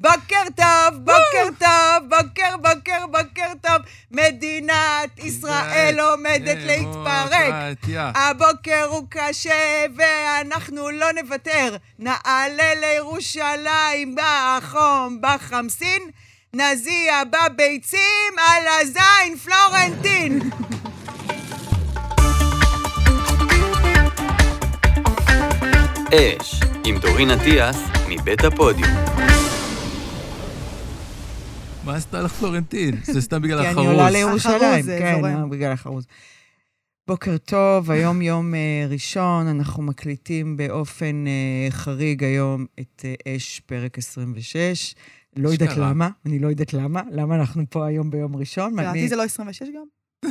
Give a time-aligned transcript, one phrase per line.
[0.00, 3.76] בוקר טוב, בוקר טוב, בוקר, בוקר, בוקר טוב.
[4.10, 7.54] מדינת ישראל עומדת להתפרק.
[8.14, 11.76] הבוקר הוא קשה ואנחנו לא נוותר.
[11.98, 16.02] נעלה לירושלים בחום, בחמסין.
[16.54, 20.50] נזיע בביצים על הזין פלורנטין.
[26.14, 27.76] אש, עם דורין אטיאס,
[28.08, 29.05] מבית הפודיום.
[31.86, 32.96] מה עשתה לך פלורנטין?
[33.14, 33.86] זה סתם בגלל כי החרוז.
[33.86, 35.50] אני עולה לירושלים, כן, זורם.
[35.50, 36.06] בגלל החרוז.
[37.08, 43.60] בוקר טוב, היום יום אה, ראשון, אנחנו מקליטים באופן אה, חריג היום את אה, אש,
[43.60, 44.94] פרק 26.
[45.36, 45.76] לא יודעת.
[45.76, 47.02] למה, אני לא יודעת למה.
[47.10, 48.78] למה אנחנו פה היום ביום ראשון?
[48.78, 50.30] לדעתי זה לא 26 גם?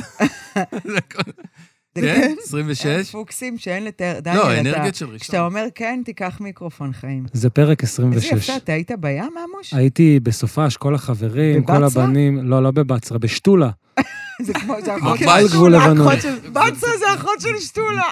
[2.00, 2.22] כן?
[2.22, 3.10] אין 26?
[3.10, 4.20] פוקסים שאין לתאר.
[4.20, 5.46] דניאל, לא, האנרגיות של כשאתה ראשון.
[5.46, 7.26] אומר כן, תיקח מיקרופון חיים.
[7.32, 8.32] זה פרק איזה 26.
[8.32, 9.74] יפה, אתה היית בים, עמוש?
[9.74, 12.04] הייתי בסופש, כל החברים, כל בבצרה?
[12.04, 13.70] הבנים, לא, לא בבצרה, בשתולה.
[14.46, 15.86] זה כמו, זה אחות של גבול שתולה.
[15.86, 16.14] לבנון.
[16.52, 18.02] בצרה זה אחות של שתולה.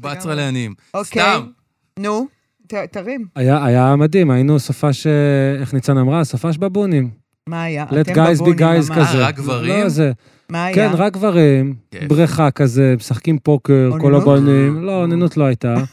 [0.00, 0.74] בצרה לעניים.
[0.94, 1.22] אוקיי.
[1.22, 1.46] סתם.
[1.98, 2.26] נו,
[2.90, 3.26] תרים.
[3.36, 5.12] היה, היה מדהים, היינו סופש, אה,
[5.60, 6.24] איך ניצן אמרה?
[6.24, 7.21] סופש בבונים.
[7.48, 7.86] מה היה?
[7.90, 8.94] Let guys be guys.
[8.94, 9.18] כזה.
[9.18, 9.82] אה, רק גברים?
[9.82, 10.12] לא, זה,
[10.48, 10.74] מה היה?
[10.74, 12.02] כן, רק גברים, כיף.
[12.08, 14.14] בריכה כזה, משחקים פוקר, כל?
[14.14, 14.84] הבנים.
[14.84, 15.74] לא, אוננות לא הייתה.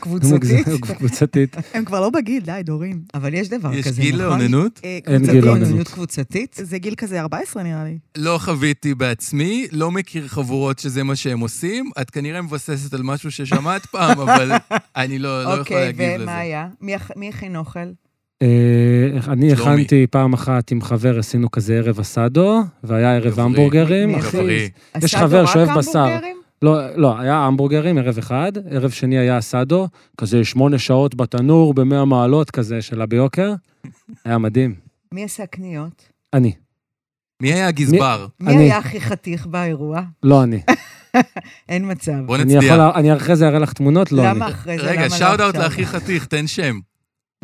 [0.00, 0.66] קבוצתית.
[0.98, 1.56] קבוצתית.
[1.74, 3.02] הם כבר לא בגיל, די, דורים.
[3.14, 4.26] אבל יש דבר יש כזה, גיל נכון?
[4.40, 4.80] לאוננות?
[4.84, 5.32] אה, אין קבוצתי.
[5.32, 5.68] גיל לאוננות.
[5.68, 6.56] אוננות קבוצתית?
[6.62, 7.98] זה גיל כזה 14 נראה לי.
[8.18, 11.90] לא חוויתי בעצמי, לא מכיר חבורות שזה מה שהם עושים.
[12.00, 14.52] את כנראה מבססת על משהו ששמעת פעם, אבל
[14.96, 16.22] אני לא לא יכול אוקיי, להגיב לזה.
[16.22, 16.68] ומה היה?
[17.16, 17.88] מי הכין אוכל?
[18.42, 19.52] אה, אני.
[19.52, 23.40] הכנתי פעם אחת עם חבר, עשינו כזה ערב אסדו, והיה ערב.
[23.40, 24.14] המבורגרים.
[25.02, 26.18] יש חבר שאוהב בשר.
[26.62, 29.88] לא, לא, היה המבורגרים, ערב אחד, ערב שני היה אסדו,
[30.18, 33.54] כזה שמונה שעות בתנור, במאה מעלות כזה שלה ביוקר.
[34.24, 34.74] היה מדהים.
[35.12, 36.08] מי עשה קניות?
[36.34, 36.52] אני.
[37.42, 38.26] מי היה הגזבר?
[38.40, 38.56] מי.
[38.56, 40.00] היה הכי חתיך באירוע?
[40.22, 40.60] לא אני.
[41.68, 42.12] אין מצב.
[42.26, 42.64] בוא נצדיע.
[42.64, 44.54] יכול, אני אחרי זה אראה לך תמונות, לא למה אני.
[44.54, 44.82] אחרי זה?
[44.82, 45.62] למה רגע, לא שאוט אאוט עכשיו?
[45.62, 46.78] להכי חתיך, תן שם.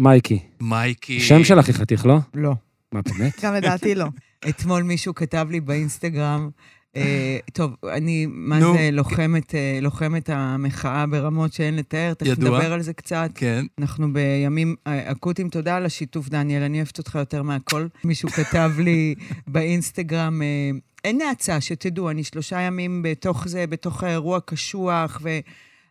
[0.01, 0.39] מייקי.
[0.61, 1.21] מייקי.
[1.21, 2.19] שם של הכי חתיך, לא?
[2.35, 2.53] לא.
[2.93, 3.45] מה, באמת?
[3.45, 4.07] גם לדעתי לא.
[4.49, 6.51] אתמול מישהו כתב לי באינסטגרם,
[6.97, 8.61] אה, טוב, אני, מה.
[8.61, 12.39] זה לוחמת, אה, לוחמת המחאה ברמות שאין לתאר, תכף.
[12.39, 13.31] נדבר על זה קצת.
[13.35, 13.65] כן.
[13.79, 15.49] אנחנו בימים אקוטיים.
[15.49, 17.87] תודה על השיתוף, דניאל, אני אוהבת אותך יותר מהכל.
[18.05, 19.15] מישהו כתב לי
[19.47, 20.71] באינסטגרם, אה,
[21.05, 25.21] אין נאצה, שתדעו, אני שלושה ימים בתוך זה, בתוך האירוע קשוח,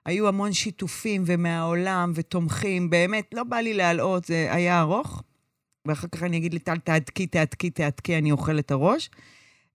[0.05, 2.89] והיו המון שיתופים ומהעולם ותומכים.
[2.89, 5.23] באמת, לא בא לי להלאות, זה היה ארוך.
[5.87, 9.09] ואחר כך אני אגיד לטל, תהדקי, תהדקי, תהדקי, אני אוכל את הראש.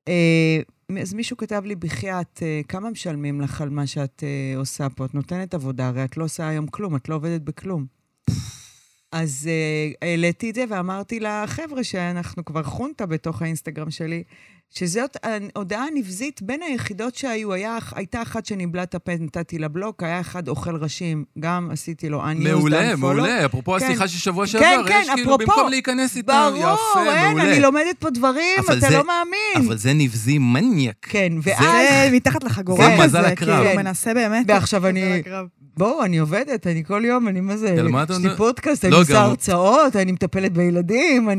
[0.09, 0.61] אה,
[1.01, 5.05] אז מישהו כתב לי, בחייאת, אה, כמה משלמים לך על מה שאת אה, עושה פה?
[5.05, 7.87] את נותנת עבודה, הרי את לא עושה היום כלום, את לא עובדת בכלום.
[9.13, 14.23] אז אה, העליתי את זה ואמרתי לחבר'ה שאנחנו כבר חונטה בתוך האינסטגרם שלי,
[14.75, 15.17] שזאת
[15.57, 17.53] הודעה נבזית בין היחידות שהיו.
[17.53, 22.09] היה, הייתה אחת שניבלה את הפה, נתתי לה בלוק, היה אחד אוכל ראשים, גם עשיתי
[22.09, 22.97] לו unused, מעולה.
[22.97, 23.47] מעולה.
[23.47, 23.87] אפרופו כן.
[23.87, 25.53] השיחה של שבוע כן, שעבר, כן, יש כאילו, אפרופו.
[25.53, 27.51] במקום להיכנס איתם, ברור, יפה, אין, מעולה.
[27.53, 29.67] אני לומדת פה דברים, אתה זה- לא מאמין.
[29.69, 30.97] אבל זה נבזי מניאק.
[31.03, 31.65] כן, ואז...
[31.65, 33.65] זה מתחת לחגורה זה מזל הקרב.
[33.65, 34.45] כאילו, מנסה באמת.
[34.49, 35.23] ועכשיו אני-.
[35.77, 38.37] בואו, אני עובדת, אני כל יום, אני מה זה, יש לי?
[38.37, 41.31] פודקאסט, אני לא, עושה הרצאות, אני מטפלת בילדים,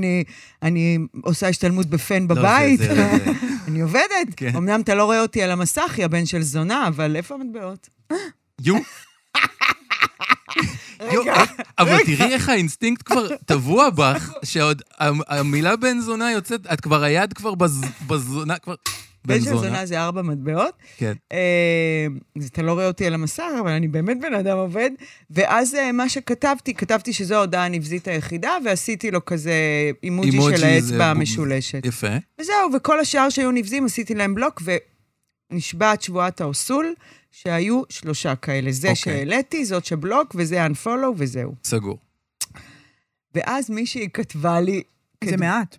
[0.61, 2.79] אני, עושה השתלמות בפן לא, בבית,
[3.67, 4.03] אני עובדת.
[4.35, 4.51] כן.
[4.55, 7.89] אמנם אתה לא רואה אותי על המסך, יא בן של זונה, אבל איפה המטבעות?
[8.61, 8.75] יו.
[11.13, 11.23] יו,
[11.79, 17.03] אבל תראי איך האינסטינקט כבר טבוע בך, שעוד המ- המילה בן זונה יוצאת, את כבר
[17.03, 18.75] היד כבר בז- בזונה, כבר...
[19.25, 20.73] בן של זונה זה ארבע מטבעות.
[20.97, 21.13] כן.
[21.31, 24.89] אה, אז אתה לא רואה אותי על המסך, אבל אני באמת בן אדם עובד.
[25.31, 29.53] ואז אה, מה שכתבתי, כתבתי שזו ההודעה הנבזית היחידה, ועשיתי לו כזה
[30.03, 31.85] אימוג'י אימוג'י של האצבע המשולשת.
[31.85, 32.07] יפה.
[32.41, 34.61] וזהו, וכל השאר שהיו נבזים, עשיתי להם בלוק,
[35.51, 36.93] ונשבעת שבועת האוסול,
[37.31, 38.71] שהיו שלושה כאלה.
[38.71, 38.95] זה אוקיי.
[38.95, 41.55] שהעליתי, זאת שבלוק, וזה unfollow, וזהו.
[41.63, 41.97] סגור.
[43.35, 44.81] ואז מישהי כתבה לי...
[45.23, 45.77] זה כת- מעט.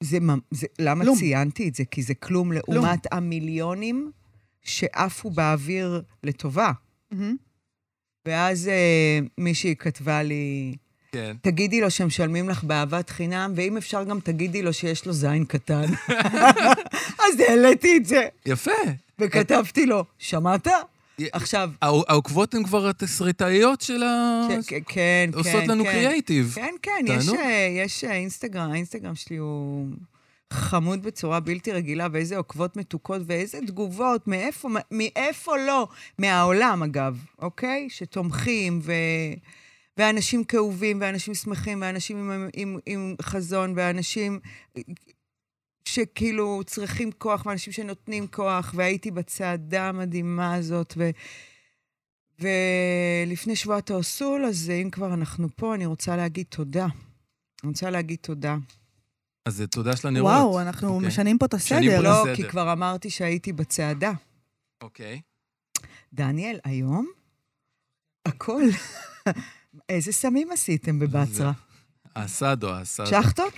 [0.00, 0.18] זה,
[0.50, 1.18] זה, למה כלום.
[1.18, 1.84] ציינתי את זה?
[1.84, 4.10] כי זה כלום לעומת המיליונים
[4.62, 6.72] שעפו באוויר לטובה.
[7.10, 7.36] מהמם.
[8.26, 10.74] ואז אה, מישהי כתבה לי,
[11.12, 11.36] כן.
[11.40, 15.84] תגידי לו שמשלמים לך באהבת חינם, ואם אפשר גם תגידי לו שיש לו זין קטן.
[17.24, 18.70] אז העליתי את זה, יפה.
[19.18, 20.66] וכתבתי לו, שמעת?
[21.32, 24.46] עכשיו, הע- העוקבות הן כבר התסריטאיות של ה...
[24.48, 25.30] כן, כן, כן.
[25.34, 25.92] עושות לנו כן.
[25.92, 26.52] קריאייטיב.
[26.54, 27.40] כן, כן, יש, תענוג.
[27.40, 29.86] אה, יש אה, אינסטגרם, האינסטגרם שלי הוא
[30.52, 35.88] חמוד בצורה בלתי רגילה, ואיזה עוקבות מתוקות ואיזה תגובות, מאיפה, מאיפה לא?
[36.18, 37.86] מהעולם, אגב, אוקיי?
[37.90, 38.92] שתומכים ו...
[39.96, 44.38] ואנשים כאובים, ואנשים שמחים, ואנשים עם, עם, עם חזון, ואנשים
[45.94, 51.10] שכאילו צריכים כוח, ואנשים שנותנים כוח, והייתי בצעדה המדהימה הזאת, ו...
[52.40, 56.86] ולפני שבועת האוסול, אז אם כבר אנחנו פה, אני רוצה להגיד תודה.
[57.62, 58.56] אני רוצה להגיד תודה.
[59.46, 60.30] אז תודה של הנרות.
[60.30, 61.08] וואו, אנחנו אוקיי.
[61.08, 62.10] משנים פה את משנים פה הסדר.
[62.10, 62.36] לא, בסדר.
[62.36, 64.12] כי כבר אמרתי שהייתי בצעדה.
[64.80, 65.20] אוקיי.
[66.12, 67.08] דניאל, היום
[68.26, 68.62] הכל.
[69.88, 71.52] איזה סמים עשיתם בבצרה?
[72.14, 73.06] האסדו, האסדו.
[73.06, 73.54] שחטות?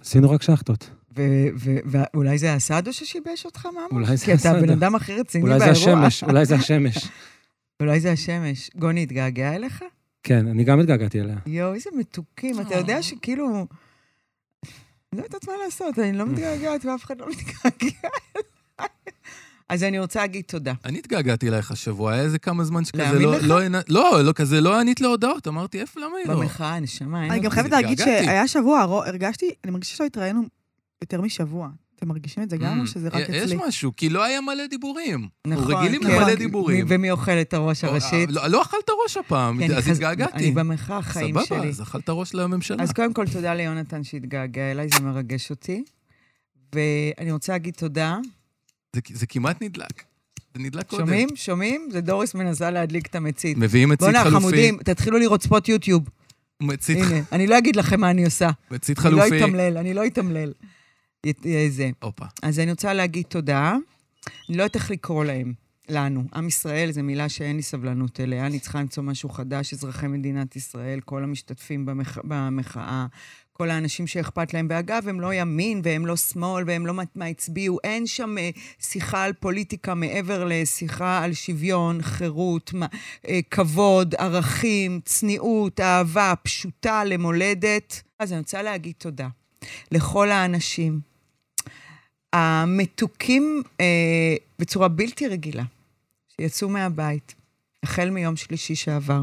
[0.00, 0.90] עשינו רק שחטות.
[1.84, 3.92] ואולי זה הסעדו ששיבש אותך ממש?
[3.92, 4.50] אולי זה כי אתה.
[4.50, 5.74] הבן אדם הכי רציני אולי באירוע.
[5.74, 7.08] זה השמש, אולי זה השמש.
[7.80, 8.70] אולי זה השמש.
[8.76, 9.84] גוני התגעגע אליך?
[10.22, 11.36] כן, אני גם התגעגעתי אליה.
[11.46, 12.60] יואו, איזה מתוקים.
[12.60, 13.66] אתה יודע שכאילו...
[15.12, 18.42] אני לא יודעת מה לעשות, אני לא מתגעגעת ואף אחד לא מתגעגע אליי.
[19.68, 20.72] אז אני רוצה להגיד תודה.
[20.84, 23.36] אני התגעגעתי אלייך השבוע, היה איזה כמה זמן שכזה להאמין לא...
[23.36, 23.42] לך?
[23.46, 26.40] לא, לא, לא, כזה לא ענית להודעות, אמרתי, איפה, למה היא לא?
[26.40, 27.70] במחאה, נשמה, אין אני גם חייבת.
[27.70, 27.98] להגיד.
[27.98, 30.42] שהיה שבוע, הרגשתי, אני מרגישה שלא התראינו
[31.02, 31.68] יותר משבוע.
[31.96, 33.56] אתם מרגישים את זה גם, או Mm, שזה רק יש אצלי?
[33.68, 35.28] משהו, כי לא היה מלא דיבורים.
[35.46, 36.08] נכון, רגילים כן.
[36.10, 36.86] למלא דיבורים.
[36.88, 38.30] ומי אוכל את הראש הראשית?
[38.30, 40.36] לא לא אכלת ראש הפעם, אז התגעגעתי.
[40.36, 41.68] אני במחאה, החיים סבבה, שלי.
[41.68, 42.82] אז אכלת ראש לממשלה.
[42.82, 45.84] אז קודם כל, תודה ליונתן שהתגעגע אליי, זה מרגש אותי.
[46.74, 48.16] ואני רוצה להגיד תודה.
[48.96, 50.02] זה- זה כמעט נדלק.
[50.54, 51.06] זה נדלק קודם.
[51.06, 51.28] שומעים?
[51.34, 51.88] שומעים?
[51.92, 53.58] זה דוריס מנסה להדליק את המצית.
[53.58, 54.36] מביאים מצית בוא'נה, חלופי.
[54.36, 56.08] חמודים, תתחילו לראות ספוט יוטיוב.
[56.62, 58.50] מצית- הנה, אני לא אגיד לכם מה אני עושה.
[58.70, 59.44] מצית אני לא חלופי.
[59.44, 60.52] אתמלל, אני לא אתמלל.
[61.26, 61.32] אה,
[61.70, 61.90] זה.
[62.02, 62.24] הופה.
[62.42, 63.76] אז אני רוצה להגיד תודה.
[64.48, 65.52] אני לא יודעת איך לקרוא להם,
[65.88, 66.24] לנו.
[66.34, 68.46] עם ישראל זו מילה שאין לי סבלנות אליה.
[68.46, 72.18] אני צריכה למצוא משהו חדש, אזרחי מדינת ישראל, כל המשתתפים במח...
[72.24, 73.06] במחאה,
[73.56, 74.66] כל האנשים שאכפת להם.
[74.70, 77.78] ואגב, הם לא ימין והם לא שמאל והם לא מה- הצביעו.
[77.84, 78.50] אין שם אה,
[78.80, 82.72] שיחה על פוליטיקה מעבר לשיחה על שוויון, חירות,
[83.28, 88.02] אה, כבוד, ערכים, צניעות, אהבה, פשוטה למולדת.
[88.18, 89.28] אז אני רוצה להגיד תודה
[89.92, 91.00] לכל האנשים
[92.32, 95.64] המתוקים אה, בצורה בלתי רגילה,
[96.28, 97.34] שיצאו מהבית,
[97.82, 99.20] החל מיום שלישי שעבר,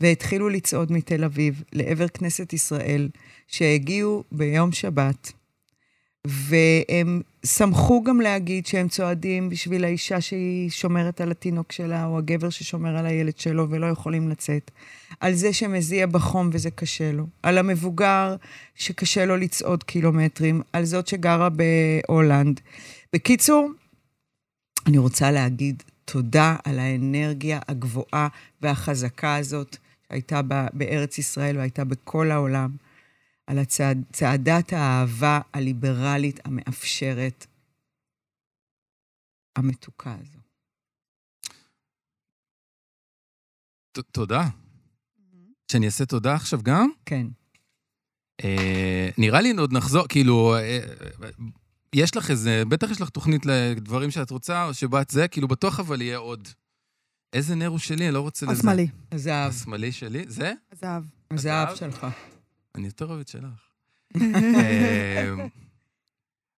[0.00, 3.08] והתחילו לצעוד מתל אביב לעבר כנסת ישראל,
[3.48, 5.32] שהגיעו ביום שבת,
[6.26, 12.50] והם שמחו גם להגיד שהם צועדים בשביל האישה שהיא שומרת על התינוק שלה, או הגבר
[12.50, 14.70] ששומר על הילד שלו ולא יכולים לצאת.
[15.20, 17.26] על זה שמזיע בחום וזה קשה לו.
[17.42, 18.36] על המבוגר
[18.74, 20.62] שקשה לו לצעוד קילומטרים.
[20.72, 22.60] על זאת שגרה בהולנד.
[23.12, 23.70] בקיצור,
[24.86, 28.28] אני רוצה להגיד תודה על האנרגיה הגבוהה
[28.62, 29.76] והחזקה הזאת
[30.08, 30.40] שהייתה
[30.72, 32.70] בארץ ישראל והייתה בכל העולם.
[33.46, 37.46] על הצעד, צעדת האהבה הליברלית המאפשרת,
[39.58, 40.38] המתוקה הזו.
[43.92, 44.48] ת- תודה.
[45.72, 46.88] שאני אעשה תודה עכשיו גם?
[47.06, 47.26] כן.
[48.44, 50.78] אה, נראה לי עוד נחזור, כאילו, אה,
[51.94, 55.80] יש לך איזה, בטח יש לך תוכנית לדברים שאת רוצה, או שבאת זה, כאילו, בטוח
[55.80, 56.48] אבל יהיה עוד.
[57.32, 58.04] איזה נר הוא שלי?
[58.06, 58.54] אני לא רוצה לזה.
[58.58, 60.24] השמאלי, הזהב, השמאלי שלי?
[60.28, 60.52] זה?
[60.72, 61.04] הזהב.
[61.30, 61.76] הזהב הזהב?
[61.76, 62.06] שלך.
[62.74, 63.44] אני יותר אוהב את שלך.
[64.34, 65.34] אה,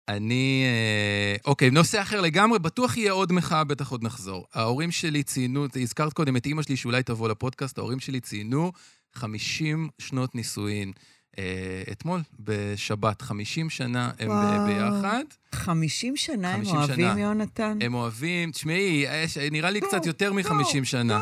[0.08, 0.64] אני...
[0.64, 4.46] אה, אוקיי, נושא אחר לגמרי, בטוח יהיה עוד מחאה, בטח עוד נחזור.
[4.55, 8.72] ההורים שלי ציינו, הזכרת קודם את אימא שלי שאולי תבוא לפודקאסט, ההורים שלי ציינו
[9.14, 10.93] 50 שנות נישואין.
[11.38, 14.67] אה, אתמול, בשבת, 50 שנה הם וואו.
[14.67, 15.24] ביחד.
[15.53, 17.20] 50 שנה הם 50 אוהבים, שנה.
[17.20, 17.79] יונתן?
[17.81, 19.06] הם אוהבים, תשמעי,
[19.50, 21.20] נראה לי קצת יותר מ-50 שנה.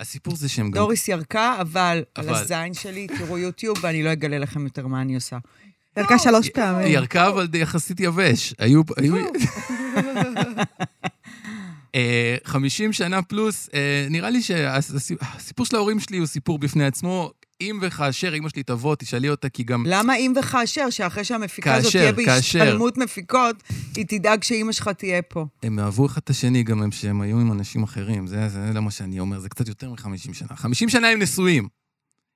[0.00, 0.82] הסיפור זה שהם גם...
[0.82, 5.00] דוריס ירקה, אבל על אבל- הזין שלי, תראו יוטיוב, ואני לא אגלה לכם יותר מה
[5.02, 5.38] אני עושה.
[5.96, 6.86] ירקה שלוש פעמים.
[6.86, 8.54] היא ירקה, אבל יחסית יבש.
[8.58, 8.82] היו...
[8.96, 9.14] היו...
[11.94, 17.30] אה, 50 שנה פלוס, אה, נראה לי שהסיפור של ההורים שלי הוא סיפור בפני עצמו.
[17.60, 19.84] אם וכאשר אמא שלי תבוא, תשאלי אותה, כי גם...
[19.86, 22.12] למה אם וכאשר, שאחרי שהמפיקה הזאת תהיה.
[22.12, 23.56] בהשתלמות מפיקות,
[23.96, 25.46] היא תדאג שאימא שלך תהיה פה.
[25.62, 28.26] הם אהבו אחד את השני גם הם שהם היו עם אנשים אחרים.
[28.26, 30.56] זה, זה לא מה שאני אומר, זה קצת יותר מ-50 שנה.
[30.56, 31.68] 50 שנה הם נשואים.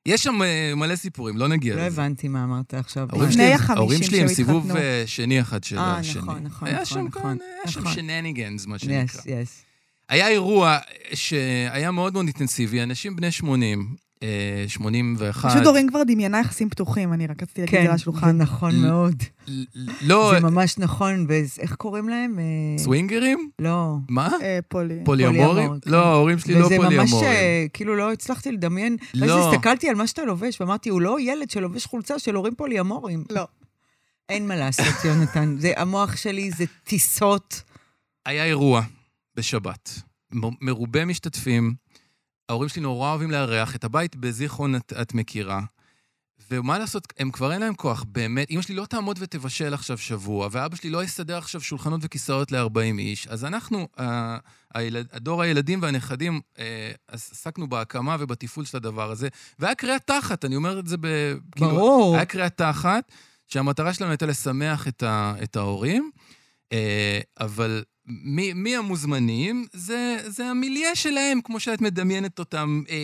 [0.07, 2.02] יש שם אה, מלא סיפורים, לא נגיע לא לזה.
[2.02, 3.09] הבנתי מה אמרת עכשיו.
[3.28, 4.76] לפני החמישים ההורים שלי הם סיבוב.
[4.76, 6.23] אה, שני אחד של אה, השני.
[6.23, 7.93] נכון, נכון, היה נכון, שם נכון, כאן, היה שם נכון.
[7.93, 9.21] שנניגנס, מה שנקרא.
[9.26, 9.64] יס.
[10.09, 10.78] היה אירוע
[11.14, 13.95] שהיה מאוד מאוד אינטנסיבי, אנשים בני 80, אה,
[14.69, 15.50] 81.
[15.50, 18.02] פשוט דורין כבר דמיינה יחסים פתוחים, אני רק רציתי להגיד את כן, זה על זה
[18.02, 18.38] השולחן.
[18.38, 19.23] נכון מאוד.
[20.02, 22.38] לא, זה ממש נכון, ואיך קוראים להם?
[22.38, 23.50] אה, סווינגרים?
[23.59, 23.97] לא.
[24.09, 24.31] מה?
[24.43, 24.95] אה, פולי.
[25.04, 25.47] פוליאמורים?
[25.49, 25.90] פוליאמור, כן.
[25.90, 27.28] לא, ההורים שלי לא וזה ממש, פוליאמורים.
[27.31, 28.97] אה, כאילו, לא הצלחתי לדמיין.
[29.14, 29.52] ואז לא.
[29.52, 33.25] הסתכלתי על מה שאתה לובש, ואמרתי, הוא לא ילד שלובש חולצה של הורים פוליאמורים.
[33.31, 33.47] לא.
[34.28, 35.57] אין מה לעשות, יונתן.
[35.59, 37.62] זה, המוח שלי זה טיסות.
[38.26, 38.83] היה אירוע
[39.37, 39.90] בשבת,
[40.61, 41.75] מרובה משתתפים,
[42.49, 45.61] ההורים שלי נורא אוהבים לארח, את הבית בזיכרון את, את מכירה.
[46.51, 48.51] ומה לעשות, הם כבר אין להם כוח, באמת.
[48.51, 52.99] אמא שלי לא תעמוד ותבשל עכשיו שבוע, ואבא שלי לא יסדר עכשיו שולחנות וכיסאות ל-40
[52.99, 53.27] איש.
[53.27, 54.39] אז אנחנו, ה-
[54.75, 59.29] הילד, הדור הילדים והנכדים, אה, עסקנו בהקמה ובתפעול של הדבר הזה.
[59.59, 61.07] והיה קריאת תחת, אני אומר את זה ב...
[61.53, 62.17] כאילו, ברור.
[62.17, 63.13] היה קריאת תחת,
[63.49, 66.11] שהמטרה שלנו הייתה לשמח את, ה, את ההורים,
[66.73, 69.66] אה, אבל מי, מי המוזמנים?
[69.73, 72.82] זה, זה המיליה שלהם, כמו שאת מדמיינת אותם.
[72.90, 72.96] אה,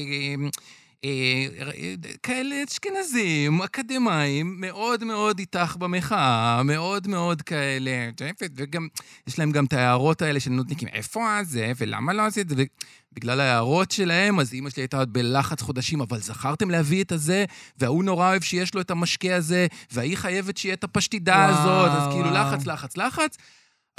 [1.05, 8.11] אה, אה, כאלה אשכנזים, אקדמאים, מאוד מאוד איתך במחאה, מאוד מאוד כאלה,
[8.57, 8.89] וגם,
[9.27, 12.65] יש להם גם את ההערות האלה של נודניקים, איפה זה, ולמה לא עשית את זה,
[13.13, 17.45] ובגלל ההערות שלהם, אז אימא שלי הייתה עוד בלחץ חודשים, אבל זכרתם להביא את הזה,
[17.79, 22.03] וההוא נורא אוהב שיש לו את המשקה הזה, והיא חייבת שיהיה את הפשטידה וואו, הזאת,
[22.03, 22.35] אז כאילו וואו.
[22.35, 23.37] לחץ, לחץ, לחץ.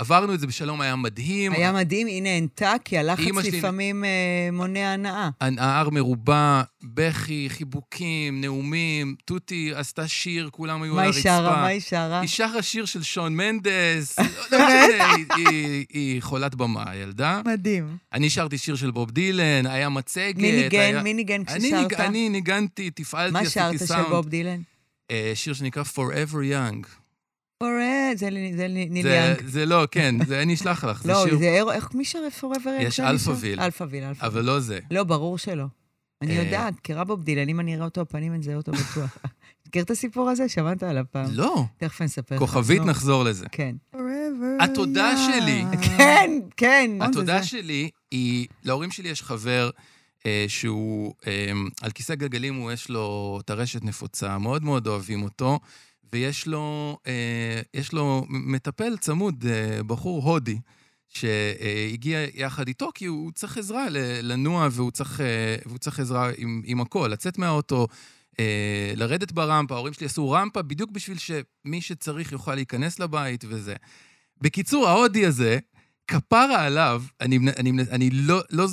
[0.01, 1.51] עברנו את זה בשלום, היה מדהים.
[1.53, 4.09] היה מדהים, היא נהנתה, כי הלחץ שלי- לפעמים אה,
[4.51, 5.29] מונע הנאה.
[5.41, 11.29] ההר מרובע, בכי, חיבוקים, נאומים, תותי עשתה שיר, כולם היו מה על היא הרצפה.
[11.29, 11.61] שרה?
[11.61, 12.19] מה היא שרה?
[12.19, 17.41] היא שרה שיר של שון מנדס, לא לא משנה, היא- היא- היא חולת במה, הילדה.
[17.45, 17.97] מדהים.
[18.13, 20.35] אני שרתי שיר של בוב דילן, היה מצגת.
[20.37, 20.79] מי ניגן?
[20.79, 21.91] היה- מי ניגן אני כששרת?
[21.91, 24.07] ניג- אני ניגנתי, תפעלתי, מה עשיתי שרת של סאונד.
[24.09, 24.59] בוב דילן?
[25.11, 27.00] אה, שיר שנקרא Forever Young.
[27.61, 31.71] פורט, זה ל- זה לא, כן, זה אני אשלח לך, זה לא, שיר, זה אירו,
[31.71, 32.87] איך מי שר Forever Young?
[32.87, 33.59] יש אלפאוויל.
[33.59, 34.31] אלפאוויל, אלפאוויל.
[34.31, 34.79] אבל לא זה.
[34.91, 35.65] לא, ברור שלא.
[36.21, 36.43] אני אה.
[36.43, 39.17] יודעת, מכירה בוב דילן, אם אני אראה אותו בפנים, אני אזהה אותו בטוח.
[39.67, 40.49] מכיר את הסיפור הזה?
[40.49, 41.25] שמעת עליו פעם?
[41.31, 42.41] לא, תכף אני אספר לך.
[42.41, 42.85] כוכבית נו.
[42.85, 43.45] נחזור לזה.
[43.51, 43.75] כן.
[43.95, 45.13] Forever התודה.
[45.17, 45.63] שלי.
[45.97, 46.91] כן, כן.
[47.01, 47.43] התודה.
[47.43, 49.69] שלי היא, להורים שלי יש חבר
[50.25, 51.51] אה, שהוא, אה,
[51.81, 55.59] על כיסא גלגלים הוא, יש לו טרשת נפוצה, מאוד מאוד אוהבים אותו,
[56.13, 60.57] ויש לו, אה, יש לו מטפל צמוד, אה, בחור הודי,
[61.07, 63.87] שהגיע יחד איתו, כי הוא צריך עזרה
[64.21, 67.87] לנוע, והוא צריך, אה, והוא צריך עזרה עם, עם הכל, לצאת מהאוטו.
[68.39, 73.75] אה, לרדת ברמפה, ההורים שלי עשו רמפה בדיוק בשביל שמי שצריך יוכל להיכנס לבית וזה.
[74.41, 75.59] בקיצור, ההודי הזה,
[76.07, 78.67] כפרה עליו, אני, אני, אני לא, לא,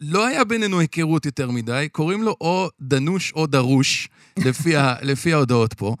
[0.00, 4.08] לא היה בינינו היכרות יותר מדי, קוראים לו או דנוש או דרוש,
[4.38, 5.96] לפי, ה, לפי ההודעות פה.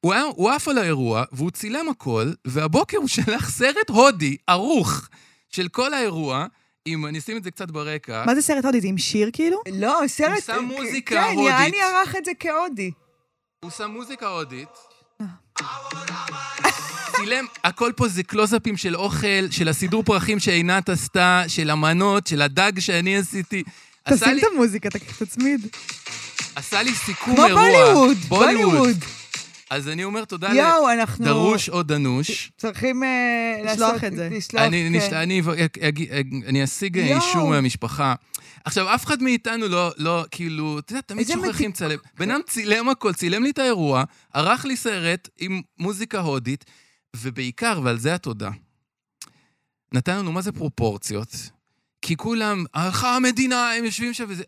[0.00, 5.08] הוא, היה, הוא עף על האירוע, והוא צילם הכל, והבוקר הוא שלח סרט הודי, ערוך,
[5.48, 6.46] של כל האירוע,
[6.86, 8.24] אם אני אשים את זה קצת ברקע.
[8.26, 8.80] מה זה סרט הודי?
[8.80, 9.58] זה עם שיר כאילו?
[9.72, 10.30] לא, סרט...
[10.32, 11.50] הוא שם מוזיקה כן, הודית.
[11.50, 12.90] יעני ערך את זה כהודי.
[13.60, 14.68] הוא שם מוזיקה הודית.
[17.16, 22.42] צילם, הכל פה זה קלוזאפים של אוכל, של הסידור פרחים שעינת עשתה, של המנות, של
[22.42, 23.62] הדג שאני עשיתי.
[24.08, 24.88] תשים את המוזיקה,
[25.18, 25.66] תצמיד.
[26.54, 27.62] עשה לי סיכום כמו אירוע.
[27.62, 29.04] בוליווד, בוליווד.
[29.70, 31.24] אז אני אומר תודה יואו, אנחנו...
[31.24, 32.52] לדרוש או דנוש.
[32.56, 33.08] צריכים אה,
[33.64, 34.28] לשלוח לעשות- את זה.
[34.32, 35.16] לשלוח, אני, כן.
[35.16, 35.40] אני,
[35.88, 37.16] אג- אני אשיג יואו.
[37.20, 38.14] אישור מהמשפחה.
[38.64, 41.72] עכשיו, אף אחד מאיתנו לא, לא, כאילו, אתה יודע, תמיד שוכחים.
[41.72, 41.98] צלם.
[42.18, 46.64] בן אדם צילם הכל, צילם לי את האירוע, ערך לי סרט עם מוזיקה הודית,
[47.16, 48.50] ובעיקר, ועל זה התודה,
[49.92, 51.28] נתן לנו מה זה פרופורציות.
[52.02, 54.44] כי כולם, הלכה המדינה, הם יושבים שם וזה...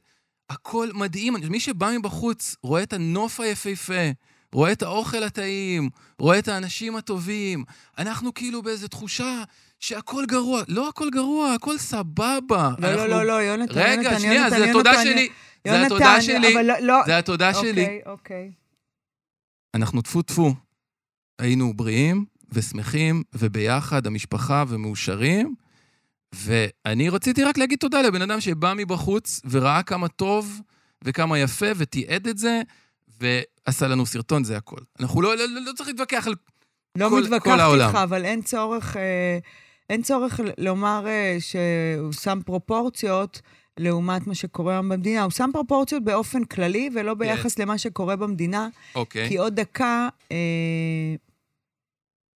[0.51, 1.35] הכל מדהים.
[1.51, 4.11] מי שבא מבחוץ רואה את הנוף היפהפה,
[4.53, 7.65] רואה את האוכל הטעים, רואה את האנשים הטובים.
[7.99, 9.43] אנחנו כאילו באיזו תחושה
[9.81, 10.63] שהכל גרוע.
[10.69, 12.71] לא הכל גרוע, הכל סבבה.
[12.79, 15.29] לא, לא, אנחנו- לא, לא, יונתן, רגע, יונתן, שנייה, יונתן, זה התודה יונתן, שלי.
[15.67, 16.55] זה יונתן, התודה שלי.
[16.55, 17.03] אבל לא, לא.
[17.07, 17.71] זה התודה שלי.
[17.83, 18.51] אוקיי, אוקיי.
[19.75, 20.55] אנחנו טפו טפו.
[21.39, 25.55] היינו בריאים ושמחים וביחד, המשפחה ומאושרים.
[26.35, 30.61] ואני רציתי רק להגיד תודה לבן אדם שבא מבחוץ וראה כמה טוב
[31.05, 32.63] וכמה יפה ותיעד את זה,
[33.21, 34.81] ועשה לנו סרטון, זה הכל.
[35.01, 36.35] אנחנו לא, לא, לא, לא צריך להתווכח על...
[36.99, 37.87] לא כל- כל העולם.
[37.89, 39.39] איתך, אבל אין צורך, אה,
[39.91, 43.41] אין צורך לומר אה, שהוא שם פרופורציות
[43.79, 45.23] לעומת מה שקורה היום במדינה.
[45.23, 50.37] הוא שם פרופורציות באופן כללי, ולא ביחס למה שקורה במדינה, אוקיי, כי עוד דקה, אה,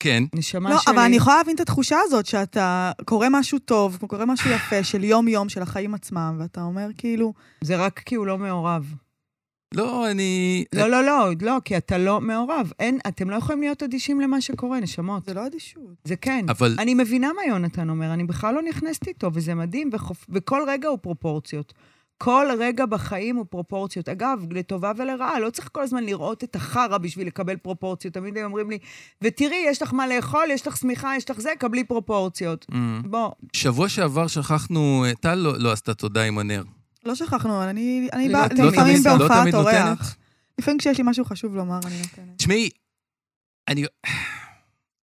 [0.01, 0.23] כן.
[0.35, 0.95] נשמה לא, שלי...
[0.95, 5.05] אבל אני יכולה להבין את התחושה הזאת שאתה קורא משהו טוב, קורא משהו יפה של
[5.05, 8.95] יום-יום של החיים עצמם, ואתה אומר כאילו, זה רק כי הוא לא מעורב.
[9.75, 10.65] לא, אני...
[10.75, 12.73] לא, לא, לא, לא, כי אתה לא מעורב.
[12.79, 15.25] אין, אתם לא יכולים להיות אדישים למה שקורה, נשמות.
[15.25, 15.83] זה לא אדישות.
[16.05, 16.45] זה כן.
[16.49, 20.27] אבל אני מבינה מה יונתן אומר, אני בכלל לא נכנסת איתו, וזה מדהים, וחופ...
[20.29, 21.73] וכל רגע הוא פרופורציות.
[22.19, 24.09] כל רגע בחיים הוא פרופורציות.
[24.09, 28.15] אגב, לטובה ולרעה, לא צריך כל הזמן לראות את החרא בשביל לקבל פרופורציות.
[28.15, 28.79] תמיד הם אומרים לי,
[29.23, 32.67] ותראי, יש לך מה לאכול, יש לך שמיכה, יש לך זה, קבלי פרופורציות.
[32.71, 32.75] Mm.
[33.05, 36.63] בוא, שבוע שעבר שכחנו, טל לא, לא עשתה תודה עם הנר.
[37.05, 39.03] לא שכחנו, אני, אני לא באה תמיד לפעמים.
[39.07, 39.55] לא בהופעת?
[39.55, 40.17] אורח.
[40.59, 42.37] לפעמים כשיש לי משהו חשוב לומר, אני נותנת.
[42.37, 42.71] תשמעי,
[43.69, 43.85] אני...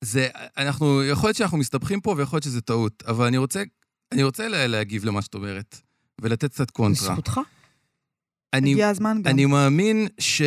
[0.04, 3.62] זה, אנחנו, יכול להיות שאנחנו מסתבכים פה ויכול להיות שזה טעות, אבל אני רוצה,
[4.12, 5.80] אני רוצה לה, להגיב למה שאת אומרת.
[6.20, 7.12] ולתת קצת קונטרה.
[7.12, 7.40] זכותך.
[8.54, 9.30] אני, הגיע הזמן גם.
[9.32, 10.42] אני מאמין ש,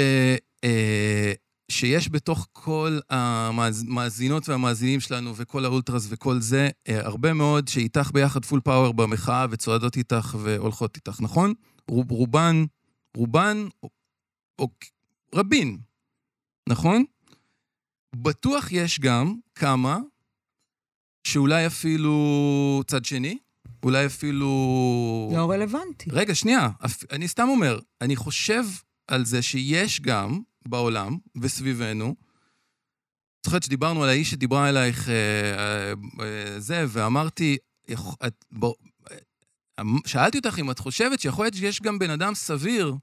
[0.63, 1.34] אה,
[1.71, 8.45] שיש בתוך כל המאזינות והמאזינים שלנו וכל האולטרס וכל זה, אה, הרבה מאוד שאיתך ביחד
[8.45, 11.53] full power במחאה וצועדות איתך והולכות איתך, נכון?
[11.89, 12.63] רוב, רובן,
[13.17, 13.89] רובן, או,
[14.59, 14.67] או
[15.35, 15.77] רבין,
[16.69, 17.03] נכון?
[18.15, 19.99] בטוח יש גם כמה
[21.27, 23.37] שאולי אפילו צד שני,
[23.83, 24.47] אולי אפילו...
[25.35, 26.09] לא רלוונטי.
[26.09, 28.63] רגע, שנייה, אפ- אני סתם אומר, אני חושב
[29.07, 32.15] על זה שיש גם בעולם וסביבנו,
[33.45, 35.13] זוכרת שדיברנו על האיש שדיברה אלייך אה,
[35.57, 35.93] אה,
[36.25, 38.73] אה, זה, ואמרתי, יכ- את, בוא,
[39.11, 42.95] אה, שאלתי אותך אם את חושבת שיכול להיות שיש גם בן אדם סביר,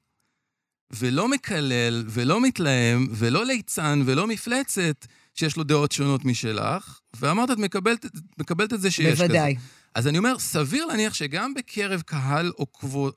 [0.92, 7.58] ולא מקלל, ולא מתלהם, ולא ליצן, ולא מפלצת, שיש לו דעות שונות משלך, ואמרת, את
[7.58, 8.06] מקבלת,
[8.38, 9.24] מקבלת את זה שיש כזה.
[9.26, 9.56] בוודאי.
[9.94, 12.52] אז אני אומר, סביר להניח שגם בקרב קהל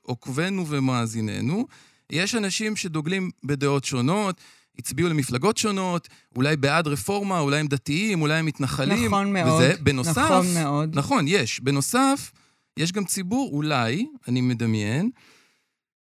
[0.02, 1.66] עוקבינו ומאזיננו,
[2.12, 4.40] יש אנשים שדוגלים בדעות שונות,
[4.78, 9.06] הצביעו למפלגות שונות, אולי בעד רפורמה, אולי הם דתיים, אולי הם מתנחלים.
[9.06, 9.62] נכון מאוד.
[9.62, 10.18] וזה, בנוסף...
[10.18, 10.98] נכון מאוד.
[10.98, 11.60] נכון, יש.
[11.60, 12.32] בנוסף,
[12.76, 15.10] יש גם ציבור, אולי, אני מדמיין,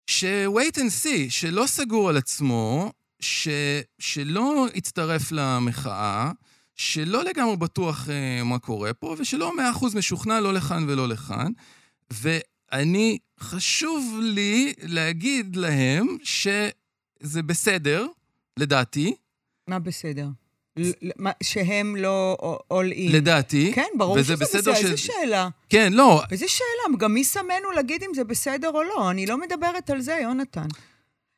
[0.08, 3.48] ש-wait and see, שלא סגור על עצמו, ש...
[4.00, 6.32] שלא הצטרף למחאה,
[6.76, 11.52] שלא לגמרי בטוח uh, מה קורה פה, ושלא מאה אחוז משוכנע לא לכאן ולא לכאן.
[12.74, 18.08] ואני, חשוב לי להגיד להם שזה בסדר,
[18.60, 19.16] לדעתי,
[19.68, 20.28] מה בסדר?
[21.18, 22.38] מה- שהם לא
[22.74, 23.14] all in.
[23.14, 23.72] לדעתי.
[23.76, 24.74] כן, ברור שזה בסדר.
[24.74, 25.50] ש- איזה שאלה.
[25.70, 29.12] כן, לא, איזה שאלה, גם מי שמנו להגיד אם זה בסדר או לא?
[29.12, 30.68] אני לא מדברת על זה, יונתן.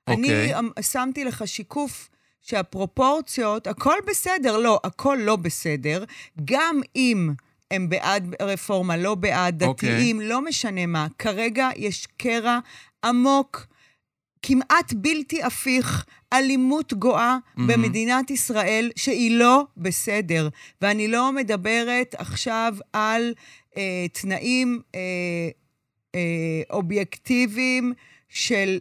[0.08, 0.16] אוקיי.
[0.54, 2.10] אני אמ- שמתי לך שיקוף
[2.42, 6.04] שהפרופורציות, הכל בסדר, לא, הכל לא בסדר.
[6.46, 7.30] גם אם
[7.72, 9.90] הם בעד רפורמה, לא בעד אוקיי.
[9.90, 11.08] דתיים, לא משנה מה.
[11.20, 12.60] כרגע יש קרע
[13.06, 13.68] עמוק,
[14.42, 17.74] כמעט בלתי הפיך, אלימות גואה מהמם.
[17.74, 20.50] במדינת ישראל, שהיא לא בסדר.
[20.82, 23.34] ואני לא מדברת עכשיו על
[23.78, 25.00] אה, תנאים אה,
[26.16, 27.94] אה, אובייקטיביים
[28.30, 28.78] של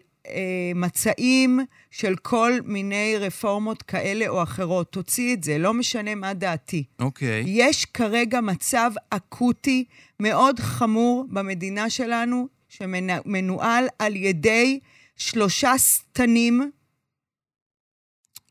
[0.74, 1.60] מצעים,
[1.90, 4.92] של כל מיני רפורמות כאלה או אחרות.
[4.92, 6.84] תוציא את זה, לא משנה מה דעתי.
[6.98, 7.44] אוקיי.
[7.46, 9.84] יש כרגע מצב אקוטי
[10.20, 14.80] מאוד חמור במדינה שלנו, שמנוהל על ידי
[15.16, 16.70] שלושה שטנים,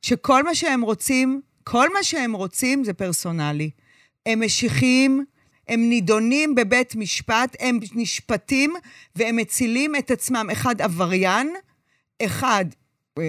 [0.01, 3.69] שכל מה שהם רוצים, כל מה שהם רוצים זה פרסונלי.
[4.25, 5.25] הם משיחיים,
[5.73, 8.73] הם נידונים בבית משפט, הם נשפטים
[9.15, 10.47] והם מצילים את עצמם.
[10.51, 11.53] אחד עבריין,
[12.21, 12.65] אחד,
[13.19, 13.23] אה,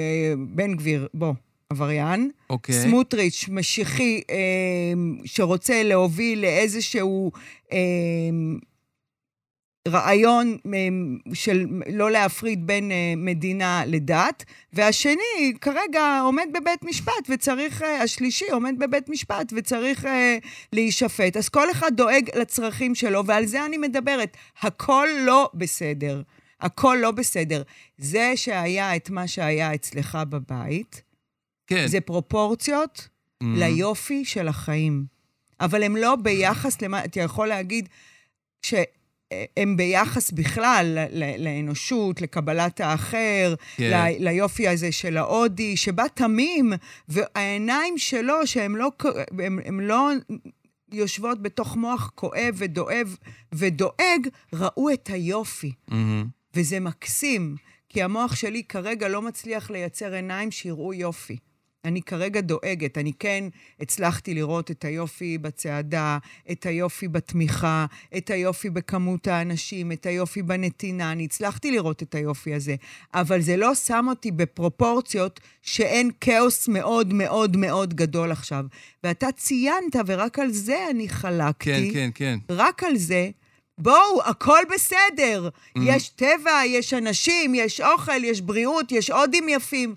[0.48, 1.32] בן גביר, בוא,
[1.70, 2.74] עבריין, אוקיי.
[2.74, 4.36] סמוטריץ', משיחי, אה,
[5.24, 7.32] שרוצה להוביל לאיזשהו
[7.72, 7.78] אה,
[9.88, 10.88] רעיון אה,
[11.34, 18.50] של לא להפריד בין אה, מדינה לדת, והשני כרגע עומד בבית משפט וצריך, אה, השלישי
[18.50, 20.06] עומד בבית משפט וצריך
[20.72, 21.36] להישפט.
[21.36, 24.36] אז כל אחד דואג לצרכים שלו, ועל זה אני מדברת.
[24.60, 26.22] הכל לא בסדר.
[26.60, 27.62] הכל לא בסדר.
[27.98, 31.02] זה שהיה את מה שהיה אצלך בבית,
[31.66, 31.86] כן.
[31.86, 33.08] זה פרופורציות
[33.42, 33.46] Mhm.
[33.46, 35.04] ליופי של החיים.
[35.60, 37.88] אבל הם לא ביחס למה, אתה יכול להגיד
[39.58, 40.98] שהם ביחס בכלל
[41.38, 43.90] לאנושות, לקבלת האחר, כן.
[43.90, 46.72] ל- ליופי הזה של ההודי, שבא תמים,
[47.08, 48.90] והעיניים שלו, שהן לא,
[49.44, 50.10] הם, הם לא
[50.92, 53.16] יושבות בתוך מוח כואב ודואב
[53.54, 55.72] ודואג, ראו את היופי.
[55.88, 56.26] מהמם.
[56.56, 57.56] וזה מקסים,
[57.88, 61.36] כי המוח שלי כרגע לא מצליח לייצר עיניים שיראו יופי.
[61.84, 63.44] אני כרגע דואגת, אני כן
[63.80, 66.18] הצלחתי לראות את היופי בצעדה,
[66.50, 72.54] את היופי בתמיכה, את היופי בכמות האנשים, את היופי בנתינה, אני הצלחתי לראות את היופי
[72.54, 72.74] הזה,
[73.14, 78.64] אבל זה לא שם אותי בפרופורציות שאין כאוס מאוד מאוד מאוד גדול עכשיו.
[79.04, 81.90] ואתה ציינת, ורק על זה אני חלקתי.
[81.92, 82.54] כן, כן, כן.
[82.54, 83.30] רק על זה,
[83.78, 85.48] בואו, הכל בסדר.
[85.76, 89.94] יש טבע, יש אנשים, יש אוכל, יש בריאות, יש הודים יפים.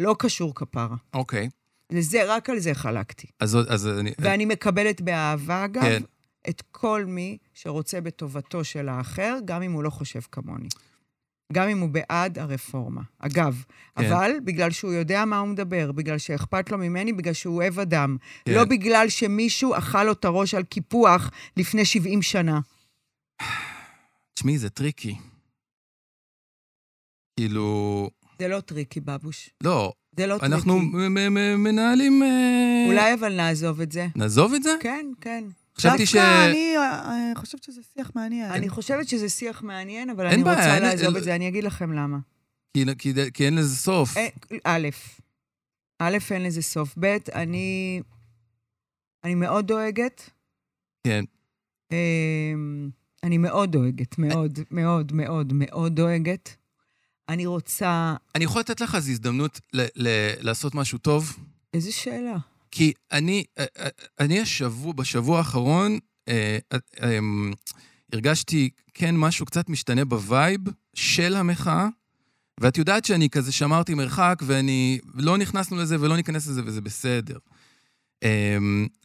[0.00, 0.96] לא קשור כפרה.
[1.14, 1.48] אוקיי.
[1.90, 3.26] לזה, רק על זה חלקתי.
[3.40, 4.12] אז אז אני...
[4.18, 6.02] ואני מקבלת באהבה, אגב, כן.
[6.48, 10.68] את כל מי שרוצה בטובתו של האחר, גם אם הוא לא חושב כמוני.
[11.52, 13.02] גם אם הוא בעד הרפורמה.
[13.18, 13.64] אגב,
[13.96, 14.04] כן.
[14.04, 18.16] אבל בגלל שהוא יודע מה הוא מדבר, בגלל שאכפת לו ממני, בגלל שהוא אוהב אדם.
[18.44, 18.54] כן.
[18.54, 22.60] לא בגלל שמישהו אכל לו את הראש על קיפוח לפני 70 שנה.
[24.34, 25.16] תשמעי, זה tricky.
[27.36, 28.10] כאילו...
[28.40, 29.50] זה לא tricky, בבוש.
[29.62, 31.28] לא, זה לא אנחנו tricky.
[31.28, 32.22] מ- מנהלים...
[32.22, 34.06] אה, אולי אבל נעזוב את זה.
[34.16, 34.74] נעזוב את זה?
[34.80, 35.44] כן, כן.
[35.78, 36.14] חשבתי ש...
[36.16, 38.50] דווקא אני אה, חושבת שזה שיח מעניין.
[38.50, 42.18] אני חושבת שזה שיח מעניין, אבל אני רוצה לעזוב את זה, אני אגיד לכם למה.
[42.76, 44.16] כי, כי, כי אין לזה סוף.
[44.16, 44.28] אה,
[44.64, 44.88] א',
[45.98, 46.94] א', אין לזה סוף.
[46.98, 48.00] ב', אני,
[49.24, 50.30] אני מאוד דואגת.
[51.06, 51.24] כן.
[51.92, 52.90] אמ,
[53.22, 56.56] אני מאוד דואגת, מאוד, מאוד, מאוד, מאוד דואגת.
[57.30, 58.14] אני רוצה...
[58.34, 61.36] אני יכול לתת לך איזו הזדמנות ל- ל- לעשות משהו טוב?
[61.74, 62.36] איזה שאלה.
[62.70, 63.88] כי אני, אה, אה,
[64.20, 67.18] אני השבוע, בשבוע האחרון, אה, אה, אה,
[68.12, 70.60] הרגשתי כן משהו קצת משתנה ב vibe
[70.94, 71.88] של המחאה,
[72.60, 77.38] ואת יודעת שאני כזה שמרתי מרחק, ואני, לא נכנסנו לזה ולא ניכנס לזה, וזה בסדר.
[78.22, 78.58] אה,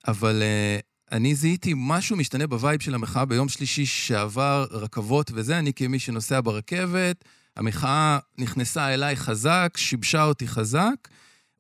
[0.07, 0.79] אבל אה,
[1.11, 5.99] אני זיהיתי משהו משתנה ב vibe של המחאה ביום שלישי שעבר, רכבות וזה, אני כמי
[5.99, 7.25] שנוסע ברכבת,
[7.57, 11.07] המחאה נכנסה אליי חזק, שיבשה אותי חזק.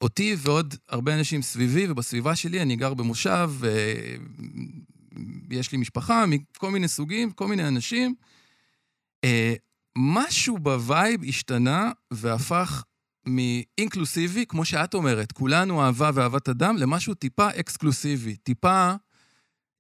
[0.01, 3.51] אותי ועוד הרבה אנשים סביבי ובסביבה שלי, אני גר במושב,
[5.49, 8.15] ויש לי משפחה מכל מיני סוגים, כל מיני אנשים.
[9.23, 9.53] אה,
[9.97, 12.83] משהו ב vibe השתנה והפך
[13.25, 18.35] מאינקלוסיבי, כמו שאת אומרת, כולנו אהבה ואהבת אדם, למשהו טיפה אקסקלוסיבי.
[18.35, 18.93] טיפה,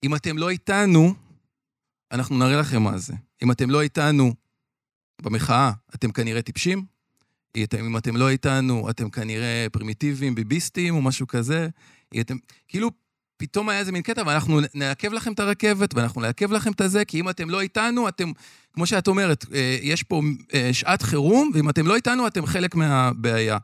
[0.03, 1.13] אם אתם לא איתנו,
[2.11, 3.13] אנחנו נראה לכם מה זה.
[3.43, 4.33] אם אתם לא איתנו
[5.21, 6.85] במחאה, אתם כנראה טיפשים,
[7.57, 11.67] אם אתם לא איתנו, אתם כנראה פרימיטיביים, ביביסטים או משהו כזה.
[12.19, 12.35] אתם,
[12.67, 12.91] כאילו,
[13.37, 17.05] פתאום היה איזה מין קטע, ואנחנו נעכב לכם את הרכבת, ואנחנו נעכב לכם את הזה,
[17.05, 18.31] כי אם אתם לא איתנו, אתם,
[18.73, 20.21] כמו שאת אומרת, אה, יש פה
[20.53, 23.57] אה, שעת חירום, ואם אתם לא איתנו, אתם חלק מהבעיה.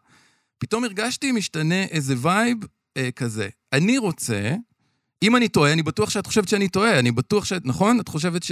[0.58, 2.58] פתאום הרגשתי משתנה איזה וייב
[2.98, 3.50] אה, כזה.
[3.74, 4.56] אני רוצה,
[5.24, 8.00] אם אני טועה, אני בטוח שאת חושבת שאני טועה, אני בטוח שאת, נכון?
[8.00, 8.44] את חושבת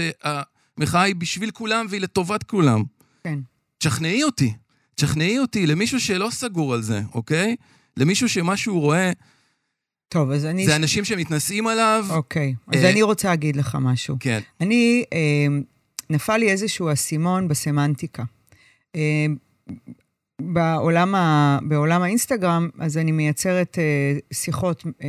[0.79, 2.83] שהמחאה היא בשביל כולם והיא לטובת כולם.
[3.23, 3.39] כן.
[3.77, 4.53] תשכנעי אותי.
[4.95, 7.55] תשכנעי אותי למישהו שלא סגור על זה, אוקיי?
[7.97, 9.11] למישהו שמה שהוא רואה
[10.09, 10.65] טוב, אז אני...
[10.65, 12.05] זה אנשים שמתנשאים עליו.
[12.09, 14.17] אוקיי, אז אה, אני רוצה להגיד לך משהו.
[14.19, 14.39] כן.
[14.61, 15.47] אני, אה,
[16.09, 18.23] נפל לי איזשהו אסימון בסמנטיקה.
[18.95, 19.25] אה,
[20.41, 25.07] בעולם, ה, בעולם האינסטגרם, אז אני מייצרת אה, שיחות אה,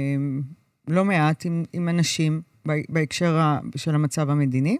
[0.88, 2.42] לא מעט עם, עם אנשים
[2.88, 3.38] בהקשר
[3.76, 4.76] של המצב המדיני,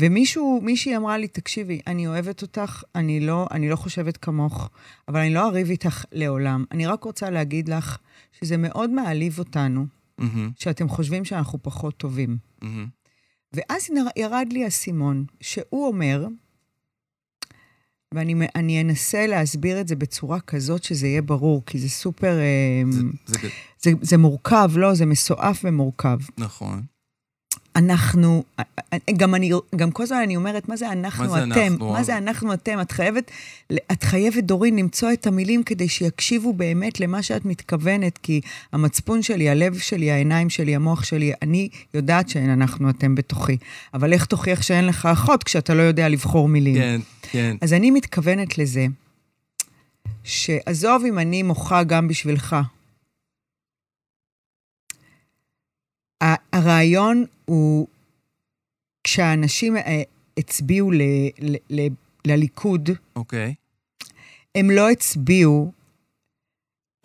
[0.00, 4.70] ומישהו, מישהי אמרה לי, תקשיבי, אני אוהבת אותך, אני לא, אני לא חושבת כמוך,
[5.08, 6.64] אבל אני לא אריב איתך לעולם.
[6.72, 7.98] אני רק רוצה להגיד לך
[8.40, 9.86] שזה מאוד מעליב אותנו,
[10.18, 12.36] מהמם, שאתם חושבים שאנחנו פחות טובים.
[12.62, 12.86] מהמם.
[13.52, 16.26] ואז ירד לי האסימון, שהוא אומר,
[18.14, 22.36] ואני אני אנסה להסביר את זה בצורה כזאת שזה יהיה ברור, כי זה סופר...
[22.90, 23.50] זה- זה ג-
[23.82, 24.94] זה, זה מורכב, לא?
[24.94, 26.18] זה מסועף ומורכב.
[26.38, 26.82] נכון.
[27.76, 28.44] אנחנו,
[29.16, 31.72] גם אני, גם כל הזמן אני אומרת, מה זה אנחנו, מה זה אתם?
[31.72, 31.92] אנחנו?
[31.92, 32.80] מה זה אנחנו, אתם?
[32.80, 33.30] את חייבת,
[33.92, 38.40] את חייבת, דורין, למצוא את המילים כדי שיקשיבו באמת למה שאת מתכוונת, כי
[38.72, 43.56] המצפון שלי, הלב שלי, העיניים שלי, המוח שלי, אני יודעת שאין אנחנו, אתם בתוכי.
[43.94, 46.74] אבל איך תוכיח שאין לך אחות כשאתה לא יודע לבחור מילים?
[46.74, 47.56] כן, כן.
[47.60, 48.86] אז אני מתכוונת לזה,
[50.24, 52.52] שעזוב אם אני מוחה גם בשבילך.
[52.52, 52.62] ה-
[56.52, 57.88] הרעיון הוא,
[59.04, 60.02] כשהאנשים אה,
[60.38, 61.02] הצביעו ל,
[61.38, 61.88] ל, ל,
[62.24, 63.54] לליכוד, אוקיי.
[64.54, 65.72] הם לא הצביעו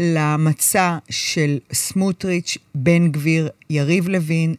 [0.01, 4.55] למצע של סמוטריץ', בן גביר, יריב לוין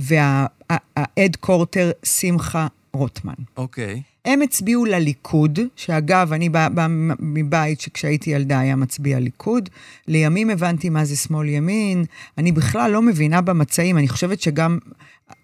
[0.00, 3.34] והאד קורטר שמחה רוטמן.
[3.56, 4.02] אוקיי.
[4.24, 6.86] הם הצביעו לליכוד, שאגב, אני באה בא
[7.20, 9.68] מבית שכשהייתי ילדה היה מצביע ליכוד.
[10.08, 12.04] לימים הבנתי מה זה שמאל-ימין.
[12.38, 13.98] אני בכלל לא מבינה במצעים.
[13.98, 14.78] אני חושבת שגם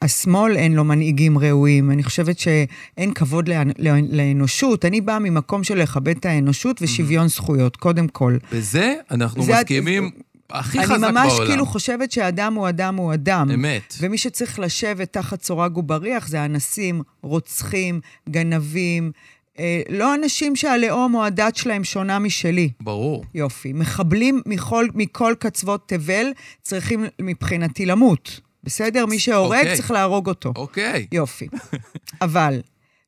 [0.03, 1.91] השמאל אין לו מנהיגים ראויים.
[1.91, 4.85] אני חושבת שאין כבוד לאנ- לאנושות.
[4.85, 8.37] אני באה ממקום של לכבד את האנושות ושוויון זכויות, קודם כל.
[8.53, 10.11] בזה אנחנו זה- מסכימים
[10.51, 11.15] הכי חזק אני בעולם.
[11.15, 13.51] ממש כאילו חושבת שאדם הוא אדם הוא אדם.
[13.55, 13.95] אמת.
[14.01, 19.13] ומי שצריך לשבת תחת סורג ובריח זה אנסים, רוצחים, גנבים,
[19.59, 22.71] אה, לא אנשים שהלאום או הדת שלהם שונה משלי.
[22.81, 23.25] ברור.
[23.35, 23.73] יופי.
[23.73, 26.27] מחבלים מכל, מכל קצוות תבל
[26.63, 28.41] צריכים מבחינתי למות.
[28.65, 29.07] בסדר?
[29.07, 29.77] מי שהורג אוקיי.
[29.77, 30.53] צריך להרוג אותו.
[30.57, 31.07] אוקיי.
[31.13, 31.49] יופי.
[32.23, 32.61] אבל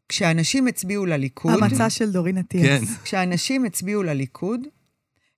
[0.09, 2.41] כשאנשים הצביעו לליכוד, המצע של דורין כן.
[2.41, 2.97] אטיאס.
[3.05, 4.61] כשאנשים הצביעו לליכוד,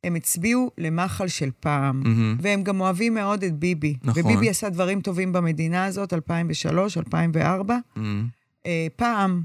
[0.04, 2.02] הם הצביעו למחל של פעם.
[2.04, 2.36] מהמם.
[2.40, 3.96] והם גם אוהבים מאוד את ביבי.
[4.02, 4.22] נכון.
[4.24, 7.78] וביבי עשה דברים טובים במדינה הזאת, 2003, 2004.
[7.96, 8.28] מהמם.
[8.66, 9.42] אה, פעם,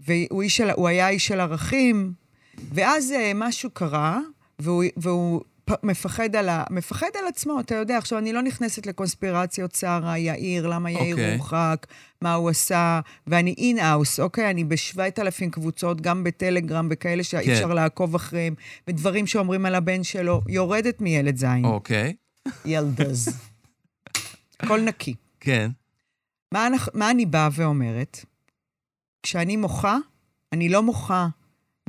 [0.00, 2.12] והוא של, היה איש של ערכים,
[2.74, 4.20] ואז אה, משהו קרה,
[4.58, 5.40] והוא, והוא
[5.82, 7.98] מפחד על, ה, מפחד על עצמו, אתה יודע.
[7.98, 11.36] עכשיו, אני לא נכנסת לקונספירציות שרה, יאיר, למה יאיר אוקיי.
[11.36, 11.86] הורחק,
[12.22, 14.50] מה הוא עשה, ואני in-house, אוקיי?
[14.50, 17.52] אני בשבעת אלפים קבוצות, גם בטלגרם, וכאלה שאי כן.
[17.52, 18.54] אפשר לעקוב אחריהם,
[18.88, 21.64] ודברים שאומרים על הבן שלו, יורדת מילד זין.
[21.64, 22.14] אוקיי.
[22.64, 23.28] ילדז.
[24.60, 25.14] הכל נקי.
[25.40, 25.70] כן.
[26.52, 28.24] מה, מה אני באה ואומרת?
[29.22, 29.96] כשאני מוחה,
[30.52, 31.28] אני לא מוחה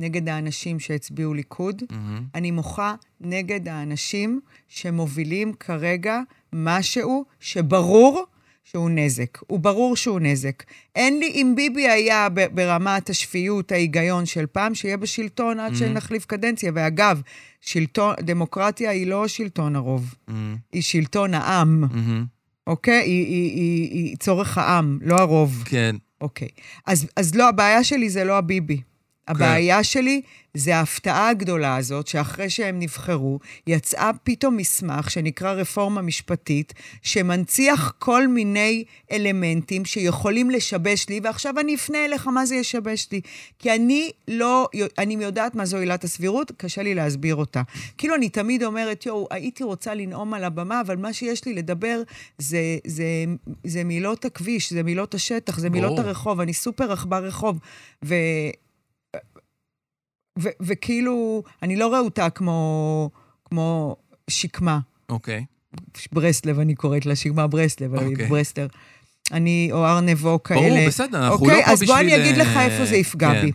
[0.00, 2.22] נגד האנשים שהצביעו ליכוד, מהמם.
[2.34, 6.20] אני מוחה נגד האנשים שמובילים כרגע
[6.52, 8.24] משהו שברור
[8.64, 9.38] שהוא נזק.
[9.46, 10.62] הוא ברור שהוא נזק.
[10.96, 15.76] אין לי, אם ביבי היה ברמת השפיות, ההיגיון של פעם, שיהיה בשלטון עד Mhm.
[15.76, 16.72] שנחליף קדנציה.
[16.74, 17.20] ואגב,
[17.60, 20.56] שלטון, דמוקרטיה היא לא שלטון הרוב, מהמם.
[20.72, 22.24] היא שלטון העם, מהמם.
[22.66, 23.00] אוקיי?
[23.02, 25.62] היא, היא, היא, היא צורך העם, לא הרוב.
[25.66, 25.96] כן.
[26.20, 26.48] אוקיי.
[26.86, 28.80] אז, אז לא, הבעיה שלי זה לא הביבי.
[29.28, 30.22] הבעיה שלי
[30.54, 38.28] זה ההפתעה הגדולה הזאת, שאחרי שהם נבחרו, יצאה פתאום מסמך שנקרא רפורמה משפטית, שמנציח כל
[38.28, 43.20] מיני אלמנטים שיכולים לשבש לי, ועכשיו אני אפנה אליך מה זה ישבש לי.
[43.58, 47.62] כי אני לא, אני יודעת מה זו עילת הסבירות, קשה לי להסביר אותה.
[47.98, 52.02] כאילו, אני תמיד אומרת, יואו, הייתי רוצה לנאום על הבמה, אבל מה שיש לי לדבר
[52.38, 53.04] זה, זה,
[53.64, 56.06] זה מילות הכביש, זה מילות השטח, זה מילות ברור.
[56.06, 57.58] הרחוב, אני סופר עכבר רחוב.
[58.04, 58.14] ו...
[60.38, 63.10] ו- וכאילו, אני לא רהוטה כמו,
[63.44, 63.96] כמו
[64.30, 64.78] שקמה.
[65.08, 65.44] אוקיי.
[66.12, 68.24] ברסלב, אני קוראת לה שקמה ברסלב, אבל אוקיי.
[68.24, 68.66] היא ברסלר.
[69.32, 70.60] אני, או ארנבו כאלה.
[70.60, 72.96] ברור, בסדר, אנחנו אוקיי, לא פה אז בוא בשביל, אני אגיד לך אה, איפה זה
[72.96, 73.42] יפגע כן.
[73.42, 73.52] בי.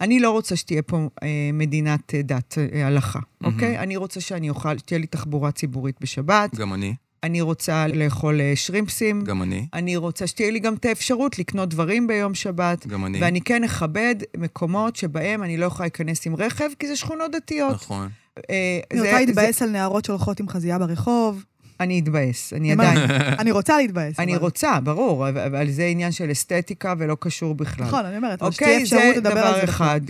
[0.00, 3.18] אני לא רוצה שתהיה פה אה, מדינת אה, דת, אה, הלכה.
[3.44, 3.78] אוקיי?
[3.78, 6.94] אני רוצה שאני אוכל, שתהיה לי תחבורה ציבורית בשבת, גם אני,
[7.24, 11.68] אני רוצה לאכול אה, שרימפסים, גם אני, אני רוצה שתהיה לי גם את האפשרות לקנות
[11.68, 13.18] דברים ביום שבת, גם אני.
[13.22, 17.74] ואני כן אכבד מקומות שבהם אני לא יכולה להיכנס עם רכב, כי זה שכונות דתיות.
[17.74, 18.08] נכון.
[18.50, 21.44] אה, אני זה- רוצה זה- להתבאס על נערות שהולכות עם חזייה ברחוב.
[21.80, 22.72] אני אתבאס, אני?
[22.72, 22.98] עדיין...
[23.40, 24.20] אני רוצה להתבאס.
[24.20, 27.86] אני אבל- רוצה, ברור, אבל- זה עניין של אסתטיקה ולא קשור בכלל.
[27.86, 29.62] נכון, אני אומרת, אבל שתהיה אוקיי, אפשרות זה לדבר על דבר זה.
[29.66, 29.86] בכלל.
[29.86, 30.00] אחד.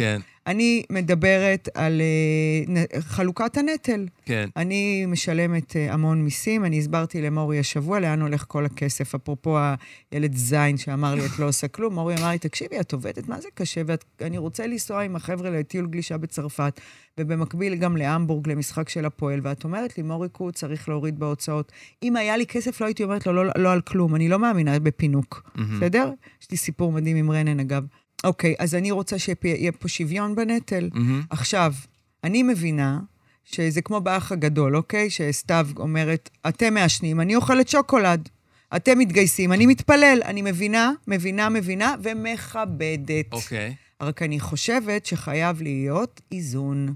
[0.47, 2.01] אני מדברת על
[2.69, 4.07] נ- חלוקת הנטל.
[4.25, 4.49] כן.
[4.57, 9.15] אני משלמת אה, המון מיסים, אני הסברתי למורי השבוע לאן הולך כל הכסף.
[9.15, 9.59] אפרופו
[10.11, 13.41] הילד זין שאמר לי, את לא עושה כלום, מורי אמר לי, תקשיבי, את עובדת, מה
[13.41, 13.83] זה קשה?
[14.21, 16.81] ואני רוצה לנסוע עם החבר'ה לטיול גלישה בצרפת,
[17.21, 21.73] ובמקביל גם להמבורג, למשחק של הפועל, ואת אומרת לי, מוריקו, צריך להוריד בהוצאות.
[22.03, 24.15] אם היה לי כסף, לא הייתי אומרת לו, לא, לא על כלום.
[24.15, 25.51] אני לא מאמינה בפינוק.
[25.77, 26.11] בסדר?
[26.43, 27.85] יש לי סיפור מדהים עם רנן, אגב.
[28.25, 30.91] אוקיי, אז אני רוצה שיהיה פה שוויון בנטל.
[30.93, 31.23] מהמם.
[31.31, 31.75] עכשיו,
[32.25, 33.01] אני מבינה
[33.45, 35.11] שזה כמו באח הגדול, אוקיי?
[35.11, 38.29] שסתיו אומרת, אתם מעשנים, אני אוכלת שוקולד.
[38.77, 40.21] אתם מתגייסים, אני מתפלל.
[40.25, 43.33] אני מבינה, מבינה, מבינה, ומכבדת.
[43.33, 43.75] אוקיי.
[44.01, 46.95] רק אני חושבת שחייב להיות איזון.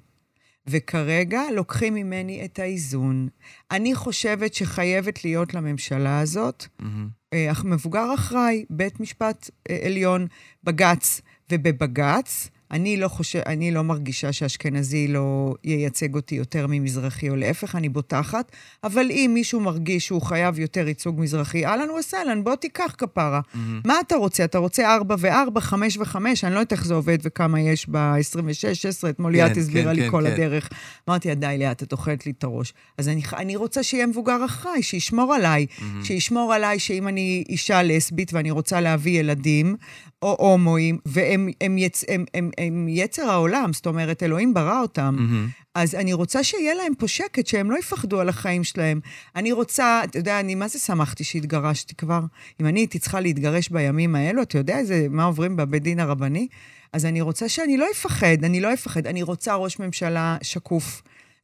[0.66, 3.28] וכרגע לוקחים ממני את האיזון.
[3.70, 7.08] אני חושבת שחייבת להיות לממשלה הזאת מהמם.
[7.34, 10.26] אה, מבוגר אחראי, בית משפט אה, עליון,
[10.64, 11.20] בג"ץ,
[11.52, 17.74] ובבג"ץ, אני לא חושב, אני לא מרגישה שאשכנזי לא ייצג אותי יותר ממזרחי, או להפך,
[17.76, 18.52] אני בוטחת,
[18.84, 23.40] אבל אם מישהו מרגיש שהוא חייב יותר ייצוג מזרחי, אהלן וסהלן, בוא תיקח כפרה.
[23.54, 23.80] מהמם.
[23.84, 24.44] מה אתה רוצה?
[24.44, 28.74] אתה רוצה 4 ו-4, 5 ו-5, אני לא יודעת איך זה עובד וכמה יש ב-26,
[28.74, 30.32] 16, אתמול כן, ליאת הסבירה כן, לי כן, כל כן.
[30.32, 30.68] הדרך.
[31.08, 32.74] אמרתי לה, די, ליאת, את אוכלת לי את הראש.
[32.98, 36.04] אז אני, אני רוצה שיהיה מבוגר אחראי, שישמור עליי, מהמם.
[36.04, 39.76] שישמור עליי שאם אני אישה לסבית ואני רוצה להביא ילדים,
[40.24, 45.16] או הומואים, והם הם יצ, הם, הם, הם יצר העולם, זאת אומרת, אלוהים ברא אותם.
[45.18, 45.48] מהמם.
[45.74, 49.00] אז אני רוצה שיהיה להם פה שקט, שהם לא יפחדו על החיים שלהם.
[49.36, 52.20] אני רוצה, אתה יודע, אני מה זה שמחתי שהתגרשתי כבר?
[52.60, 56.48] אם אני הייתי צריכה להתגרש בימים האלו, אתה יודע איזה, מה עוברים בבית דין הרבני?
[56.92, 59.06] אז אני רוצה שאני לא אפחד, אני לא אפחד.
[59.06, 61.02] אני רוצה ראש ממשלה שקוף,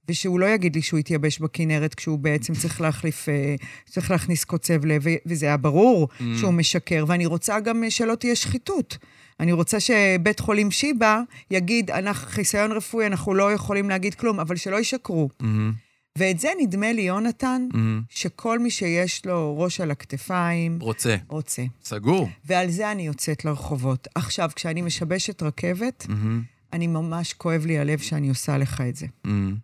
[0.09, 3.55] ושהוא לא יגיד לי שהוא התייבש בכנרת כשהוא בעצם צריך להחליף, אה,
[3.91, 6.23] צריך להכניס קוצב לב, וזה היה ברור Mm.
[6.39, 8.99] שהוא משקר, ואני רוצה גם שלא תהיה שחיתות.
[9.41, 14.57] אני רוצה שבית חולים שיבא יגיד, אנחנו, חיסיון רפואי, אנחנו לא יכולים להגיד כלום, אבל
[14.57, 15.29] שלא ישקרו.
[15.41, 15.73] מהמם.
[16.19, 18.03] ואת זה נדמה לי, יונתן, מהמם.
[18.09, 21.17] שכל מי שיש לו ראש על הכתפיים רוצה.
[21.29, 21.63] רוצה.
[21.85, 22.29] סגור.
[22.45, 24.09] ועל זה אני יוצאת לרחובות.
[24.15, 26.43] עכשיו, כשאני משבשת רכבת, מהמם.
[26.73, 29.07] אני ממש כואב לי הלב שאני עושה לך את זה.
[29.25, 29.57] מהמם.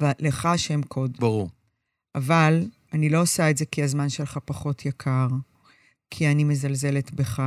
[0.00, 1.16] ולך השם קוד.
[1.18, 1.50] ברור.
[2.14, 5.28] אבל אני לא עושה את זה כי הזמן שלך פחות יקר,
[6.10, 7.42] כי אני מזלזלת בך,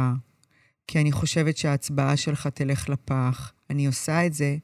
[0.88, 3.54] כי אני חושבת שההצבעה שלך תלך לפח.
[3.70, 4.58] אני עושה את זה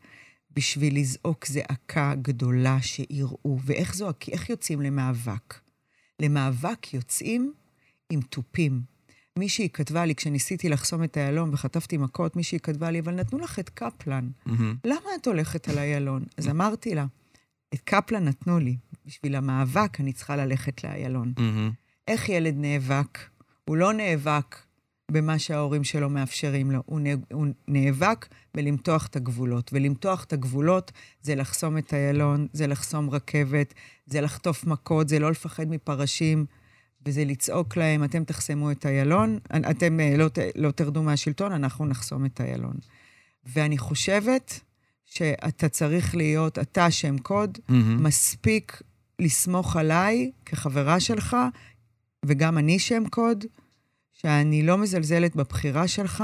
[0.55, 3.59] בשביל לזעוק זעקה גדולה שיראו.
[3.65, 5.59] ואיך זועק, איך יוצאים למאבק?
[6.19, 7.53] למאבק יוצאים
[8.09, 8.81] עם תופים.
[9.39, 13.59] מישהי כתבה לי, כשניסיתי לחסום את איילון וחטפתי מכות, מישהי כתבה לי, אבל נתנו לך
[13.59, 14.29] את קפלן.
[14.45, 14.75] מהמם.
[14.85, 16.23] למה את הולכת על איילון?
[16.37, 17.05] אז אמרתי לה,
[17.73, 18.77] את קפלן נתנו לי.
[19.05, 21.33] בשביל המאבק אני צריכה ללכת לאיילון.
[21.37, 21.71] מהמם.
[22.07, 23.19] איך ילד נאבק?
[23.65, 24.57] הוא לא נאבק
[25.11, 29.69] במה שההורים שלו מאפשרים לו, הוא, נא, הוא נאבק בלמתוח את הגבולות.
[29.73, 33.73] ולמתוח את הגבולות זה לחסום את איילון, זה לחסום רכבת,
[34.05, 36.45] זה לחטוף מכות, זה לא לפחד מפרשים.
[37.05, 42.25] וזה לצעוק להם, אתם תחסמו את איילון, אתם אה, לא, לא תרדו מהשלטון, אנחנו נחסום
[42.25, 42.75] את איילון.
[43.45, 44.59] ואני חושבת
[45.13, 48.03] שאתה צריך להיות, אתה שם קוד, מהמם.
[48.03, 48.81] מספיק
[49.19, 51.37] לסמוך עליי כחברה שלך,
[52.25, 53.45] וגם אני שם קוד,
[54.13, 56.23] שאני לא מזלזלת בבחירה שלך,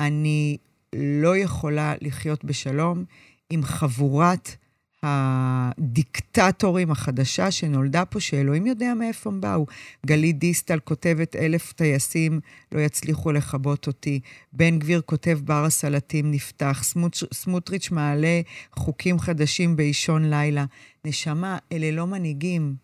[0.00, 0.56] אני
[0.94, 3.04] לא יכולה לחיות בשלום
[3.50, 4.56] עם חבורת
[5.02, 9.66] הדיקטטורים החדשה שנולדה פה, שאלוהים יודע מאיפה הם באו.
[10.06, 12.40] גלית דיסטל כותבת, אלף טייסים
[12.72, 14.20] לא יצליחו לכבות אותי.
[14.52, 16.80] בן גביר כותב, בר הסלטים נפתח.
[16.82, 18.40] סמוט, סמוטריץ' מעלה
[18.72, 20.64] חוקים חדשים באישון לילה.
[21.04, 22.74] נשמה, אלה לא מנהיגים,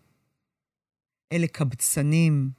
[1.31, 2.49] אלה קבצנים,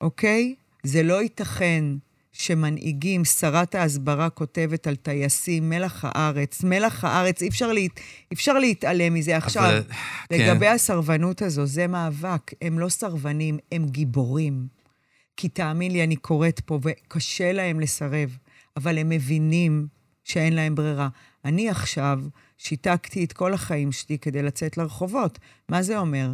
[0.00, 0.54] אוקיי?
[0.82, 1.84] זה לא ייתכן
[2.32, 8.00] שמנהיגים, שרת ההסברה כותבת על טייסים, מלח הארץ, מלח הארץ, אי אפשר, להת,
[8.32, 9.36] אפשר להתעלם מזה.
[9.36, 9.82] עכשיו, אבל-
[10.28, 10.50] כן.
[10.50, 12.52] לגבי הסרבנות הזו, זה מאבק.
[12.62, 14.66] הם לא סרבנים, הם גיבורים.
[15.36, 18.36] כי תאמין לי, אני קוראת פה, וקשה להם לסרב,
[18.76, 19.86] אבל הם מבינים
[20.24, 21.08] שאין להם ברירה.
[21.44, 22.20] אני עכשיו
[22.58, 25.38] שיתקתי את כל החיים שלי כדי לצאת לרחובות.
[25.68, 26.32] מה זה אומר?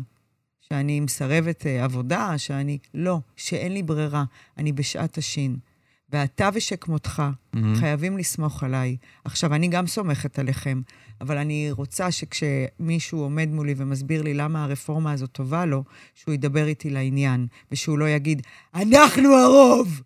[0.61, 2.79] שאני מסרבת אה, עבודה, שאני...
[2.95, 4.25] לא, שאין לי ברירה.
[4.59, 5.57] אני בשעת השין.
[6.15, 7.23] ואתה ושכמותך
[7.53, 7.75] מהמם.
[7.75, 8.97] חייבים לסמוך עליי.
[9.25, 10.81] עכשיו, אני גם סומכת עליכם,
[11.21, 16.67] אבל אני רוצה שכשמישהו עומד מולי ומסביר לי למה הרפורמה הזאת טובה לו, שהוא ידבר
[16.67, 18.43] איתי לעניין, ושהוא לא יגיד,
[18.75, 20.03] אנחנו הרוב!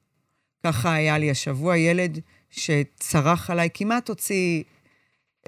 [0.66, 2.18] ככה היה לי השבוע ילד
[2.50, 4.62] שצרח עליי, כמעט הוציא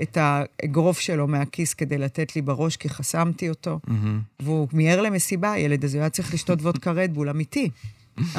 [0.02, 3.80] את האגרוף שלו מהכיס כדי לתת לי בראש, כי חסמתי אותו.
[3.86, 4.20] מהמם.
[4.40, 7.70] והוא מיהר למסיבה, הילד הזה, הוא היה צריך לשתות וודקה רדבול, אמיתי.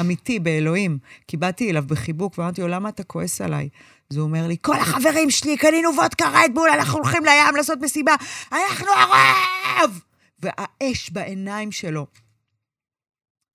[0.00, 0.98] אמיתי, באלוהים.
[1.28, 3.68] כי באתי אליו בחיבוק ואמרתי לו, למה אתה כועס עליי?
[4.10, 8.14] אז הוא אומר לי, כל החברים שלי קנינו וודקה רדבול, אנחנו הולכים לים לעשות מסיבה,
[8.52, 10.00] אנחנו הרוב!
[10.42, 12.06] והאש בעיניים שלו.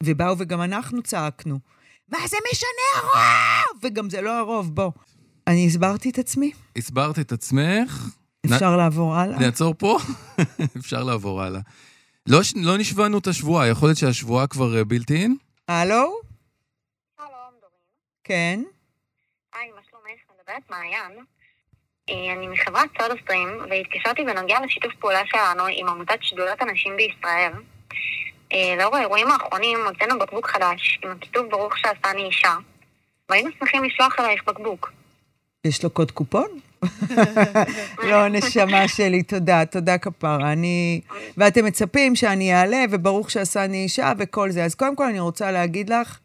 [0.03, 1.59] ובאו וגם אנחנו צעקנו,
[2.11, 3.79] מה זה משנה הרוב?
[3.83, 4.91] וגם זה לא הרוב, בוא.
[5.47, 6.51] אני הסברתי את עצמי?
[6.75, 8.09] הסברת את עצמך,
[8.45, 9.39] אפשר לעבור הלאה?
[9.39, 9.99] נעצור פה?
[10.77, 11.61] אפשר לעבור הלאה.
[12.27, 15.37] לא, לא נשבענו את השבועה, יכול להיות שהשבועה כבר בילט אין?
[15.67, 16.19] הלו?
[17.17, 17.30] שלום,
[17.62, 17.75] דורין.
[18.23, 18.60] כן?
[19.53, 20.21] היי, מה שלומך?
[20.39, 21.25] מדברת מעיין.
[22.10, 27.51] אה, אני מחברת סודה סטרים, והתקשרתי בנוגע לשיתוף פעולה שלנו עם עמותת שדולת הנשים בישראל.
[28.53, 32.56] אה, לאור האירועים האחרונים הוצאנו בקבוק חדש, עם הכיתוב ברוך שעשני אישה,
[33.30, 34.91] והיינו שמחים לשלוח אלייך בקבוק.
[35.65, 36.60] יש לו קוד קופון?
[38.09, 40.51] לא, נשמה שלי, תודה, תודה כפרה.
[40.51, 41.01] אני...
[41.37, 44.65] ואתם מצפים שאני אעלה, וברוך שעשני אישה וכל זה.
[44.65, 46.19] אז קודם כל אני רוצה להגיד לך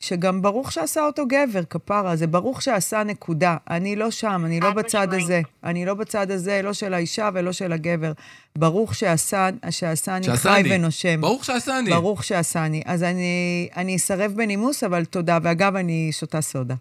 [0.00, 2.16] שגם ברוך שעשה אותו גבר, כפרה.
[2.16, 3.56] זה ברוך שעשה נקודה.
[3.70, 5.24] אני לא שם, אני לא בצד משמעית.
[5.24, 5.40] הזה.
[5.64, 8.12] אני לא בצד הזה, לא של האישה ולא של הגבר.
[8.58, 10.62] ברוך שעשה, שעשני חי.
[10.70, 11.20] ונושם.
[11.20, 11.90] ברוך שעשני.
[11.90, 12.82] ברוך שעשני.
[12.86, 15.38] אז אני, אני אסרב בנימוס, אבל תודה.
[15.42, 16.74] ואגב, אני שותה סודה.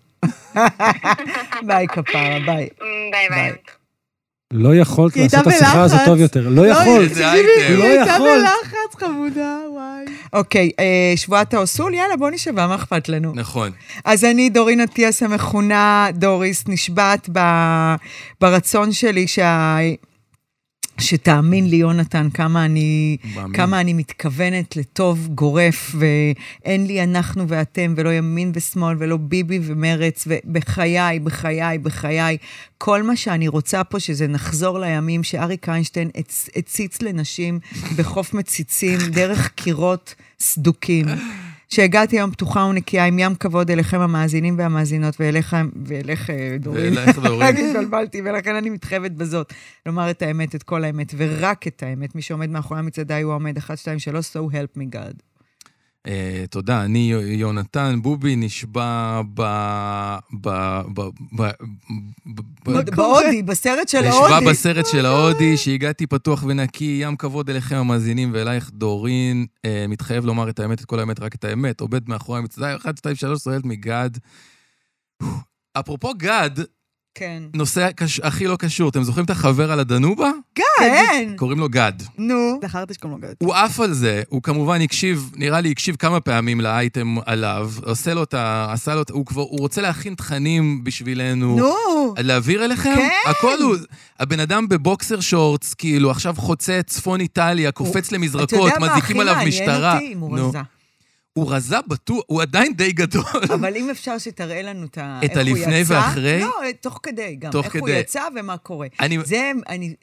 [1.68, 2.68] ביי, כפרה, ביי.
[3.12, 3.52] ביי ביי.
[4.54, 6.00] לא יכולת לעשות את השיחה הזאת.
[6.06, 6.50] טוב יותר.
[6.50, 7.10] לא יכולת.
[7.10, 7.80] איזה תקשיבי, אייטם.
[7.80, 8.42] לא היא הייתה יכולת.
[8.42, 10.06] בלחץ, חמודה, וואי.
[10.34, 11.94] אוקיי, אה, שבועת האוסול?
[11.94, 13.32] יאללה, בוא נשבע, מה אכפת לנו?
[13.36, 13.72] נכון.
[14.06, 17.30] אז אני, דורין אטיאס המכונה דוריס, נשבעת
[18.42, 19.78] ברצון שלי שה...
[21.00, 23.54] שתאמין לי, יונתן, כמה אני, מאמין.
[23.54, 30.28] כמה אני מתכוונת לטוב גורף, ואין לי אנחנו ואתם, ולא ימין ושמאל, ולא ביבי ומרץ,
[30.46, 32.38] ובחיי, בחיי, בחיי.
[32.78, 37.60] כל מה שאני רוצה פה, שזה נחזור לימים שאריק איינשטיין הצ- הציץ לנשים
[37.96, 41.06] בחוף מציצים, דרך קירות סדוקים.
[41.70, 46.98] שהגעתי היום פתוחה ונקייה עם ים כבוד אליכם המאזינים והמאזינות, ואליך, ואליך, אה, דורין.
[46.98, 47.42] ואליך, דורין.
[47.42, 49.54] רק התבלבלתי, ולכן אני מתחייבת בזאת
[49.86, 52.16] לומר את האמת, את כל האמת, ורק את האמת.
[52.16, 55.39] מי שעומד מאחורי המצעדה הוא העומד 1, 2, 3, so help me God.
[56.08, 59.42] אה, תודה, אני יונתן בובי נשבע ב...
[60.42, 60.50] ב...
[60.94, 61.02] ב...
[61.38, 61.50] ב...
[62.66, 62.96] ב...
[62.96, 64.46] בהודי, בסרט של נשבע ההודי.
[64.46, 70.50] בסרט של ההודי, שהגעתי פתוח ונקי, ים כבוד אליכם המאזינים ואלייך דורין, אה, מתחייב לומר
[70.50, 73.66] את האמת, את כל האמת, רק את האמת, עובד מאחורי המצדה, 1, 2, 3, סועלת
[73.66, 74.10] מגד.
[75.74, 76.52] אפרופו גד,
[77.20, 77.44] כן.
[77.54, 78.20] נושא קש...
[78.20, 80.32] הכי לא קשור, אתם זוכרים את החבר על הדנובה?
[80.56, 81.34] כן.
[81.36, 81.94] קוראים לו גד.
[82.18, 82.60] נו.
[82.64, 83.34] זכרתי שקוראים לו גד.
[83.40, 88.14] הוא עף על זה, הוא כמובן הקשיב, נראה לי הקשיב כמה פעמים לאייטם עליו, עושה
[88.14, 88.68] לו את ה...
[88.74, 89.10] עשה לו את...
[89.10, 91.56] הוא כבר, הוא רוצה להכין תכנים בשבילנו.
[91.56, 92.14] נו.
[92.18, 92.96] להעביר אליכם?
[92.96, 93.10] כן.
[93.30, 93.76] הכל הוא...
[94.20, 99.14] הבן אדם בבוקסר שורטס, כאילו, עכשיו חוצה צפון איטליה, קופץ אתה למזרקות, יודע מה הכי
[99.20, 99.94] עליו מעניין משטרה.
[99.94, 100.14] אותי?
[100.14, 100.38] אם הוא.
[100.40, 100.60] רזה.
[101.40, 103.24] הוא רזה בטוח, הוא עדיין די גדול.
[103.54, 105.20] אבל אם אפשר שתראה לנו את ה...
[105.26, 105.84] את הוא הלפני.
[105.86, 106.40] ואחרי?
[106.40, 107.52] לא, תוך כדי גם.
[107.52, 107.98] תוך איך הוא כדי.
[107.98, 108.88] יצא ומה קורה.
[109.00, 109.18] אני...
[109.26, 109.94] זה, אני...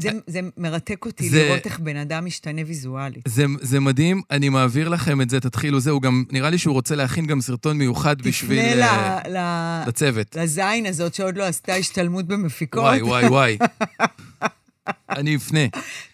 [0.00, 3.22] זה, זה מרתק אותי זה- לראות איך בן אדם משתנה ויזואלית.
[3.28, 5.90] זה, זה מדהים, אני מעביר לכם את זה, תתחילו זה.
[5.90, 8.60] הוא גם, נראה לי שהוא רוצה להכין גם סרטון מיוחד בשביל...
[8.70, 8.82] תפנה
[9.18, 10.36] אה, ל- ל- לצוות.
[10.36, 12.82] לזין הזאת שעוד לא עשתה השתלמות במפיקות.
[12.82, 13.58] וואי, וואי, וואי.
[15.16, 15.60] אני אפנה.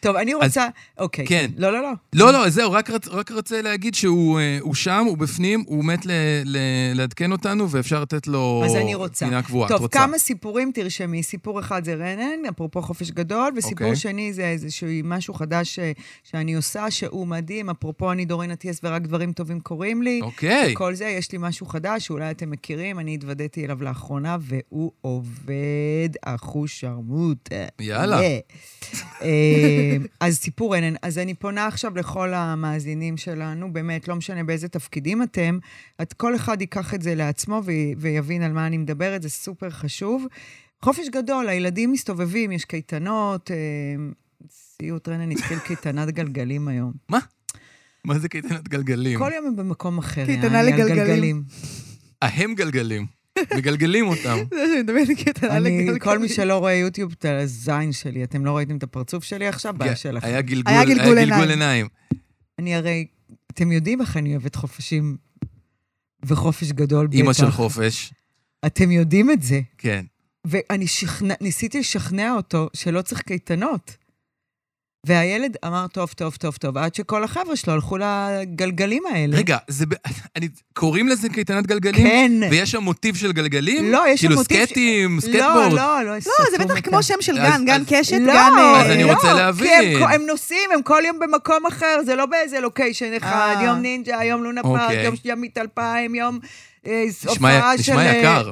[0.01, 0.67] טוב, אני רוצה...
[0.99, 1.27] אוקיי.
[1.27, 1.51] כן.
[1.57, 1.93] לא, לא, לא.
[2.13, 2.91] לא, לא, זהו, רק,
[3.31, 6.11] רוצה להגיד שהוא אה, שם, הוא בפנים, הוא מת ל,
[6.45, 6.59] ל,
[6.95, 9.27] לעדכן אותנו, ואפשר לתת לו אז אני רוצה.
[9.27, 9.67] פינה קבועה.
[9.67, 9.99] את טוב, רוצה.
[9.99, 11.23] כמה סיפורים תרשמי.
[11.23, 13.97] סיפור אחד זה רנן, אפרופו חופש גדול, וסיפור אוקיי.
[13.97, 15.81] שני זה איזשהו משהו חדש ש-
[16.25, 17.71] שאני עושה, שהוא מדהים.
[17.71, 20.21] אפרופו אני דורין אטיאס ורק דברים טובים קורים לי.
[20.23, 20.75] אוקיי.
[20.77, 26.09] כל זה, יש לי משהו חדש שאולי אתם מכירים, אני התוודעתי אליו לאחרונה, והוא עובד
[26.25, 27.49] אחוש שרמוט.
[27.81, 28.21] יאללה.
[28.21, 28.39] אה,
[30.21, 30.95] אז סיפור רנן.
[31.03, 35.59] אז אני פונה עכשיו לכל המאזינים שלנו, באמת, לא משנה באיזה תפקידים אתם,
[36.03, 39.71] את, כל אחד ייקח את זה לעצמו ו- ויבין על מה אני מדברת, זה סופר
[39.71, 40.27] חשוב.
[40.83, 43.57] חופש גדול, הילדים מסתובבים, יש קייטנות, אה,
[44.51, 46.93] סיוט רנן התחיל קייטנת גלגלים היום.
[48.05, 49.19] מה זה קייטנת גלגלים?
[49.19, 50.97] כל יום הם במקום אחר, קייטנה על לגלגלים.
[50.97, 51.43] גלגלים.
[52.23, 53.16] ההם גלגלים.
[53.57, 54.39] מגלגלים אותם.
[56.01, 59.75] כל מי שלא רואה יוטיוב, את הזין שלי, אתם לא ראיתם את הפרצוף שלי עכשיו?
[59.79, 60.27] בעיה שלכם.
[60.27, 61.89] היה גלגול, עיניים.
[62.59, 63.07] אני הרי,
[63.53, 65.17] אתם יודעים איך אני אוהבת חופשים
[66.27, 67.17] וחופש גדול בטח.
[67.17, 68.13] אימא של חופש.
[68.67, 69.61] אתם יודעים את זה.
[69.79, 70.05] כן.
[70.47, 70.87] ואני
[71.41, 73.97] ניסיתי לשכנע אותו שלא צריך קייטנות.
[75.07, 79.37] והילד אמר, טוב, טוב, טוב, טוב, עד שכל החבר'ה שלו הלכו לגלגלים האלה.
[79.37, 79.87] רגע, זה...
[79.87, 79.95] ב-
[80.37, 80.49] אני...
[80.75, 82.07] קוראים לזה קייטנת גלגלים?
[82.07, 82.33] כן.
[82.51, 83.93] ויש שם מוטיב של גלגלים?
[83.93, 85.73] לא, יש שם כאילו מוטיב ש- סקייטים, לא, סקייטבורד?
[85.73, 88.53] לא, לא, לא, זה בטח כמו שם של אז- גן, גן אז- קשת, לא, גן...
[88.59, 89.97] אה, אז אני לא, רוצה כי להבין.
[89.97, 93.65] הם, הם נוסעים, הם כל יום במקום אחר, זה לא באיזה location אחד, אה.
[93.65, 95.05] יום נינג'ה, יום לונה פארק, אוקיי.
[95.05, 96.39] יום ימית אלפיים, יום
[96.87, 97.93] אה, נשמע הופעה של...
[97.93, 98.51] נשמע יקר.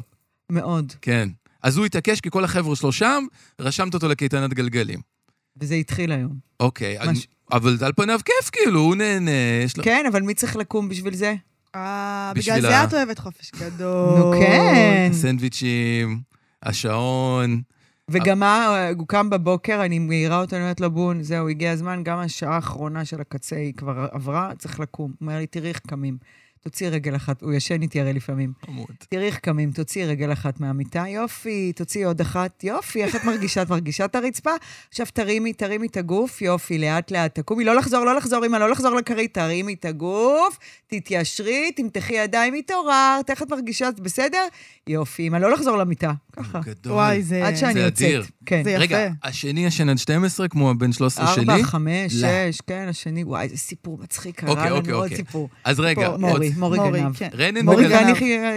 [0.53, 0.93] מאוד.
[1.03, 1.29] כן.
[1.63, 3.25] אז הוא התעקש, כי כל החבר'ה שלו שם,
[3.61, 5.14] רשמת אותו לקייטנת גלגלים.
[5.61, 6.33] וזה התחיל היום.
[6.61, 7.19] אוקיי, מש- אני-
[7.53, 9.31] אבל על פניו כיף, כאילו, הוא נהנה,
[9.65, 9.85] יש לו...
[9.85, 11.35] כן, אבל מי צריך לקום בשביל זה?
[11.75, 14.19] אה, בשביל בגלל ה- זה את אוהבת חופש גדול.
[14.19, 15.11] נו, כן.
[15.13, 16.21] סנדוויצ'ים,
[16.63, 17.63] השעון.
[18.09, 18.67] וגם מה,
[18.99, 22.55] הוא קם בבוקר, אני מעירה אותו, אני אומרת לו, בון, זהו, הגיע הזמן, גם השעה
[22.55, 25.11] האחרונה של הקצה היא כבר עברה, צריך לקום.
[25.11, 26.17] הוא אומר לי, תראי איך קמים.
[26.65, 28.53] תוציא רגל אחת, הוא ישן איתי הרי לפעמים.
[28.67, 28.87] חמוד.
[29.09, 33.62] תראי איך קמים, תוציאי רגל אחת מהמיטה, יופי, תוציאי עוד אחת, יופי, איך את מרגישה?
[33.62, 34.51] את מרגישה את הרצפה?
[34.89, 38.71] עכשיו תרימי, תרימי את הגוף, יופי, לאט לאט תקומי, לא לחזור, לא לחזור, אמא, לא
[38.71, 43.89] לחזור לכרית, תרימי את הגוף, תתיישרי, תמתחי ידיים, התעוררת, איך את מרגישה?
[43.89, 44.43] את בסדר?
[44.87, 46.61] יופי, אמא, לא לחזור למיטה, ככה.
[46.65, 46.93] גדול.
[46.93, 47.47] וואי, זה...
[47.47, 48.07] עד שאני זה יוצאת.
[48.09, 48.25] אדיר.
[48.47, 48.65] כן.
[48.65, 48.83] זה יפה.
[48.83, 51.53] רגע, השני ישן עד 12, כמו הבן 13 שלי?
[51.53, 52.29] ארבע, חמש, לא.
[52.29, 55.17] שש, כן, השני, וואי, איזה סיפור מצחיק, קרה אוקיי, לנו אוקיי, עוד אוקיי.
[55.17, 55.49] סיפור.
[55.65, 56.21] אז רגע, עוד...
[56.57, 57.17] מורי, גנב.
[57.17, 57.29] כן.
[57.35, 57.87] רנן מורי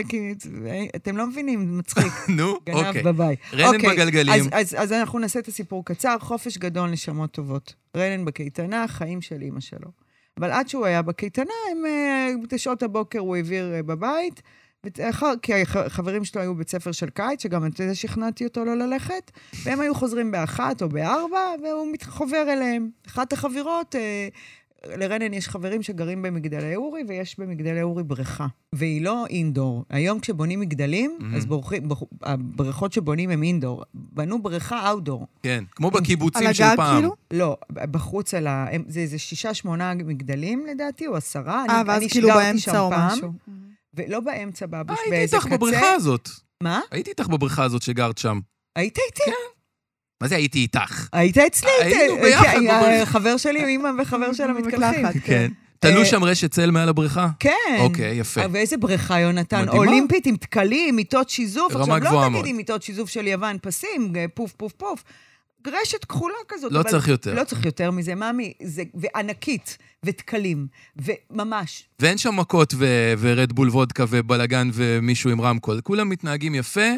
[0.10, 0.34] כי-
[0.95, 2.14] אתם לא מבינים, מצחיק.
[2.38, 3.04] נו, גנב אוקיי.
[3.04, 3.39] בבית.
[3.54, 4.34] רנן אוקיי, בגלגלים.
[4.34, 7.74] אז, אז, אז אנחנו נעשה את הסיפור קצר, חופש גדול, נשמות טובות.
[7.98, 9.89] רנן בקייטנה, חיים של אימא שלו.
[10.38, 14.41] אבל עד שהוא היה בקייטנה, הם, אה, בשעות הבוקר הוא העביר אה, בבית,
[14.98, 18.76] ואחר, כי החברים שלו היו בית ספר של קיץ, שגם את זה שכנעתי אותו לא
[18.76, 19.32] ללכת,
[19.64, 22.89] והם היו חוזרים באחת או בארבע, והוא חובר אליהם.
[23.08, 24.28] אחת החבירות, אה,
[24.86, 28.47] לרנן יש חברים שגרים במגדלי אורי, ויש במגדלי אורי בריכה.
[28.75, 29.86] והיא לא אינדור.
[29.89, 31.36] היום כשבונים מגדלים, מהמם.
[31.36, 33.84] אז בורחים, בח- הבריכות שבונים הם אינדור.
[33.93, 35.28] בנו בריכה אאוטדור.
[35.43, 36.95] כן, כמו על בקיבוצים של הגג, פעם.
[36.95, 37.15] כאילו?
[37.34, 38.65] לא, בחוץ על ה...
[38.71, 41.65] הם- זה איזה שישה, שמונה מגדלים לדעתי, או עשרה.
[41.69, 43.32] אה, אני- ואז אני כאילו באמצע או פעם, משהו.
[43.93, 45.57] ולא באמצע, בבוש, הייתי באיזה איתך קצה.
[45.57, 46.30] בבריכה הזאת.
[46.63, 46.80] מה?
[46.91, 48.39] הייתי איתך בבריכה הזאת שגרת שם.
[48.75, 49.32] היית איתי?
[50.22, 51.07] מה זה הייתי איתך?
[51.13, 51.70] היית אצלי?
[51.82, 53.05] היינו ת- ביחד כן, בבריכה.
[53.05, 55.05] חבר שלי, אימא וחבר שלה מתקלחים.
[55.05, 55.51] מקלחת, כן.
[55.80, 57.28] תלו אה, שם רשת צל מעל הבריכה?
[57.39, 57.51] כן.
[57.80, 58.41] אוקיי, יפה.
[58.51, 59.61] ואיזה בריכה, יונתן?
[59.61, 59.78] מדהימה.
[59.78, 61.76] אולימפית עם תקלים, מיטות שיזוף.
[61.76, 62.41] רמה עכשיו, גבוהה לא מאוד.
[62.43, 65.03] תגידי מיטות שיזוף של יוון, פסים, פוף, פוף, פוף.
[65.68, 66.72] רשת כחולה כזאת.
[66.72, 67.34] לא צריך יותר.
[67.34, 68.53] לא צריך יותר מזה, ממי.
[68.63, 70.68] זה, וענקית, ותקלים,
[71.32, 71.84] וממש.
[71.99, 72.74] ואין שם מכות
[73.20, 75.82] ורדבול וודקה ובלאגן ומישהו עם רמקול.
[75.84, 76.89] כולם מתנהגים יפה,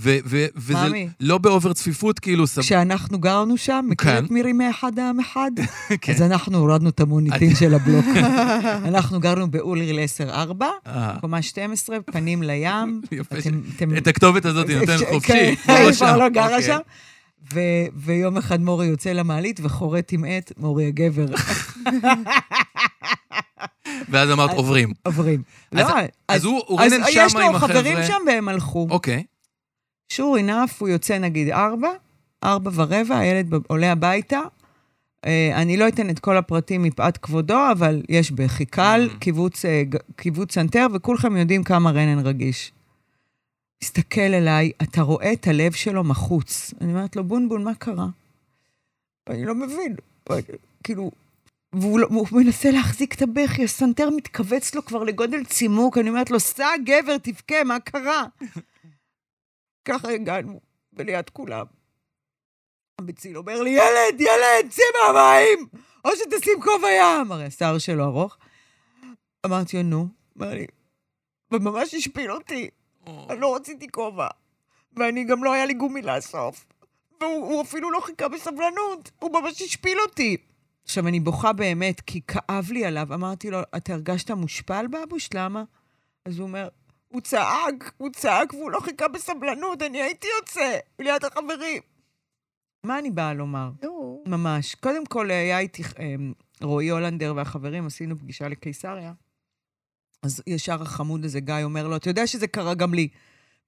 [0.00, 1.08] ו- ו- וזה ממי.
[1.20, 2.46] לא באובר צפיפות, כאילו...
[2.46, 2.60] סב...
[2.60, 5.50] כשאנחנו גרנו שם, מכיר את מירי מאחד העם אחד?
[6.00, 6.12] כן.
[6.12, 8.04] אז אנחנו הורדנו את המוניטין של הבלוק.
[8.90, 9.98] אנחנו גרנו באולריל
[10.30, 10.30] 10-4,
[10.86, 13.00] אה, קומה 12, פנים לים.
[13.12, 13.38] יפה.
[13.38, 15.32] אתם- אתם- את הכתובת הזאת היא נותנת אפשר- חופשי.
[15.32, 16.16] כן, היא כבר שם.
[16.18, 16.62] לא גרה אוקיי.
[16.62, 16.78] שם.
[17.54, 17.60] ו-
[17.96, 21.24] ויום אחד מורי יוצא למעלית וחורט עם עט, מורי הגבר,
[24.08, 24.92] ואז אמרת, עוברים.
[25.06, 25.42] עוברים.
[25.72, 25.94] אז- לא,
[26.28, 28.06] אז הוא הוא אז רנן יש שמה עם לו חברים החבר'ה.
[28.06, 28.86] שם והם הלכו.
[28.90, 29.22] אוקיי.
[30.12, 31.88] Sure enough, הוא יוצא נגיד ארבע,
[32.44, 34.40] ארבע ורבע, הילד עולה הביתה.
[35.24, 39.18] אה, אני לא אתן את כל הפרטים מפאת כבודו, אבל יש בכי קל, ממ.
[39.18, 39.82] קיבוץ, אה,
[40.16, 42.72] קיבוץ סנטר, וכולכם יודעים כמה רנן רגיש.
[43.84, 46.74] מסתכל אליי, אתה רואה את הלב שלו מחוץ.
[46.80, 48.06] אני אומרת לו, בונבון, מה קרה?
[49.28, 49.94] ואני לא מבין.
[50.84, 51.10] כאילו,
[51.72, 56.30] והוא, לא- והוא מנסה להחזיק את הבכי, הסנטר מתכווץ לו כבר לגודל צימוק, אני אומרת
[56.30, 58.24] לו, סע גבר, תבכה, מה קרה?
[59.88, 60.60] ככה הגענו,
[60.92, 61.66] וליד כולם.
[62.98, 65.66] המציל אומר לי, ילד, ילד, צא מהמים!
[66.04, 67.32] או שתשים כובע ים!
[67.32, 68.36] הרי השיער שלו ארוך.
[69.46, 70.08] אמרתי לו, נו.
[70.38, 70.66] אמר לי,
[71.50, 72.70] וממש השפיל אותי,
[73.06, 74.28] אני לא רציתי כובע.
[74.96, 76.66] ואני גם לא היה לי גומי לאסוף.
[77.20, 80.36] והוא הוא אפילו לא חיכה בסבלנות, הוא ממש השפיל אותי.
[80.84, 83.14] עכשיו, אני בוכה באמת, כי כאב לי עליו.
[83.14, 85.28] אמרתי לו, אתה הרגשת מושפל, בבוש?
[85.34, 85.64] למה?
[86.24, 86.68] אז הוא אומר,
[87.08, 91.82] הוא צעק, הוא צעק והוא לא חיכה בסבלנות, אני הייתי יוצא ליד החברים.
[92.84, 93.70] מה אני באה לומר?
[93.82, 94.22] נו.
[94.26, 94.74] ממש.
[94.74, 96.14] קודם כל, היה איתי אה,
[96.62, 99.12] רועי הולנדר והחברים, עשינו פגישה לקיסריה.
[100.22, 103.08] אז ישר החמוד הזה, גיא, אומר לו, אתה יודע שזה קרה גם לי.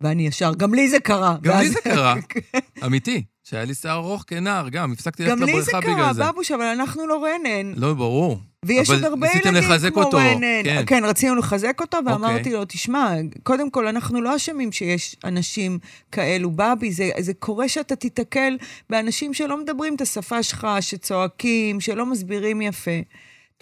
[0.00, 1.36] ואני ישר, גם לי זה קרה.
[1.42, 2.14] גם לי ואז- זה קרה.
[2.86, 6.12] אמיתי, שהיה לי שיער ארוך כנער, גם, הפסקתי ללכת גם לי זה לבריכה קרה, בגלל
[6.14, 6.22] זה.
[6.32, 7.72] בבוש, אבל אנחנו לא רנן.
[7.76, 8.38] לא, ברור.
[8.64, 10.64] ויש עוד הרבה ילדים כמו אותו, רנן.
[10.64, 10.82] כן.
[10.86, 12.52] כן, רצינו לחזק אותו, ואמרתי אוקיי.
[12.52, 15.78] לו, תשמע, קודם כל, אנחנו לא אשמים שיש אנשים
[16.12, 16.50] כאלו.
[16.50, 18.56] בבי, זה, זה קורה שאתה תיתקל
[18.90, 23.00] באנשים שלא מדברים את השפה שלך, שצועקים, שלא מסבירים יפה.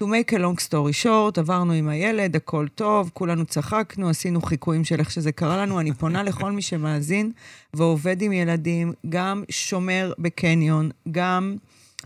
[0.00, 4.84] To make a long story short, עברנו עם הילד, הכל טוב, כולנו צחקנו, עשינו חיקויים
[4.84, 5.80] של איך שזה קרה לנו.
[5.80, 7.32] אני פונה לכל מי שמאזין
[7.74, 11.56] ועובד עם ילדים, גם שומר בקניון, גם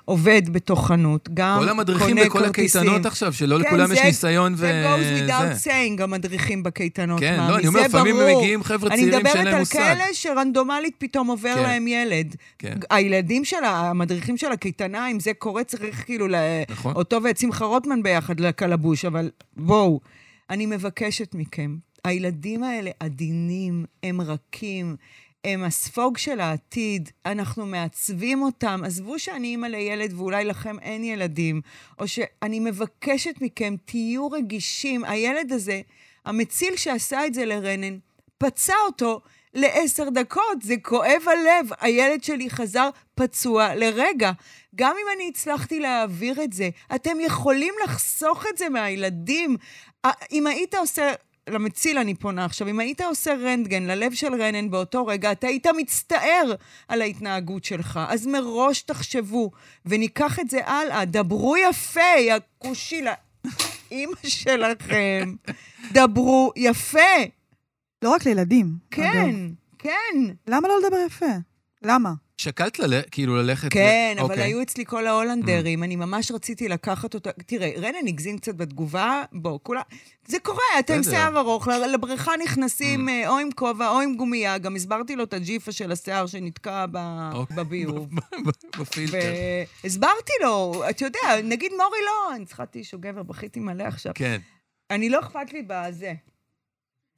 [0.05, 2.81] עובד בתוך חנות, גם כל המדריכים קונה בכל כרטיסים.
[2.81, 7.37] הקייטנות עכשיו, שלא כן, לכולם יש זה- ניסיון זה goes without saying, המדריכים בקייטנות, כן,
[7.37, 8.39] מאמי, לא, אני אומר, זה לפעמים ברור.
[8.41, 9.79] מגיעים חבר'ה אני צעירים שאין מדברת להם על מושג.
[9.79, 11.63] כאלה שרנדומלית פתאום עובר כן.
[11.63, 12.37] להם ילד.
[12.59, 12.75] כן.
[12.91, 16.27] הילדים של המדריכים של הקייטנה, אם זה קורה, צריך כאילו.
[16.71, 16.95] נכון.
[16.95, 20.01] אותו ואת שמחה רוטמן ביחד לקלבוש, אבל בואו,
[20.51, 24.97] אני מבקשת מכם, הילדים האלה עדינים, הם רכים,
[25.45, 28.80] הם הספוג של העתיד, אנחנו מעצבים אותם.
[28.86, 31.61] עזבו שאני אימא לילד ואולי לכם אין ילדים,
[31.99, 35.05] או שאני מבקשת מכם, תהיו רגישים.
[35.05, 35.80] הילד הזה,
[36.24, 37.99] המציל שעשה את זה לרנן,
[38.38, 39.20] פצע אותו
[39.55, 41.68] לעשר דקות, זה כואב הלב.
[41.80, 44.32] הילד שלי חזר פצוע לרגע.
[44.76, 49.57] גם אם אני הצלחתי להעביר את זה, אתם יכולים לחסוך את זה מהילדים.
[50.32, 51.12] אם היית עושה...
[51.49, 55.66] למציל אני פונה עכשיו, אם היית עושה רנטגן ללב של רנן באותו רגע, אתה היית
[55.66, 56.55] מצטער
[56.88, 58.01] על ההתנהגות שלך.
[58.09, 59.51] אז מראש תחשבו,
[59.86, 61.05] וניקח את זה הלאה.
[61.05, 65.34] דברו יפה, יא כושי לאימא שלכם.
[65.93, 66.99] דברו יפה.
[68.03, 68.66] לא רק לילדים.
[68.95, 69.12] אגב.
[69.12, 69.34] כן,
[69.78, 70.20] כן.
[70.47, 71.26] למה לא לדבר יפה?
[71.82, 72.12] למה?
[72.43, 73.66] שקלת ל- כאילו ללכת...
[73.66, 74.43] ל- כן, אבל אוקיי.
[74.43, 77.30] היו אצלי כל ההולנדרים, אני ממש רציתי לקחת אותה.
[77.47, 79.80] תראה, רנן הגזים קצת בתגובה, בוא, כולה...
[80.26, 81.03] זה קורה, אתה עם.
[81.03, 85.24] שיער ארוך, ל- לבריכה נכנסים אה, או עם כובע או עם גומייה, גם הסברתי לו
[85.24, 87.57] את הג'יפה של השיער שנתקע ב- אוקיי.
[87.57, 88.09] בביוב.
[88.80, 89.18] בפילטר.
[89.84, 94.12] והסברתי לו, אתה יודע, נגיד מורי לא, אני צריכה טישו גבר, בכיתי מלא עכשיו.
[94.14, 94.40] כן.
[94.90, 96.12] אני לא אכפת לי בזה.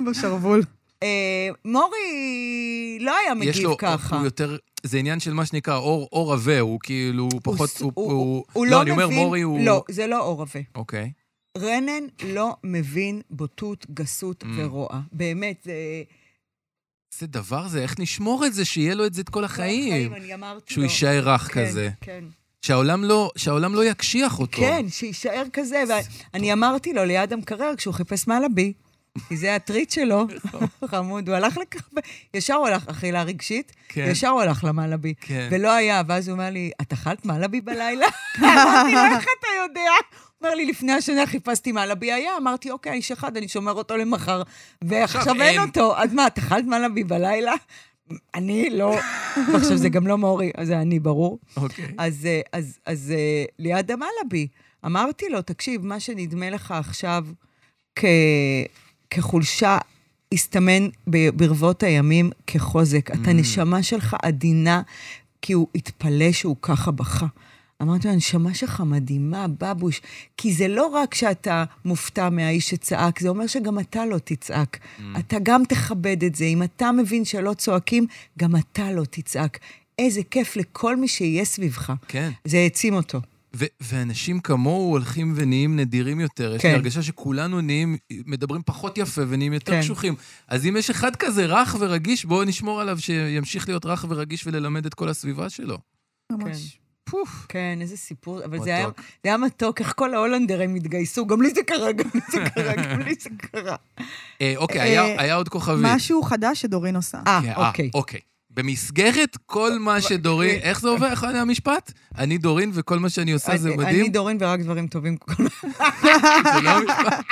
[0.02, 0.62] בשרוול.
[1.04, 4.16] אה, מורי לא היה יש מגיב לו, ככה.
[4.16, 7.80] הוא יותר, זה עניין של מה שנקרא אור אור עבה, הוא כאילו הוא פחות, ס-
[7.82, 7.92] הוא...
[7.94, 9.60] הוא- הוא- הוא לא, לא אני אומר, מבין- מורי הוא...
[9.64, 10.60] לא, זה לא אור עבה.
[10.74, 11.12] אוקיי.
[11.58, 14.46] רנן לא מבין בוטות, גסות Mm.
[14.56, 14.88] ורוע.
[15.12, 15.72] באמת, זה...
[17.14, 20.14] איזה דבר זה, איך נשמור את זה, שיהיה לו את זה את כל החיים.
[20.14, 20.90] אני אמרתי שהוא לו.
[20.90, 21.90] יישאר רך כן, כזה.
[22.00, 22.24] כן.
[22.62, 24.58] שהעולם לא, שהעולם לא יקשיח אותו.
[24.58, 25.82] כן, שיישאר כזה.
[26.32, 28.72] ואני אמרתי לו ליד המקרר, כשהוא חיפש מלאבי,
[29.28, 30.26] כי זה הטריט שלו,
[30.84, 31.88] חמוד, הוא הלך לכך,
[32.34, 34.06] ישר הוא הלך, אכילה רגשית, כן.
[34.10, 35.14] ישר הוא הלך למלאבי.
[35.20, 35.48] כן.
[35.50, 38.06] ולא היה, ואז הוא אומר לי, את אכלת מלאבי בלילה?
[38.38, 39.90] אמרתי לו, איך אתה יודע?
[40.42, 44.42] אומר לי, לפני השנה חיפשתי מלאבי היה, אמרתי, אוקיי, איש אחד, אני שומר אותו למחר,
[44.84, 45.60] ועכשיו עכשיו אין.
[45.60, 45.96] אותו.
[45.96, 47.52] אז מה, את אכלת מלאבי בלילה?
[48.34, 48.96] אני לא.
[49.52, 51.38] ועכשיו זה גם לא מורי, אז זה אני, ברור.
[51.56, 51.94] אוקיי.
[51.98, 54.48] אז, אה, אז, אז אה, ליד המלאבי,
[54.86, 57.24] אמרתי לו, תקשיב, מה שנדמה לך עכשיו
[57.96, 58.04] כ,
[59.14, 59.78] כחולשה,
[60.34, 63.10] הסתמן ברבות הימים כחוזק.
[63.10, 64.82] אתה נשמה שלך עדינה,
[65.42, 67.26] כי הוא התפלא שהוא ככה בכה.
[67.82, 70.00] אמרתי לו, הנשמה שלך מדהימה, בבוש,
[70.36, 74.78] כי זה לא רק שאתה מופתע מהאיש שצעק, זה אומר שגם אתה לא תצעק.
[75.18, 76.44] אתה גם תכבד את זה.
[76.44, 78.06] אם אתה מבין שלא צועקים,
[78.38, 79.58] גם אתה לא תצעק.
[79.98, 81.92] איזה כיף לכל מי שיהיה סביבך.
[82.08, 82.30] כן.
[82.44, 83.20] זה העצים אותו.
[83.56, 86.54] ו- ואנשים כמוהו הולכים ונהיים נדירים יותר.
[86.54, 86.68] יש כן.
[86.68, 87.96] לי הרגשה שכולנו נהיים,
[88.26, 89.80] מדברים פחות יפה ונהיים יותר כן.
[89.80, 90.14] קשוחים.
[90.48, 94.86] אז אם יש אחד כזה רך ורגיש, בואו נשמור עליו שימשיך להיות רך ורגיש וללמד
[94.86, 95.78] את כל הסביבה שלו.
[96.32, 96.78] ממש.
[97.04, 97.46] פוף.
[97.48, 98.58] כן, איזה סיפור, אבל.
[98.64, 102.20] זה היה, זה היה מתוק, איך כל ההולנדרים התגייסו, גם לי זה קרה, גם לי
[102.32, 103.76] זה קרה, גם לי זה קרה.
[104.40, 105.80] אה, אוקיי, אה, היה, היה עוד כוכבית.
[105.82, 107.18] משהו חדש שדורין עושה.
[107.26, 108.20] אה, כן, אה, אוקיי.
[108.54, 110.58] במסגרת כל מה שדורין...
[110.62, 111.06] איך זה עובר?
[111.10, 111.92] איך היה המשפט?
[112.18, 114.00] אני דורין וכל מה שאני עושה זה אני- מדהים?
[114.00, 115.16] אני דורין ורק דברים טובים.
[116.54, 117.24] זה לא המשפט?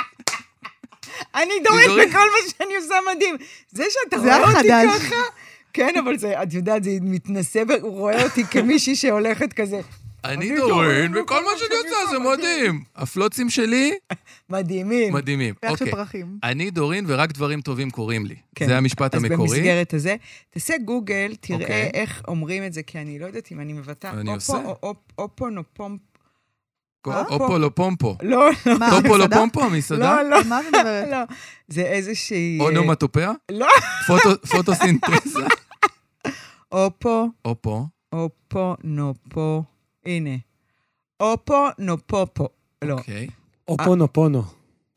[1.35, 1.89] אני דורין.
[2.09, 3.35] וכל מה שאני עושה מדהים.
[3.71, 4.67] זה שאתה רואה אותי.
[4.99, 5.15] ככה...
[5.73, 9.81] כן, אבל זה, את יודעת, זה מתנשא, הוא רואה אותי כמישהי שהולכת כזה,
[10.25, 12.83] אני אני דורין וכל מה שאני עושה זה מדהים.
[12.95, 13.91] הפלוצים שלי
[14.49, 15.13] מדהימים.
[15.13, 15.53] מדהימים.
[15.65, 15.91] ריח של אוקיי.
[15.91, 16.37] פרחים.
[16.43, 18.35] אני דורין ורק דברים טובים קורים לי.
[18.55, 18.65] כן.
[18.67, 19.49] זה המשפט אז המקורי.
[19.57, 20.15] במסגרת הזה,
[20.49, 21.91] תעשה גוגל, תראה אוקיי.
[21.93, 24.11] איך אומרים את זה, כי אני לא יודעת אם אני מבטאה.
[24.11, 24.65] אני אופו עושה.
[24.67, 25.97] או- אופ- אופונופום.
[27.07, 28.17] אופו לא פומפו.
[28.21, 29.27] לא, לא, מה, טופו לא
[29.61, 30.21] המסעדה?
[30.23, 31.07] לא, לא, מה את מדברת?
[31.11, 31.17] לא.
[31.67, 32.57] זה איזושהי...
[32.61, 33.31] אונומטופיה?
[33.51, 33.67] לא.
[34.07, 35.39] פוטו- פוטוסינתזה?
[36.71, 37.85] אופו, אופו.
[38.13, 39.63] אופונופו.
[40.05, 40.37] הנה.
[41.19, 42.47] אופונופופו.
[42.83, 42.93] לא.
[42.93, 43.27] אוקיי.
[43.67, 44.43] אופונופונו.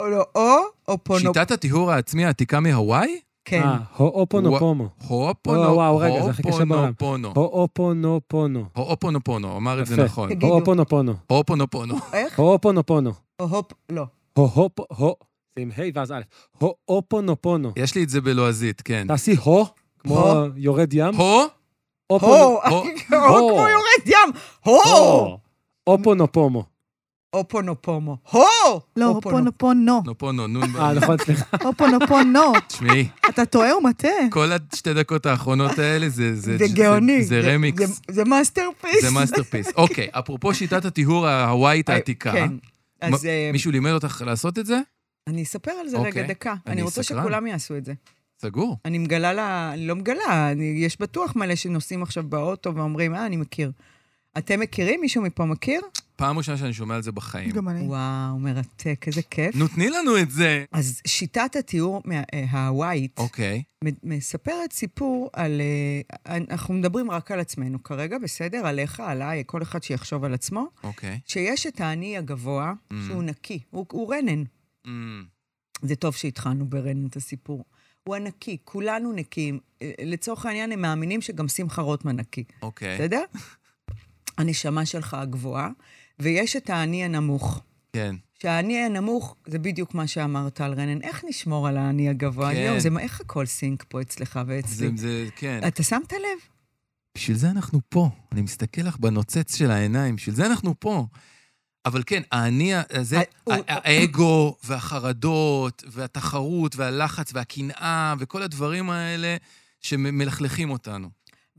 [0.01, 0.57] או לא, או
[0.89, 1.35] אופונופו.
[1.35, 3.21] שיטת הטיהור העצמי העתיקה מהוואי?
[3.45, 3.63] כן.
[3.63, 4.89] אה, הואופונופומו.
[5.09, 6.93] הופונו, וואו, וואו, רגע, זה הכי קשה בעולם.
[7.35, 8.65] הואופונופונו.
[8.75, 10.05] הופונופונו, אמר את זה.
[10.05, 10.29] נכון.
[10.43, 11.15] הואופונופונו.
[11.27, 11.95] הופונופונו.
[12.13, 12.39] איך?
[12.39, 13.13] הואופונופונו.
[13.41, 14.07] או הופ, לא.
[14.35, 15.17] הופ, הו,
[15.57, 16.21] זה עם ה' ואז א',
[16.59, 17.73] הואופונופונו.
[17.77, 19.05] יש לי את זה בלועזית, כן.
[19.09, 19.67] תעשי הו,
[19.99, 20.45] כמו.
[20.57, 21.15] יורד ים.
[21.15, 21.41] הו?
[22.11, 22.85] אופונו- הו, הו.
[23.11, 24.33] הו, כמו יורד ים.
[24.63, 25.39] הו!
[25.87, 26.65] אופונופומו.
[27.35, 28.17] אופונופומו.
[28.31, 28.41] הו!
[28.97, 29.15] לא, אופונו.
[29.15, 30.03] הופונופונו.
[30.07, 30.77] נופונו, נון.
[30.77, 31.45] אה, נכון, סליחה.
[31.63, 32.53] הופונופונו.
[32.67, 34.11] תשמעי, אתה טועה ומטעה.
[34.31, 36.35] כל השתי דקות האחרונות האלה זה...
[36.35, 37.25] זה גאוני.
[37.25, 38.01] זה רמיקס.
[38.11, 39.03] זה- masterpiece.
[39.03, 39.66] זה masterpiece.
[39.77, 42.49] אוקיי, אפרופו שיטת הטיהור ההוואית העתיקה, כן.
[43.01, 44.81] אז אה, מישהו לימד אותך לעשות את זה?
[45.27, 46.11] אני אספר על זה אוקיי.
[46.13, 46.55] רגע דקה.
[46.67, 47.03] אני רוצה.
[47.03, 47.93] שכולם יעשו את זה.
[48.43, 48.76] סגור.
[48.84, 53.26] אני מגלה לה, אני לא מגלה, אני, יש בטוח מלא שנוסעים עכשיו באוטו ואומרים, אה,
[53.26, 53.72] אני מכיר.
[54.39, 55.01] אתם מכירים?
[55.01, 55.80] מישהו מפה מכיר?
[56.16, 57.51] פעם ראשונה שאני שומע על זה בחיים.
[57.51, 57.80] גם אני.
[57.87, 59.57] וואו, מרתק, איזה כיף.
[59.57, 60.64] נו, תני לנו את זה.
[60.72, 63.62] אז שיטת הטיהור ה- אה, הוואית אוקיי.
[64.03, 65.61] מספרת סיפור על...
[66.26, 68.66] אה, אנחנו מדברים רק על עצמנו כרגע, בסדר?
[68.66, 70.66] עליך, עליי, כל אחד שיחשוב על עצמו.
[70.84, 71.20] אוקיי.
[71.26, 72.95] שיש את האני הגבוה, Mm.
[73.07, 74.43] שהוא נקי, הוא, הוא רנן.
[74.87, 74.89] Mm,
[75.82, 77.64] זה טוב שהתחלנו ברנן את הסיפור.
[78.07, 79.59] הוא הנקי, כולנו נקיים.
[79.83, 82.45] אה, לצורך העניין, הם מאמינים שגם שמחה רוטמן נקי.
[82.63, 82.95] אוקיי.
[82.95, 83.23] בסדר?
[84.39, 85.71] הנשמה שלך הגבוהה,
[86.19, 87.63] ויש את האני הנמוך.
[87.93, 88.15] כן.
[88.43, 91.03] שהאני הנמוך, זה בדיוק מה שאמרת על רנן.
[91.03, 92.53] איך נשמור על האני הגבוה?
[92.53, 92.61] כן.
[92.61, 94.89] יואו, זה מה, איך הכל סינק פה אצלך ואצלי?
[94.97, 95.61] זה, זה, כן.
[95.69, 96.39] אתה שמת לב?
[97.17, 98.09] בשביל זה אנחנו פה.
[98.33, 101.07] אני מסתכל לך בנוצץ של העיניים, בשביל זה אנחנו פה.
[101.87, 103.20] אבל כן, האני הזה,
[103.68, 109.37] האגו והחרדות והתחרות והלחץ והקנאה וכל הדברים האלה
[109.80, 111.09] שמלכלכים אותנו.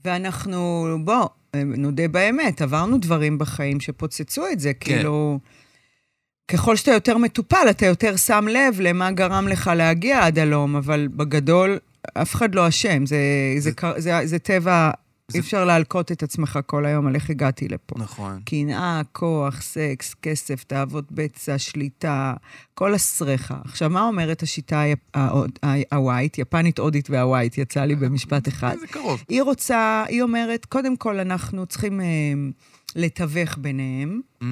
[0.05, 4.95] ואנחנו, בוא, נודה באמת, עברנו דברים בחיים שפוצצו את זה, כן.
[4.95, 5.39] כאילו...
[6.51, 11.07] ככל שאתה יותר מטופל, אתה יותר שם לב למה גרם לך להגיע עד הלום, אבל
[11.15, 11.77] בגדול,
[12.13, 13.05] אף אחד לא אשם.
[13.05, 13.17] זה,
[13.57, 14.91] זה, זה- זה, זה, זה טבע,
[15.31, 17.95] זה- אי אפשר להלקות את עצמך כל היום על איך הגעתי לפה.
[17.99, 18.39] נכון.
[18.45, 22.33] קנאה, כוח, סקס, כסף, תאוות בצע, שליטה,
[22.73, 23.57] כל הסרחה.
[23.65, 24.83] עכשיו, מה אומרת השיטה
[25.91, 28.75] הווייט, יפנית, הודית והווייט, יצא לי במשפט אחד.
[28.79, 29.23] זה קרוב.
[29.29, 32.05] היא רוצה, היא אומרת, קודם כל אנחנו צריכים אה,
[32.95, 34.45] לתווך ביניהם, Mm,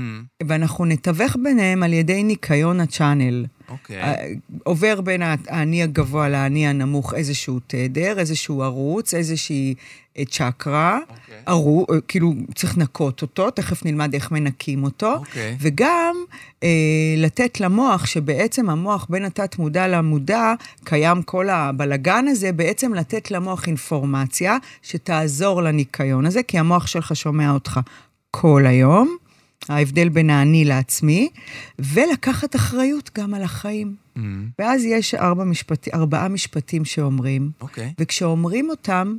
[0.48, 3.46] ואנחנו נתווך ביניהם על ידי ניקיון הצ'אנל.
[3.70, 4.02] אוקיי.
[4.02, 4.28] אה,
[4.64, 9.76] עובר בין האני הגבוה לאני הנמוך איזשהו תדר, איזשהו ערוץ, איזושהי
[10.18, 11.00] אה, צ'קרה.
[11.10, 11.36] אוקיי.
[11.46, 15.14] ערו, אה, כאילו, צריך לנקות אותו, תכף נלמד איך מנקים אותו.
[15.14, 15.56] אוקיי.
[15.60, 16.16] וגם
[16.64, 16.70] אה,
[17.18, 20.54] לתת למוח, שבעצם המוח בין התת-מודע למודע,
[20.84, 27.52] קיים כל הבלגן הזה, בעצם לתת למוח אינפורמציה שתעזור לניקיון הזה, כי המוח שלך שומע
[27.52, 27.80] אותך
[28.32, 29.18] כל היום,
[29.70, 31.30] ההבדל בין האני לעצמי,
[31.80, 33.96] ולקחת אחריות גם על החיים.
[34.18, 34.20] Mm,
[34.60, 37.94] ואז יש ארבע משפט, ארבעה משפטים שאומרים, אוקיי.
[38.00, 39.18] וכשאומרים אותם,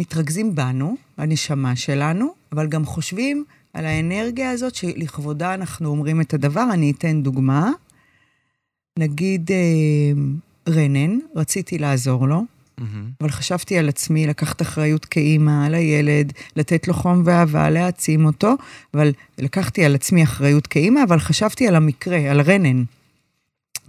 [0.00, 6.66] מתרכזים בנו, הנשמה שלנו, אבל גם חושבים על האנרגיה הזאת שלכבודה אנחנו אומרים את הדבר.
[6.72, 7.70] אני אתן דוגמה.
[8.98, 10.22] נגיד אה,
[10.72, 12.42] רנן, רציתי לעזור לו,
[12.78, 13.10] מהמם.
[13.20, 18.54] אבל חשבתי על עצמי, לקחת אחריות כאימא, על הילד, לתת לו חום ואהבה, להעצים אותו,
[18.94, 22.84] אבל לקחתי על עצמי אחריות כאימא, אבל חשבתי על המקרה, על רנן.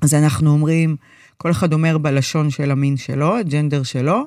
[0.01, 0.95] אז אנחנו אומרים,
[1.37, 4.25] כל אחד אומר בלשון של המין שלו, הג'נדר שלו,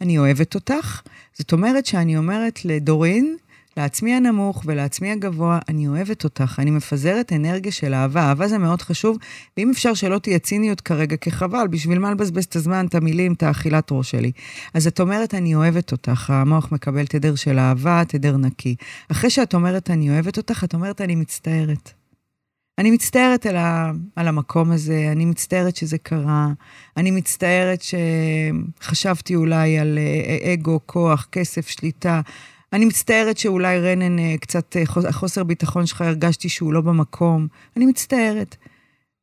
[0.00, 1.02] אני אוהבת אותך.
[1.32, 3.36] זאת אומרת שאני אומרת לדורין,
[3.76, 8.20] לעצמי הנמוך ולעצמי הגבוה, אני אוהבת אותך, אני מפזרת אנרגיה של אהבה.
[8.20, 9.16] אהבה זה מאוד חשוב,
[9.56, 13.32] ואם אפשר שלא תהיה ציניות כרגע, כי חבל, בשביל מה לבזבז את הזמן, את המילים,
[13.32, 14.32] את האכילת ראש שלי.
[14.74, 18.74] אז את אומרת, אני אוהבת אותך, המוח מקבל תדר של אהבה, תדר נקי.
[19.10, 21.92] אחרי שאת אומרת, אני אוהבת אותך, את אומרת, אני מצטערת.
[22.78, 26.48] אני מצטערת על, ה, על המקום הזה, אני מצטערת שזה קרה,
[26.96, 27.82] אני מצטערת
[28.80, 32.20] שחשבתי אולי על אה, אגו, כוח, כסף, שליטה.
[32.72, 37.48] אני מצטערת שאולי רנן, אה, קצת אה, חוס- החוסר ביטחון שלך, הרגשתי שהוא לא במקום.
[37.76, 38.56] אני מצטערת.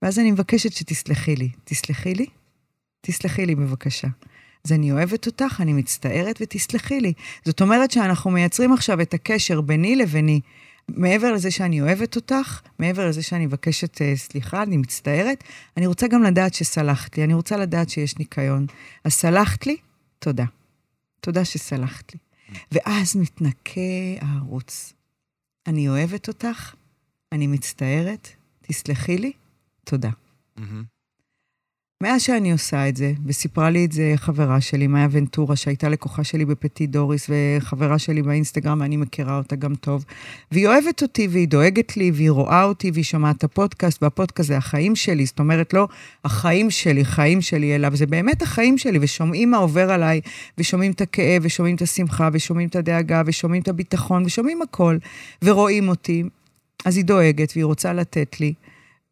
[0.02, 1.50] ואז אני מבקשת שתסלחי לי.
[1.64, 2.26] תסלחי לי?
[3.02, 4.08] תסלחי לי בבקשה.
[4.66, 7.14] אז אני אוהבת אותך, אני מצטערת ותסלחי לי.
[7.46, 10.42] זאת אומרת שאנחנו מייצרים עכשיו את הקשר ביני לביני.
[10.88, 15.44] מעבר לזה שאני אוהבת אותך, מעבר לזה שאני מבקשת uh, סליחה, אני מצטערת,
[15.78, 18.66] אני רוצה גם לדעת שסלחת לי, אני רוצה לדעת שיש ניקיון.
[19.04, 19.78] אז סלחת לי?
[20.20, 20.46] תודה.
[21.22, 22.29] תודה שסלחת לי.
[22.72, 23.82] ואז מתנקה
[24.22, 24.94] הערוץ.
[25.68, 26.76] אני אוהבת אותך,
[27.32, 28.30] אני מצטערת,
[28.62, 29.32] תסלחי לי,
[29.84, 30.10] תודה.
[30.58, 30.84] מהמם.
[32.04, 36.24] מאז שאני עושה את זה, וסיפרה לי את זה חברה שלי, מאיה ונטורה, שהייתה לקוחה
[36.24, 40.06] שלי בפטי דוריס, וחברה שלי באינסטגרם, ואני מכירה אותה גם טוב.
[40.52, 44.58] והיא אוהבת אותי, והיא דואגת לי, והיא רואה אותי, והיא שומעת את הפודקאסט, והפודקאסט זה
[44.58, 45.88] החיים שלי, זאת אומרת, לא
[46.26, 50.22] החיים שלי, חיים שלי, אלא זה באמת החיים שלי, ושומעים מה עובר עליי,
[50.58, 54.98] ושומעים את הכאב, ושומעים את השמחה, ושומעים את הדאגה, ושומעים את הביטחון, ושומעים הכל,
[55.44, 56.24] ורואים אותי.
[56.86, 58.54] אז היא דואגת, והיא רוצה לתת לי.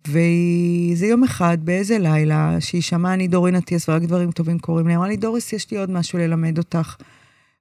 [0.08, 4.96] וזה יום אחד, באיזה לילה, שהיא שמעה אני דורין אטיאס ורק דברים טובים קורים לי,
[4.96, 6.96] אמרה לי, דוריס, יש לי עוד משהו ללמד אותך.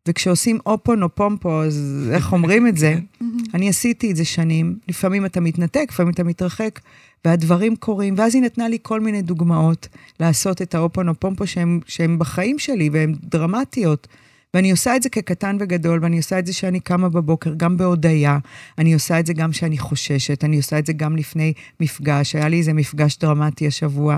[0.09, 2.99] וכשעושים אופון או פומפו, אז איך אומרים את זה?
[3.55, 4.79] אני עשיתי את זה שנים.
[4.89, 6.81] לפעמים אתה מתנתק, לפעמים אתה מתרחק,
[7.25, 8.15] והדברים קורים.
[8.17, 9.89] ואז היא נתנה לי כל מיני דוגמאות
[10.21, 11.45] לעשות את האופון או פומפו
[11.87, 14.09] שהן בחיים שלי והן דרמטיות.
[14.57, 18.39] ואני עושה את זה כקטן וגדול, ואני עושה את זה שאני קמה בבוקר, גם בהודיה.
[18.79, 22.35] אני עושה את זה גם כשאני חוששת, אני עושה את זה גם לפני מפגש.
[22.35, 24.17] היה לי איזה מפגש דרמטי השבוע,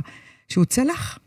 [0.49, 1.19] שהוא צלח.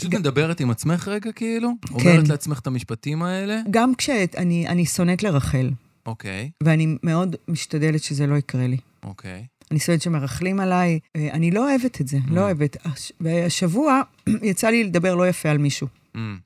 [0.00, 1.70] פשוט מדברת עם עצמך רגע, כאילו?
[1.86, 1.94] כן.
[1.94, 3.60] אומרת לעצמך את המשפטים האלה?
[3.70, 5.70] גם כשאני אני שונאת לרחל,
[6.06, 8.76] אוקיי, ואני מאוד משתדלת שזה לא יקרה לי.
[9.02, 9.44] אוקיי.
[9.70, 12.76] אני שונאת שמרכלים עליי, אה, אני לא אוהבת את זה, לא אוהבת.
[12.84, 14.00] הש- והשבוע
[14.42, 15.86] יצא לי לדבר לא יפה על מישהו.
[16.16, 16.38] אמ,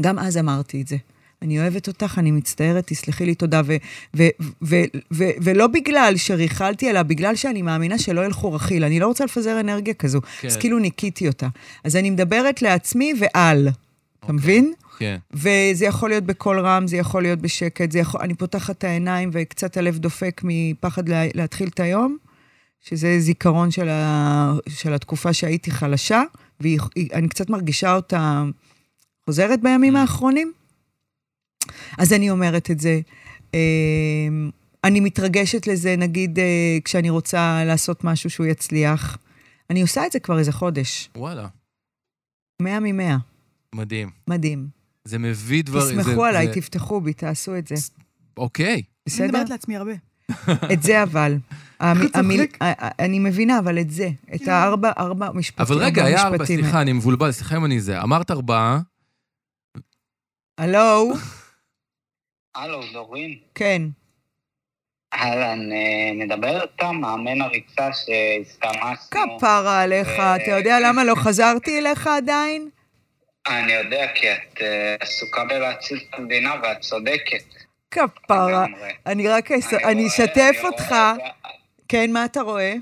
[0.00, 0.96] גם אז אמרתי את זה.
[1.42, 3.62] אני אוהבת אותך, אני מצטערת, תסלחי לי תודה.
[3.64, 3.76] ו-
[4.16, 4.28] ו-
[4.62, 8.84] ו- ו- ולא בגלל שריכלתי, אלא בגלל שאני מאמינה שלא ילכו רכיל.
[8.84, 10.20] אני לא רוצה לפזר אנרגיה כזו.
[10.40, 10.48] כן.
[10.48, 11.48] אז כאילו ניקיתי אותה.
[11.84, 13.68] אז אני מדברת לעצמי ועל.
[13.68, 13.74] אתה
[14.22, 14.34] אוקיי.
[14.34, 14.72] מבין?
[14.98, 15.16] כן.
[15.32, 18.20] וזה יכול להיות בקול רם, זה יכול להיות בשקט, זה יכול...
[18.20, 21.22] אני פותחת את העיניים וקצת הלב דופק מפחד לה...
[21.34, 22.16] להתחיל את היום,
[22.80, 24.54] שזה זיכרון של, ה...
[24.68, 26.22] של התקופה שהייתי חלשה,
[26.60, 28.44] ואני קצת מרגישה אותה
[29.26, 30.52] חוזרת בימים האחרונים.
[31.98, 33.00] אז אני אומרת את זה.
[33.54, 34.50] אמ,
[34.84, 36.44] אני מתרגשת לזה, נגיד, אה,
[36.84, 39.18] כשאני רוצה לעשות משהו שהוא יצליח.
[39.70, 41.08] אני עושה את זה כבר איזה חודש.
[41.16, 41.48] וואלה,
[42.62, 43.16] מאה ממאה.
[43.74, 44.10] מדהים.
[44.28, 44.68] מדהים.
[45.04, 46.00] זה מביא דברים...
[46.02, 47.74] תסמכו זה- עליי, זה- תפתחו בי, תעשו את זה.
[48.36, 48.74] אוקיי.
[48.74, 49.26] אני בסדר?
[49.26, 49.92] מדברת לעצמי הרבה.
[50.72, 51.36] את זה אבל.
[52.98, 54.08] אני מבינה, אבל את זה.
[54.34, 55.66] את כאילו- הארבע, ארבע משפטים.
[55.66, 56.44] אבל רגע, היה ארבע.
[56.46, 58.02] סליחה, אני מבולבל, סליחה אם אני זה.
[58.02, 58.80] אמרת ארבעה,
[60.58, 61.12] הלו?
[62.54, 63.38] הלו, דורין.
[63.54, 63.82] כן.
[65.14, 69.38] אהלן, אה, מדבר איתה מאמן הריצה שהסתמסנו.
[69.38, 72.68] כפרה עליך, ו- אתה יודע למה לא חזרתי אליך עדיין?
[73.46, 77.44] אני יודע, כי את אה, עסוקה בלהציל את המדינה, ואת צודקת.
[77.90, 78.66] כפרה.
[79.06, 79.50] אני רק
[79.84, 80.92] אני אשתף אותך.
[80.92, 81.20] את.
[81.88, 82.74] כן, מה אתה רואה?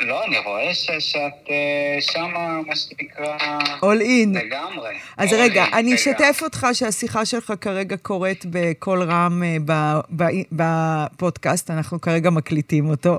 [0.00, 1.56] לא, אני רואה ש- שאת אה,
[2.00, 2.28] שמה,
[2.66, 3.36] מה שנקרא,
[3.80, 4.38] all in.
[4.38, 4.90] לגמרי.
[5.16, 5.94] אז רגע, אני לגמרי.
[5.94, 9.56] אשתף אותך שהשיחה שלך כרגע קורית בקול רם אה,
[10.52, 13.16] בפודקאסט, אנחנו כרגע מקליטים אותו.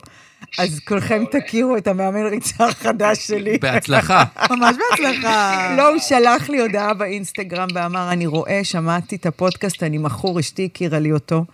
[0.60, 3.58] אז כולכם תכירו את המאמן ריצה החדש שלי.
[3.58, 4.24] בהצלחה.
[4.52, 5.70] ממש בהצלחה.
[5.78, 10.66] לא, הוא שלח לי הודעה באינסטגרם ואמר, אני רואה, שמעתי את הפודקאסט, אני מכור, אשתי
[10.66, 11.46] הכירה לי אותו,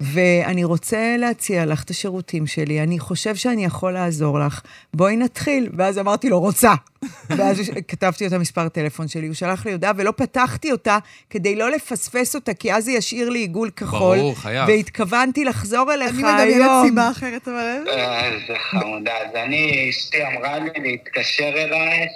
[0.00, 4.60] ואני רוצה להציע לך את השירותים שלי, אני חושב שאני יכול לעזור לך,
[4.94, 5.68] בואי נתחיל.
[5.76, 6.74] ואז אמרתי לו, רוצה.
[7.36, 10.98] ואז כתבתי את המספר טלפון שלי, הוא שלח לי הודעה, ולא פתחתי אותה
[11.30, 14.18] כדי לא לפספס אותה, כי אז זה ישאיר לי עיגול כחול.
[14.18, 14.68] ברור, חייב.
[14.68, 16.36] והתכוונתי לחזור אליך אני היום.
[16.38, 17.88] מדמיינת סיבה אחרת, אבל...
[17.88, 19.12] אה, איזה חמודה.
[19.12, 22.10] אז אני, אשתי אמרה לי להתקשר אלייך,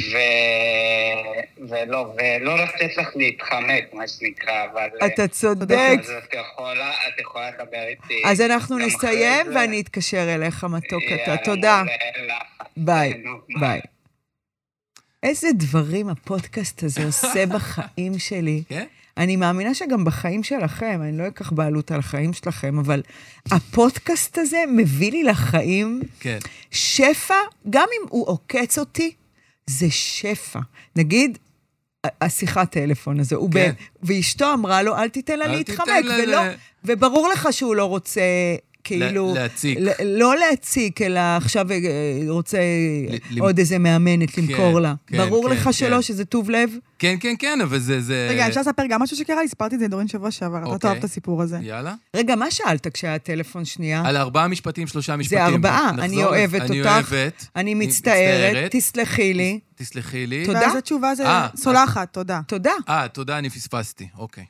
[0.00, 0.16] ו...
[1.68, 4.88] ולא, ולא לתת לך להתחמק, מה שנקרא, אבל...
[5.06, 5.76] אתה צודק.
[6.00, 8.22] אז את יכולה, את יכולה לדבר איתי.
[8.26, 9.54] אז אנחנו נסיים, זה.
[9.54, 11.36] ואני אתקשר אליך, מתוק אתה.
[11.44, 11.82] תודה.
[12.76, 13.22] ביי,
[13.60, 13.80] ביי.
[15.22, 18.62] איזה דברים הפודקאסט הזה עושה בחיים שלי.
[18.68, 18.84] כן?
[19.16, 23.02] אני מאמינה שגם בחיים שלכם, אני לא אקח בעלות על החיים שלכם, אבל
[23.50, 26.38] הפודקאסט הזה מביא לי לחיים כן.
[26.70, 27.34] שפע,
[27.70, 29.12] גם אם הוא עוקץ אותי,
[29.66, 30.60] זה שפע.
[30.96, 31.38] נגיד,
[32.20, 33.72] השיחת טלפון הזו, הוא כן.
[33.72, 33.74] ב...
[34.02, 36.44] ואשתו אמרה לו, אל תיתן לה אל להתחמק, תיתן לה ולא...
[36.44, 36.54] ל-
[36.84, 38.22] וברור לך שהוא לא רוצה
[38.84, 39.34] כאילו...
[39.34, 39.78] להציק.
[40.04, 41.76] לא להציק, אלא עכשיו אה,
[42.28, 42.58] רוצה
[43.30, 44.94] ל- עוד איזה מאמנת למכור לה.
[45.06, 45.72] כן, ברור כן, לך כן.
[45.72, 46.70] שלא, שזה טוב לב?
[46.98, 48.00] כן, כן, כן, אבל זה...
[48.00, 48.26] זה...
[48.30, 49.48] רגע, אפשר לספר גם משהו שקרה לי?
[49.48, 50.78] סיפרתי את זה לדורין שבוע שעבר, אתה אוקיי.
[50.78, 51.58] תאהב את הסיפור הזה.
[51.62, 51.94] יאללה.
[52.16, 54.02] רגע, מה שאלת כשהיה טלפון שנייה?
[54.06, 55.38] על ארבעה משפטים, שלושה משפטים.
[55.38, 55.92] ארבעה.
[55.92, 56.24] נחזור אני.
[56.24, 56.90] אוהבת אני אותך.
[56.92, 57.46] אוהבת.
[57.56, 58.70] אני מצטערת.
[58.70, 59.60] תסלחי לי.
[59.74, 60.46] תסלחי לי.
[60.46, 60.60] תודה.
[60.60, 62.40] ואז התשובה זה אה, סולחת, תודה.
[62.46, 62.72] תודה.
[62.88, 64.08] אה, תודה, אני פספסתי.
[64.18, 64.44] אוקיי.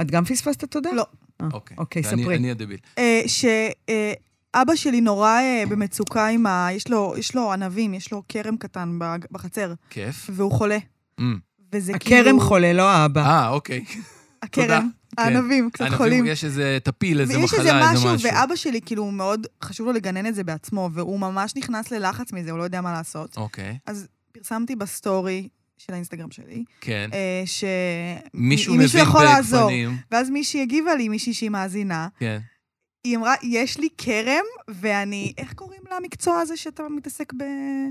[0.00, 0.90] את גם פספסת תודה?
[0.96, 1.04] לא.
[1.44, 1.76] אה, אוקיי.
[1.78, 2.36] אוקיי, אני- ספרי.
[2.36, 2.78] אני הדביל.
[2.98, 6.68] אה, שאבא שלי נורא אה, במצוקה עם ה...
[6.72, 8.98] יש לו- יש לו ענבים, יש לו כרם קטן
[9.30, 10.30] בחצר, כיף.
[10.32, 10.78] והוא חולה.
[11.20, 11.38] אמ.
[11.72, 12.20] וזה כאילו...
[12.20, 13.20] הכרם חולה, לא האבא.
[13.26, 13.84] אה, אוקיי.
[14.42, 15.22] הכרם, כן.
[15.22, 16.26] הענבים, קצת ענבים, חולים.
[16.26, 18.28] יש איזה טפיל, איזה מחלה, איזה איזה משהו, משהו.
[18.32, 22.50] ואבא שלי, כאילו, מאוד חשוב לו לגנן את זה בעצמו, והוא ממש נכנס ללחץ מזה,
[22.50, 23.36] הוא לא יודע מה לעשות.
[23.36, 25.48] אוקיי, אז פרסמתי בסטורי
[25.78, 27.10] של האינסטגרם שלי, כן.
[27.12, 27.64] אה, ש...
[28.34, 29.60] מישהו מבין יכול לעזור.
[29.60, 29.96] בגפנים.
[30.10, 32.38] ואז מישהי הגיבה לי, מישהי שהיא מאזינה, כן.
[33.04, 35.32] היא אמרה, יש לי כרם, ואני...
[35.38, 37.42] איך קוראים למקצוע הזה שאתה מתעסק ב...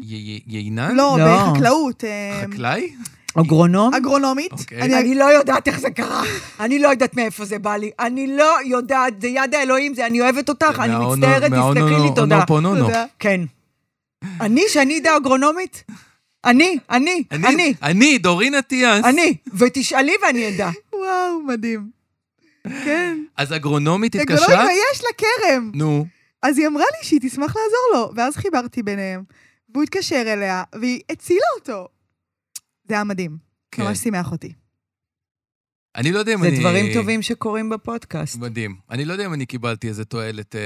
[0.01, 0.95] י- י- יינן?
[0.95, 1.25] לא, לא.
[1.51, 2.03] בחקלאות.
[2.03, 2.93] אה, חקלאי?
[3.35, 3.93] אגרונום?
[3.93, 4.51] אגרונומית.
[4.51, 4.81] אוקיי.
[4.81, 6.23] אני אני לא יודעת איך זה קרה.
[6.59, 7.91] אני לא יודעת מאיפה זה בא לי.
[7.99, 12.03] אני לא יודעת, זה יד האלוהים, זה אני אוהבת אותך, אני מהאונו- מצטערת, תסלחי מהאונו-
[12.75, 12.81] לי.
[12.81, 13.05] תודה.
[13.19, 13.41] כן.
[14.41, 15.83] אני, שאני אדע אגרונומית?
[16.45, 19.05] אני, אני, אני, אני, דורין אטיאס.
[19.05, 19.37] אני.
[19.53, 20.69] ותשאלי ואני אדע.
[20.93, 21.89] וואו, מדהים.
[22.63, 23.17] כן.
[23.37, 24.45] אז אגרונומית התקשרה?
[24.45, 25.71] אגרונומית, ויש לה כרם.
[25.75, 26.05] נו.
[26.43, 29.23] אז היא אמרה לי שהיא תשמח לעזור לו, ואז חיברתי ביניהם,
[29.73, 31.87] והוא התקשר אליה, והיא הצילה אותו.
[32.87, 33.37] זה היה מדהים.
[33.71, 33.83] כן.
[33.83, 34.53] ממש שימח אותי.
[35.97, 36.59] אני לא יודע אם זה אני...
[36.59, 38.35] דברים טובים שקורים בפודקאסט.
[38.39, 38.75] מדהים.
[38.91, 40.61] אני לא יודע אם אני קיבלתי איזה תועלת אה,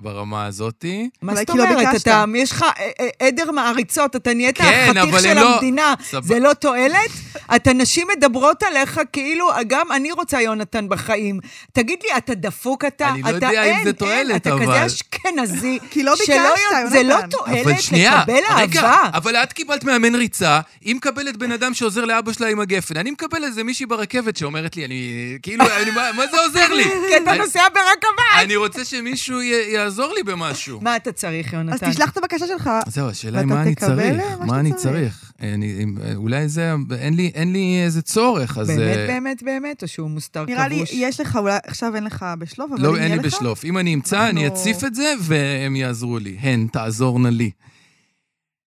[0.00, 1.08] ברמה הזאתי.
[1.22, 1.96] מה זאת אומרת?
[1.96, 5.94] אתה, יש לך אה, אה, עדר מעריצות, אתה נהיית כן, החתיך של לא- המדינה.
[6.04, 6.26] סבבה.
[6.26, 7.10] זה לא תועלת?
[7.56, 11.38] אתה, נשים מדברות עליך כאילו, גם אני רוצה יונתן בחיים.
[11.72, 13.08] תגיד לי, אתה דפוק אתה?
[13.08, 15.78] אני לא אתה, יודע אם אין, זה אין, תועלת, אתה אבל- כזה אשכנזי.
[15.90, 17.28] כי לא ביקשת, יודע- זה לא יונתן.
[17.28, 19.08] תועלת אבל שנייה, לקבל רגע, אהבה.
[19.18, 22.96] אבל את קיבלת מאמן ריצה, היא מקבלת בן אדם שעוזר לאבא שלה עם הגפן.
[22.96, 25.02] אני מקבל איזה מישהי ברכבת שאומרת לי, אני...
[25.42, 26.84] כאילו, אני, מה, מה זה עוזר לי?
[27.08, 28.42] כי אתה נוסע ברכבת.
[28.44, 30.80] אני רוצה שמישהו י- יעזור לי במשהו.
[30.80, 31.90] מה אתה צריך, אז יונתן?
[31.90, 32.70] תשלח את הבקשה שלך.
[32.86, 34.00] זהו, השאלה היא מה אני צריך.
[34.20, 34.82] אה, מה אני צריך.
[34.82, 35.32] צריך?
[35.42, 38.66] אני, אם- אולי זה, אין לי, אין לי איזה צורך, אז...
[38.70, 40.54] באמת, אה, באמת, באמת, או שהוא מוסתר כבוש?
[40.56, 43.18] נראה לי, יש לך, אולי עכשיו אין לך בשלוף, אבל לא, אם אין לי.
[43.18, 43.64] בשלוף.
[43.64, 46.36] אם אני אמצא, אני אנחנו- אציף את זה, והם יעזרו לי.
[46.40, 47.50] הן, תעזורנה לי.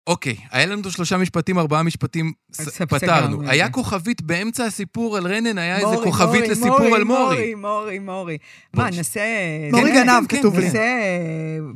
[0.06, 2.32] אוקיי, היה לנו שלושה משפטים, ארבעה משפטים,
[2.88, 3.48] פתרנו.
[3.48, 3.70] היה.
[3.70, 7.24] כוכבית באמצע הסיפור על רנן, היה איזה כוכבית לסיפור על מורי.
[7.24, 8.38] מורי, מורי, מורי.
[8.74, 9.20] מה, נעשה...
[9.72, 10.60] מורי כן, גנב, כן, כתוב כן.
[10.60, 10.66] לי.
[10.66, 10.78] נעשה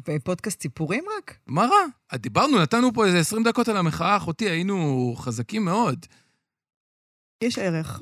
[0.09, 1.39] אה, פודקאסט סיפורים רק?
[1.47, 2.17] מה רע?
[2.19, 6.07] דיברנו, נתנו פה איזה 20 דקות על המחאה, אחותי, היינו חזקים מאוד.
[7.45, 8.01] יש ערך.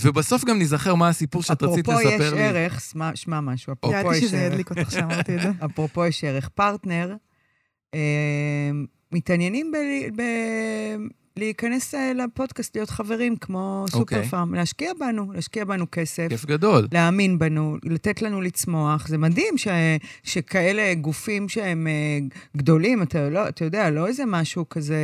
[0.00, 2.40] ובסוף גם ניזכר מה הסיפור שאת רצית אפרופו יש לספר לי.
[2.42, 2.80] ערך,
[3.14, 4.52] שמע- משהו, אפרופו ידעתי יש שזה ערך.
[4.52, 5.50] ידליק אותך שאמרתי את זה.
[5.66, 6.48] אפרופו יש ערך.
[6.48, 7.16] פרטנר,
[7.94, 8.70] אה,
[9.14, 10.22] מתעניינים ב- ב-
[11.94, 14.18] אה, לפודקאסט, להיות חברים כמו אוקיי.
[14.18, 16.26] סופר פארם, להשקיע בנו, להשקיע בנו כסף.
[16.28, 16.88] כיף גדול.
[16.92, 19.08] להאמין בנו, לתת לנו לצמוח.
[19.08, 19.68] זה מדהים ש,
[20.22, 22.18] שכאלה גופים שהם אה,
[22.56, 24.96] גדולים, אתה, לא, אתה יודע, לא איזה משהו כזה...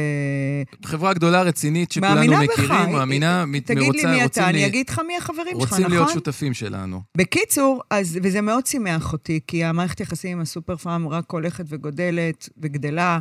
[0.84, 2.58] חברה גדולה, רצינית, שכולנו מאמינה בך.
[2.58, 5.46] מכירים, מאמינה, מת- תגיד לי מרוצה, מי רוצים אתה, לי- אני אגיד לך מי החברים
[5.60, 5.90] שלך, רוצים נכון?
[5.96, 7.00] להיות שותפים שלנו.
[7.16, 12.48] בקיצור, אז, וזה מאוד שימח אותי, כי המערכת יחסים עם הסופר פארם רק הולכת וגודלת
[12.62, 13.18] וגדלה,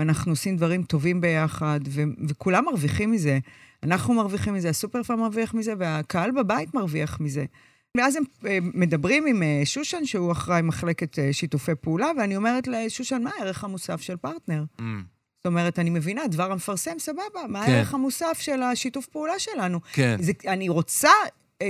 [0.00, 3.38] ואנחנו עושים דברים טובים ביחד, ו- וכולם מרוויחים מזה.
[3.82, 7.44] אנחנו מרוויחים מזה, הסופר פארם מרוויח מזה, והקהל בבית מרוויח מזה.
[7.96, 12.68] ואז הם אה, מדברים עם אה, שושן, שהוא אחראי מחלקת אה, שיתופי פעולה, ואני אומרת
[12.68, 14.64] לשושן, מה הערך המוסף של פרטנר?
[14.78, 14.82] Mm.
[15.36, 17.72] זאת אומרת, אני מבינה, דבר המפרסם, סבבה, מה כן.
[17.72, 19.80] הערך המוסף של השיתוף פעולה שלנו?
[19.92, 20.16] כן.
[20.20, 21.10] זה, אני רוצה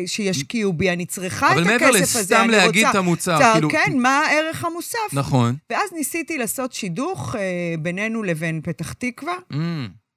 [0.07, 2.91] שישקיעו בי, אני צריכה אבל את מעבר הכסף הזה, לסתם אני להגיד רוצה...
[2.91, 3.71] את המוצר, צר, כאילו...
[3.71, 4.99] כן, מה הערך המוסף?
[5.13, 5.57] נכון.
[5.71, 7.41] ואז ניסיתי לעשות שידוך אה,
[7.79, 9.35] בינינו לבין פתח תקווה.
[9.53, 9.57] Mm.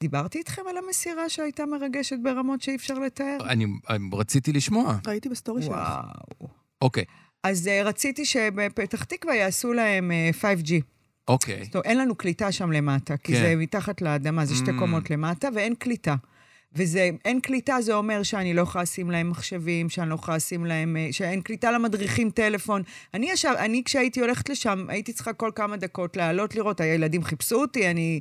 [0.01, 3.37] דיברתי איתכם על המסירה שהייתה מרגשת ברמות שאי אפשר לתאר?
[3.49, 4.97] אני אני רציתי לשמוע.
[5.07, 5.71] ראיתי בסטורי שלך.
[5.71, 6.47] וואו.
[6.81, 7.03] אוקיי,
[7.43, 10.71] אז אה, רציתי שבפתח תקווה יעשו להם אה, 5G.
[11.27, 11.67] אוקיי.
[11.71, 13.41] טוב, אין לנו קליטה שם למטה, כי כן.
[13.41, 14.79] זה מתחת לאדמה, זה שתי Mm.
[14.79, 16.15] קומות למטה, ואין קליטה.
[16.75, 20.65] וזה, אין קליטה, זה אומר שאני לא יכולה לשים להם מחשבים, שאני לא יכולה לשים
[20.65, 22.81] להם, אה, שאין קליטה למדריכים טלפון.
[23.13, 27.55] אני ישב, אני כשהייתי הולכת לשם, הייתי צריכה כל כמה דקות לעלות לראות, הילדים חיפשו
[27.55, 28.19] אותי, אני...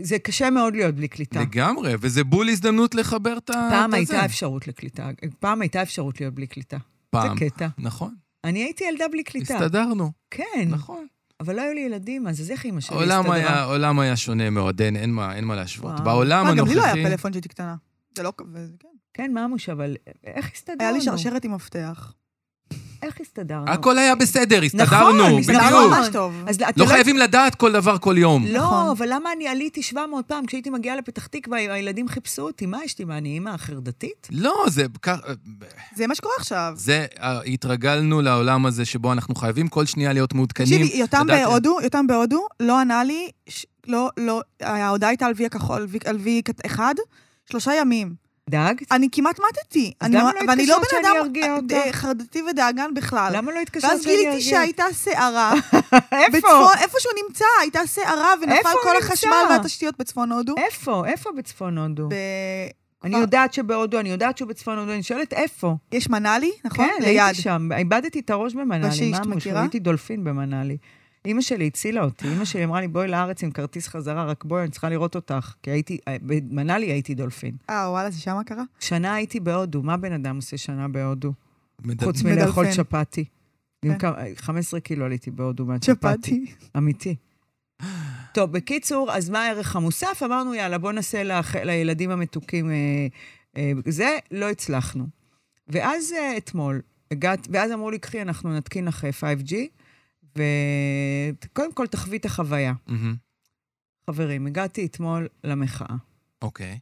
[0.00, 1.40] זה קשה מאוד להיות בלי קליטה.
[1.40, 3.68] לגמרי, וזה בול הזדמנות לחבר את ה...
[3.70, 4.24] פעם הייתה.
[4.24, 5.10] אפשרות לקליטה,
[5.40, 6.76] פעם הייתה אפשרות להיות בלי קליטה.
[7.10, 7.38] פעם.
[7.38, 7.68] זה קטע.
[7.78, 8.14] נכון,
[8.44, 9.54] אני הייתי ילדה בלי קליטה.
[9.54, 11.06] הסתדרנו, כן, נכון.
[11.40, 13.34] אבל לא היו לי ילדים, אז אז איך אימא שלי הסתדרה?
[13.34, 15.92] היה, העולם היה שונה מאוד, אין, אין, מה, אין מה להשוות.
[15.92, 16.04] וואו.
[16.04, 16.98] בעולם מה, גם לי לא הנוכחי...
[16.98, 17.74] היה פלאפון שהייתי קטנה.
[18.16, 18.32] זה לא...
[18.54, 18.88] וזה- כן.
[19.14, 20.80] כן, ממוש, אבל איך הסתדרנו?
[20.82, 22.12] היה לי שרשרת עם מפתח.
[23.02, 23.70] איך הסתדרנו?
[23.70, 25.92] הכל היה בסדר, נכון, הסתדרנו, הסתדרנו בדיוק.
[25.98, 26.34] ממש טוב.
[26.46, 28.46] אז לא חייבים לדעת כל דבר כל יום.
[28.46, 28.88] לא, נכון.
[28.90, 32.66] אבל למה אני עליתי 700 פעם כשהייתי מגיעה לפתח תקווה, הילדים חיפשו אותי?
[32.66, 34.28] מה יש לי, מה, אני אימא חרדתית?
[34.30, 34.84] לא, זה...
[35.02, 35.18] כך-
[35.96, 36.72] זה מה שקורה עכשיו.
[36.76, 40.78] זה, אה, התרגלנו לעולם הזה שבו אנחנו חייבים כל שנייה להיות מעודכנים.
[40.82, 45.32] תקשיבי, יותם לדעת- בהודו, יותם בהודו, לא ענה לי, ש- לא, לא, ההודעה הייתה על
[45.36, 46.94] וי הכחול, וי- על וי אחד,
[47.50, 48.14] שלושה ימים.
[48.50, 48.92] דאגת?
[48.92, 49.92] אני כמעט מתתי.
[50.00, 51.72] אז אני למה לא- לא ואני לא התקשרת בן שאני אדם ארגיע אותך?
[51.74, 53.32] אה, חרדתי ודאגן בכלל.
[53.36, 54.50] למה לא התקשרת ואז שאני גיליתי ארגיע?
[54.50, 55.52] שהייתה סערה.
[56.12, 56.36] איפה?
[56.36, 59.30] בצפון, איפה שהוא נמצא, הייתה סערה, ונפל כל החשמל?
[59.50, 60.54] והתשתיות בצפון הודו.
[60.58, 61.02] איפה?
[61.06, 62.08] איפה בצפון הודו?
[62.08, 62.14] ב-
[63.04, 65.74] אני יודעת שבהודו, אני יודעת שהוא בצפון הודו, אני שואלת איפה.
[65.92, 66.86] יש מנאלי, נכון?
[66.98, 67.04] כן.
[67.04, 68.78] הייתי שם, איבדתי את הראש במנאלי,
[69.10, 69.26] מה המשמעות?
[69.36, 69.60] מכירה?
[69.60, 70.76] הייתי דולפין במנאלי.
[71.24, 74.62] אימא שלי הצילה אותי, אימא שלי אמרה לי, בואי לארץ עם כרטיס חזרה, רק בואי,
[74.62, 75.54] אני צריכה לראות אותך.
[75.62, 77.56] כי הייתי, במנאלי הייתי דולפין.
[77.70, 78.62] אה, וואלה, זה שמה קרה?
[78.80, 81.32] שנה הייתי בהודו, מה בן אדם עושה שנה בהודו?
[81.84, 82.66] מד- חוץ מלאכול.
[83.84, 83.98] עם כן.
[83.98, 85.94] כמה- 15 קילו עליתי בהודו מהצ'פטי.
[86.16, 86.44] צ'פטי.
[86.76, 87.16] אמיתי.
[88.34, 90.22] טוב, בקיצור, אז מה הערך המוסף?
[90.24, 91.56] אמרנו, יאללה, בוא נעשה לח...
[91.56, 92.76] לילדים המתוקים אה,
[93.56, 95.06] אה, זה, לא הצלחנו.
[95.68, 99.54] ואז אה, אתמול, הגעת, ואז אמרו לי, קחי, אנחנו נתקין לך אה, 5G,
[100.40, 102.72] וקודם כל תחווי את החוויה.
[102.86, 103.14] מהמם.
[104.10, 105.96] חברים, הגעתי אתמול למחאה.
[106.42, 106.78] אוקיי.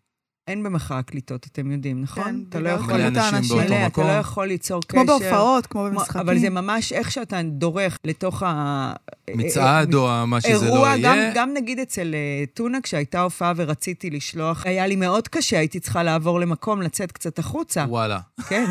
[0.49, 2.25] אין במחאה קליטות, אתם יודעים, נכון?
[2.25, 2.95] כן, אתה לא יכול...
[2.95, 3.57] מלא אנשים האנשים.
[3.57, 4.07] באותו מלא, אתה מקום.
[4.07, 4.91] לא יכול ליצור קשר.
[4.91, 6.21] כמו בהופעות, כמו כמו- במשחקים.
[6.21, 8.93] אבל זה ממש איך שאתה דורך לתוך ה...
[9.37, 11.33] מצעד או מה שזה לא אירוע, גם, יהיה.
[11.35, 16.03] גם נגיד אצל אה, טונה, כשהייתה הופעה ורציתי לשלוח, היה לי מאוד קשה, הייתי צריכה
[16.03, 17.85] לעבור למקום, לצאת קצת החוצה.
[17.89, 18.21] וואלה.
[18.49, 18.65] כן.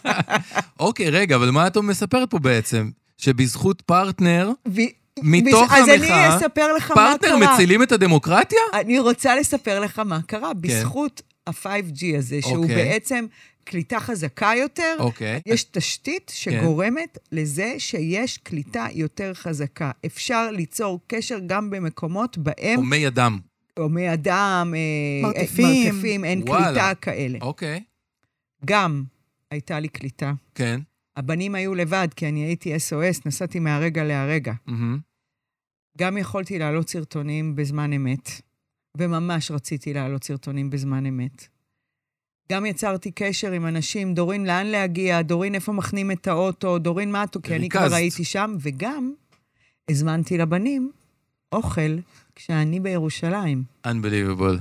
[0.80, 2.90] אוקיי, רגע, אבל מה את מספרת פה בעצם?
[3.18, 4.80] שבזכות פרטנר, ו...
[5.22, 7.54] מתוך אז המחאה, אני אספר לך מה פרטנר קרה.
[7.54, 8.58] מצילים את הדמוקרטיה?
[8.74, 10.54] אני רוצה לספר לך מה קרה.
[10.54, 12.76] בזכות ה-5G הזה, שהוא אוקיי.
[12.76, 13.26] בעצם
[13.64, 15.40] קליטה חזקה יותר, אוקיי.
[15.46, 19.90] יש תשתית שגורמת לזה שיש קליטה יותר חזקה.
[20.06, 23.38] אפשר ליצור קשר גם במקומות בהם הומי אדם.
[23.78, 25.92] הומי אדם, אה, מרתפים.
[25.94, 26.66] מרתפים, אין וואלה.
[26.66, 27.38] קליטה כאלה.
[27.40, 27.82] אוקיי.
[28.64, 29.04] גם
[29.50, 30.32] הייתה לי קליטה.
[30.54, 30.80] כן.
[31.16, 34.52] הבנים היו לבד, כי אני הייתי SOS, נסעתי מהרגע להרגע.
[34.66, 34.98] מהמם.
[35.98, 38.30] גם יכולתי להעלות סרטונים בזמן אמת,
[38.96, 41.48] וממש רציתי להעלות סרטונים בזמן אמת.
[42.52, 45.22] גם יצרתי קשר עם אנשים, דורין, לאן להגיע?
[45.22, 46.78] דורין, איפה מכנים את האוטו?
[46.78, 47.36] דורין, מה את...
[47.42, 47.94] כי אני כבר.
[47.94, 49.14] הייתי שם, וגם
[49.90, 50.92] הזמנתי לבנים
[51.52, 51.96] אוכל
[52.34, 53.64] כשאני בירושלים.
[53.86, 54.60] Unbelievable.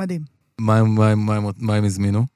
[0.00, 0.22] מדהים.
[0.60, 2.26] מה הם הזמינו?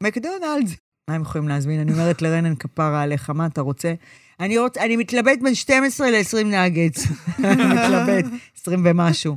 [0.00, 0.76] מקדונלדס.
[1.08, 1.80] מה הם יכולים להזמין?
[1.80, 3.94] אני אומרת לרנן, כפרה עליך, מה אתה רוצה?
[4.40, 4.76] אני, רוצ...
[4.76, 7.06] אני מתלבט בין 12 ל-20 נאגץ.
[7.44, 8.24] אני מתלבט,
[8.60, 9.36] 20 ומשהו.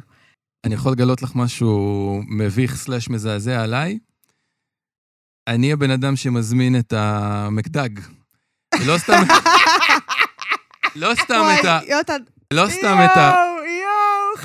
[0.66, 3.98] אני יכול לגלות לך משהו מביך סלאש מזעזע עליי?
[5.48, 7.90] אני הבן אדם שמזמין את המקדג.
[8.86, 9.14] לא סתם...
[10.96, 11.80] לא סתם את ה...
[12.54, 13.36] לא סתם את ה...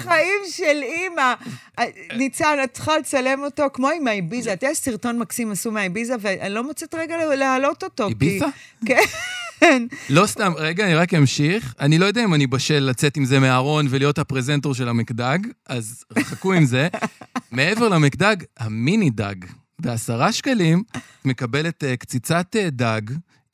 [0.05, 1.35] יואו, יואו, חיים של אימא.
[2.17, 4.53] ניצן, את צריכה לצלם אותו כמו עם האביזה.
[4.53, 8.09] אתה יודע, סרטון מקסים עשו מהאביזה, ואני לא מוצאת רגע להעלות אותו.
[8.09, 8.47] איביסה?
[8.87, 9.03] כן.
[10.11, 11.75] לא סתם, רגע, אני רק אמשיך.
[11.81, 15.39] אני לא יודע אם אני בשל לצאת עם זה מהארון ולהיות הפרזנטור של המקדג,
[15.69, 16.89] אז חכו עם זה.
[17.53, 19.35] מעבר למקדג, המיני דג.
[19.79, 20.83] בעשרה שקלים
[21.25, 23.01] מקבלת אה, קציצת אה, דג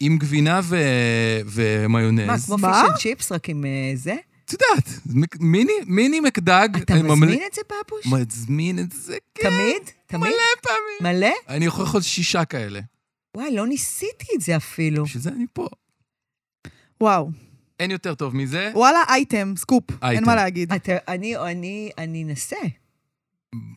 [0.01, 0.77] עם גבינה ו...
[1.47, 2.27] ומיונז.
[2.27, 2.57] מה, כמו?
[2.57, 4.17] פיש אנד chips, רק עם אה, זה?
[4.49, 5.01] את יודעת,
[5.41, 6.69] מיני, מיני מקדג.
[6.83, 8.07] אתה אני ממל- מזמין את זה, פפוש?
[8.07, 9.43] מזמין את זה, כן.
[9.51, 9.83] תמיד?
[10.07, 10.23] תמיד?
[10.23, 10.33] מלא
[10.63, 11.17] פעמים.
[11.17, 11.33] מלא?
[11.49, 12.81] אני יכול לאכול שישה כאלה.
[13.37, 15.05] וואי, לא ניסיתי את זה אפילו.
[15.05, 15.69] בשביל זה אני פה.
[17.01, 17.31] וואו.
[17.81, 18.71] אין יותר טוב מזה.
[18.75, 19.91] וואלה, אייטם, סקופ.
[19.91, 20.27] אין אייטם.
[20.27, 20.73] מה להגיד.
[20.73, 22.57] אתה, אני, אני, אני אנסה.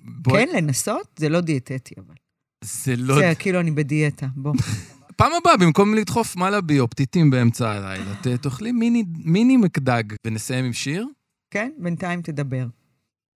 [0.04, 1.08] בואי- כן, לנסות?
[1.20, 2.16] זה לא דיאטטי, אבל.
[2.64, 3.16] זה לא...
[3.16, 4.54] זה כאילו אני בדיאטה, בוא.
[5.22, 10.04] פעם הבאה, במקום לדחוף מלאבי או פתיתים באמצע הלילה, תאכלי מיני, מיני מקדג.
[10.28, 11.08] ונסיים עם שיר?
[11.52, 11.72] כן?
[11.78, 12.66] בינתיים תדבר.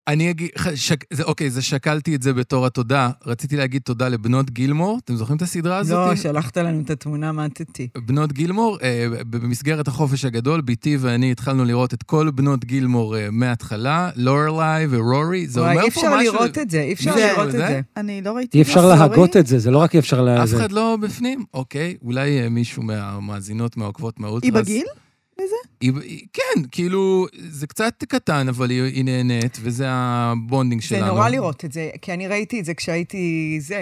[0.09, 3.11] אני אגיד, שק, זה, אוקיי, זה שקלתי את זה בתור התודה.
[3.27, 4.99] רציתי להגיד תודה לבנות גילמור.
[5.05, 6.09] אתם זוכרים את הסדרה הזאת?
[6.09, 7.89] לא, שלחת לנו את התמונה, מתתי.
[8.07, 13.29] בנות גילמור, אה, במסגרת החופש הגדול, בתי ואני התחלנו לראות את כל בנות גילמור אה,
[13.31, 15.47] מההתחלה, לורלי ורורי.
[15.49, 16.35] זה וואי, אומר אי פה אפשר משהו...
[16.35, 17.59] לראות את זה, אי אפשר זה- לראות את זה?
[17.59, 17.81] זה.
[17.97, 18.59] אני לא ראיתי...
[18.59, 18.87] אי אפשר.
[18.87, 20.29] להגות את זה, זה לא רק אי אפשר ל...
[20.29, 21.45] אף זה- אחד לא בפנים?
[21.55, 24.45] אוקיי, אולי אה, מישהו מהמאזינות, מהעוקבות, מהאולטרס.
[24.45, 24.87] היא בגיל?
[25.80, 31.07] היא, היא- כן, כאילו, זה קצת קטן, אבל היא, היא נהנית, וזה הבונדינג זה שלנו.
[31.07, 33.80] נורא לראות את זה, כי אני ראיתי את זה כשהייתי, זה,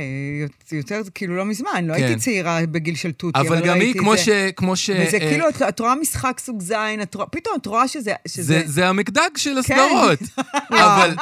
[0.73, 2.03] יותר, כאילו לא מזמן, לא כן.
[2.03, 4.23] הייתי צעירה בגיל של תותי, אבל, אבל גם ראיתי היא, את כמו זה.
[4.23, 4.29] ש...
[4.57, 4.91] כמו ש...
[4.91, 8.13] וזה אה, כאילו, את, את רואה משחק סוג זין, את רואה, פתאום את רואה שזה...
[8.29, 8.43] שזה...
[8.43, 9.59] זה, זה המקדג של כן.
[9.59, 10.19] הסדרות.
[10.71, 11.15] אבל,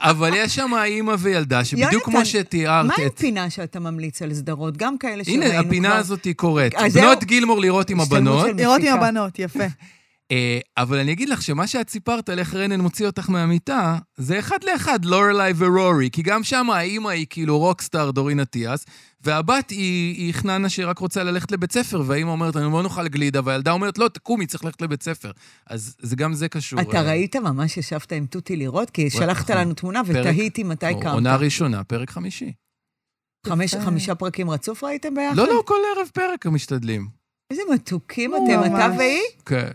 [0.00, 3.18] אבל יש שם אימא וילדה, שבדיוק יונתן, כמו שתיארת מה עם את...
[3.18, 4.76] פינה שאתה ממליץ על סדרות?
[4.76, 5.66] גם כאלה שראינו הנה, כבר.
[5.68, 6.74] הפינה הזאת היא קורית.
[6.88, 7.02] זהו.
[7.02, 8.46] בנות גילמור לראות עם הבנות.
[8.56, 8.94] לראות עם.
[8.94, 9.64] הבנות, יפה.
[10.32, 14.38] אה, אבל אני אגיד לך שמה שאת סיפרת על איך רנן מוציא אותך מהמיטה, זה
[14.38, 18.84] אחד לאחד לורלי ורורי, כי גם שם האימא היא כאילו רוקסטאר דורין אטיאס,
[19.20, 23.40] והבת היא, היא חננה שרק רוצה ללכת לבית ספר, והאימא אומרת, אני לא נאכל גלידה,
[23.44, 25.30] והילדה אומרת, לא, תקומי, צריך ללכת לבית ספר.
[25.66, 26.80] אז זה גם זה קשור.
[26.80, 28.90] אתה אה, ראית ממש ישבת עם תותי לראות?
[28.90, 29.62] כי שלחת נכון.
[29.62, 31.12] לנו תמונה ותהיתי מתי קמת.
[31.12, 32.52] עונה ראשונה, פרק חמישי.
[33.46, 33.74] חמש-.
[33.74, 35.36] חמישה פרקים רצוף ראיתם ביחד?
[35.36, 37.08] לא, לא, כל ערב פרק הם משתדלים.
[37.50, 38.90] איזה מתוקים אתם, אתה.
[38.98, 39.20] והיא?
[39.46, 39.70] כן.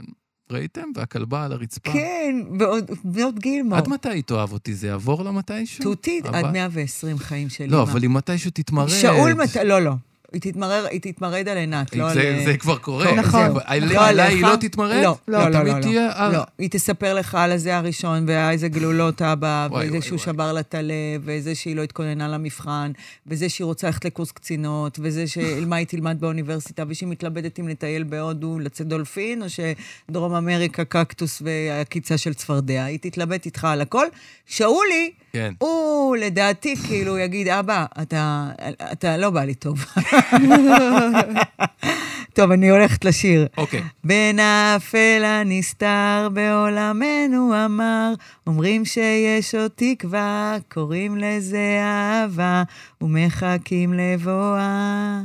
[0.53, 0.91] ראיתם?
[0.95, 1.91] והכלבה על הרצפה.
[1.93, 3.77] כן, ועוד בנות גילמור.
[3.77, 4.73] עד מתי תאהב אותי?
[4.75, 5.83] זה יעבור לה מתישהו?
[5.83, 6.53] תותי עד הבת?
[6.53, 7.91] 120 חיים של לא, אמא.
[7.91, 8.87] אבל היא מתישהו תתמרד.
[8.87, 9.55] שאול מת...
[9.55, 9.91] לא, לא.
[10.33, 12.13] היא תתמרר, היא תתמרד על עינת, לא על...
[12.13, 13.13] זה, זה כבר קורה.
[13.15, 13.41] נכון.
[13.65, 14.35] על- לא עליי עליך?
[14.35, 15.03] היא לא תתמרד?
[15.03, 16.09] לא, לא, היא לא, תמיד לא, תהיה...
[16.09, 20.17] אה, לא, היא תספר לך על הזה הראשון, ואיזה גלולות אבא, וואי, שהוא.
[20.19, 20.91] שבר לה את הלב,
[21.23, 22.91] וזה שהיא לא התכוננה למבחן,
[23.27, 28.03] וזה שהיא רוצה ללכת לקורס קצינות, וזה שמה היא תלמד באוניברסיטה, ושהיא מתלבטת אם לטייל
[28.03, 32.83] בהודו, לצאת דולפין, או שדרום אמריקה קקטוס והקיצה של צפרדע.
[32.83, 34.05] היא תתלבט איתך על הכל.
[34.45, 35.53] שאולי, כן.
[35.59, 38.49] הוא לדעתי כאילו יגיד, אבא, אתה,
[38.91, 39.85] אתה לא בא לי טוב.
[42.33, 43.47] טוב, אני הולכת לשיר.
[43.57, 43.83] אוקיי.
[44.03, 48.13] בין האפל הנסתר בעולמנו המר,
[48.47, 52.63] אומרים שיש עוד תקווה, קוראים לזה אהבה,
[53.01, 55.19] ומחכים לבואה.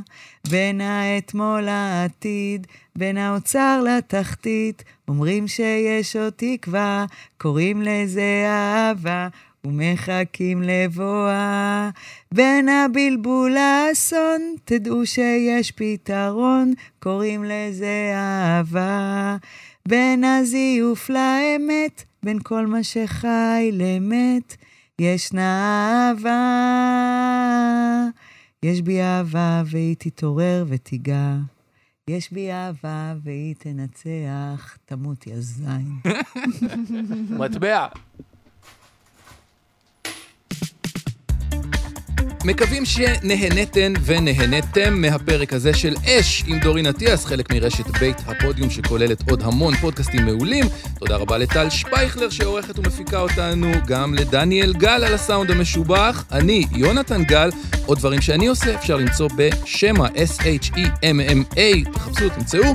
[0.51, 7.05] בין האתמול לעתיד, בין האוצר לתחתית, אומרים שיש עוד תקווה,
[7.39, 9.29] קוראים לזה אהבה,
[9.67, 11.91] ומחכים לבואה.
[12.35, 19.37] בין הבלבול לאסון, תדעו שיש פתרון, קוראים לזה אהבה.
[19.89, 24.57] בין הזיוף לאמת, בין כל מה שחי למת,
[25.01, 26.39] ישנה אהבה.
[28.63, 31.37] יש בי אהבה והיא תתעורר ותיגע.
[32.09, 35.93] יש בי אהבה והיא תנצח, תמות יא זין.
[37.39, 37.87] מטבע.
[42.45, 49.30] מקווים שנהנתן ונהנתם מהפרק הזה של אש עם דורין אטיאס, חלק מרשת בית הפודיום שכוללת
[49.30, 50.64] עוד המון פודקאסטים מעולים.
[50.99, 56.24] תודה רבה לטל שפייכלר שעורכת ומפיקה אותנו, גם לדניאל גל על הסאונד המשובח.
[56.32, 57.51] אני, יונתן גל,
[57.86, 62.74] עוד דברים שאני עושה אפשר למצוא בשמע, S-H-E-M-M-A, תחפשו, תמצאו.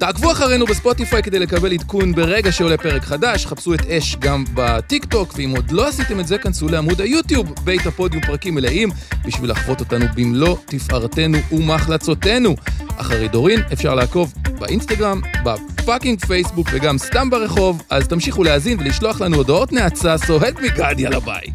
[0.00, 5.04] תעקבו אחרינו בספוטיפיי כדי לקבל עדכון ברגע שעולה פרק חדש, חפשו את אש גם בטיק
[5.04, 8.88] טוק, ואם עוד לא עשיתם את זה, כנסו לעמוד היוטיוב, בית הפודיום פרקים מלאים,
[9.24, 12.54] בשביל לחוות אותנו במלוא תפארתנו ומחלצותינו.
[12.96, 19.20] אחרי דורין אפשר לעקוב באינסטגרם, ב fucking פייסבוק וגם סתם ברחוב, אז תמשיכו להאזין ולשלוח
[19.20, 21.46] לנו הודעות נאצה, סוהד מגד, יאללה ביי.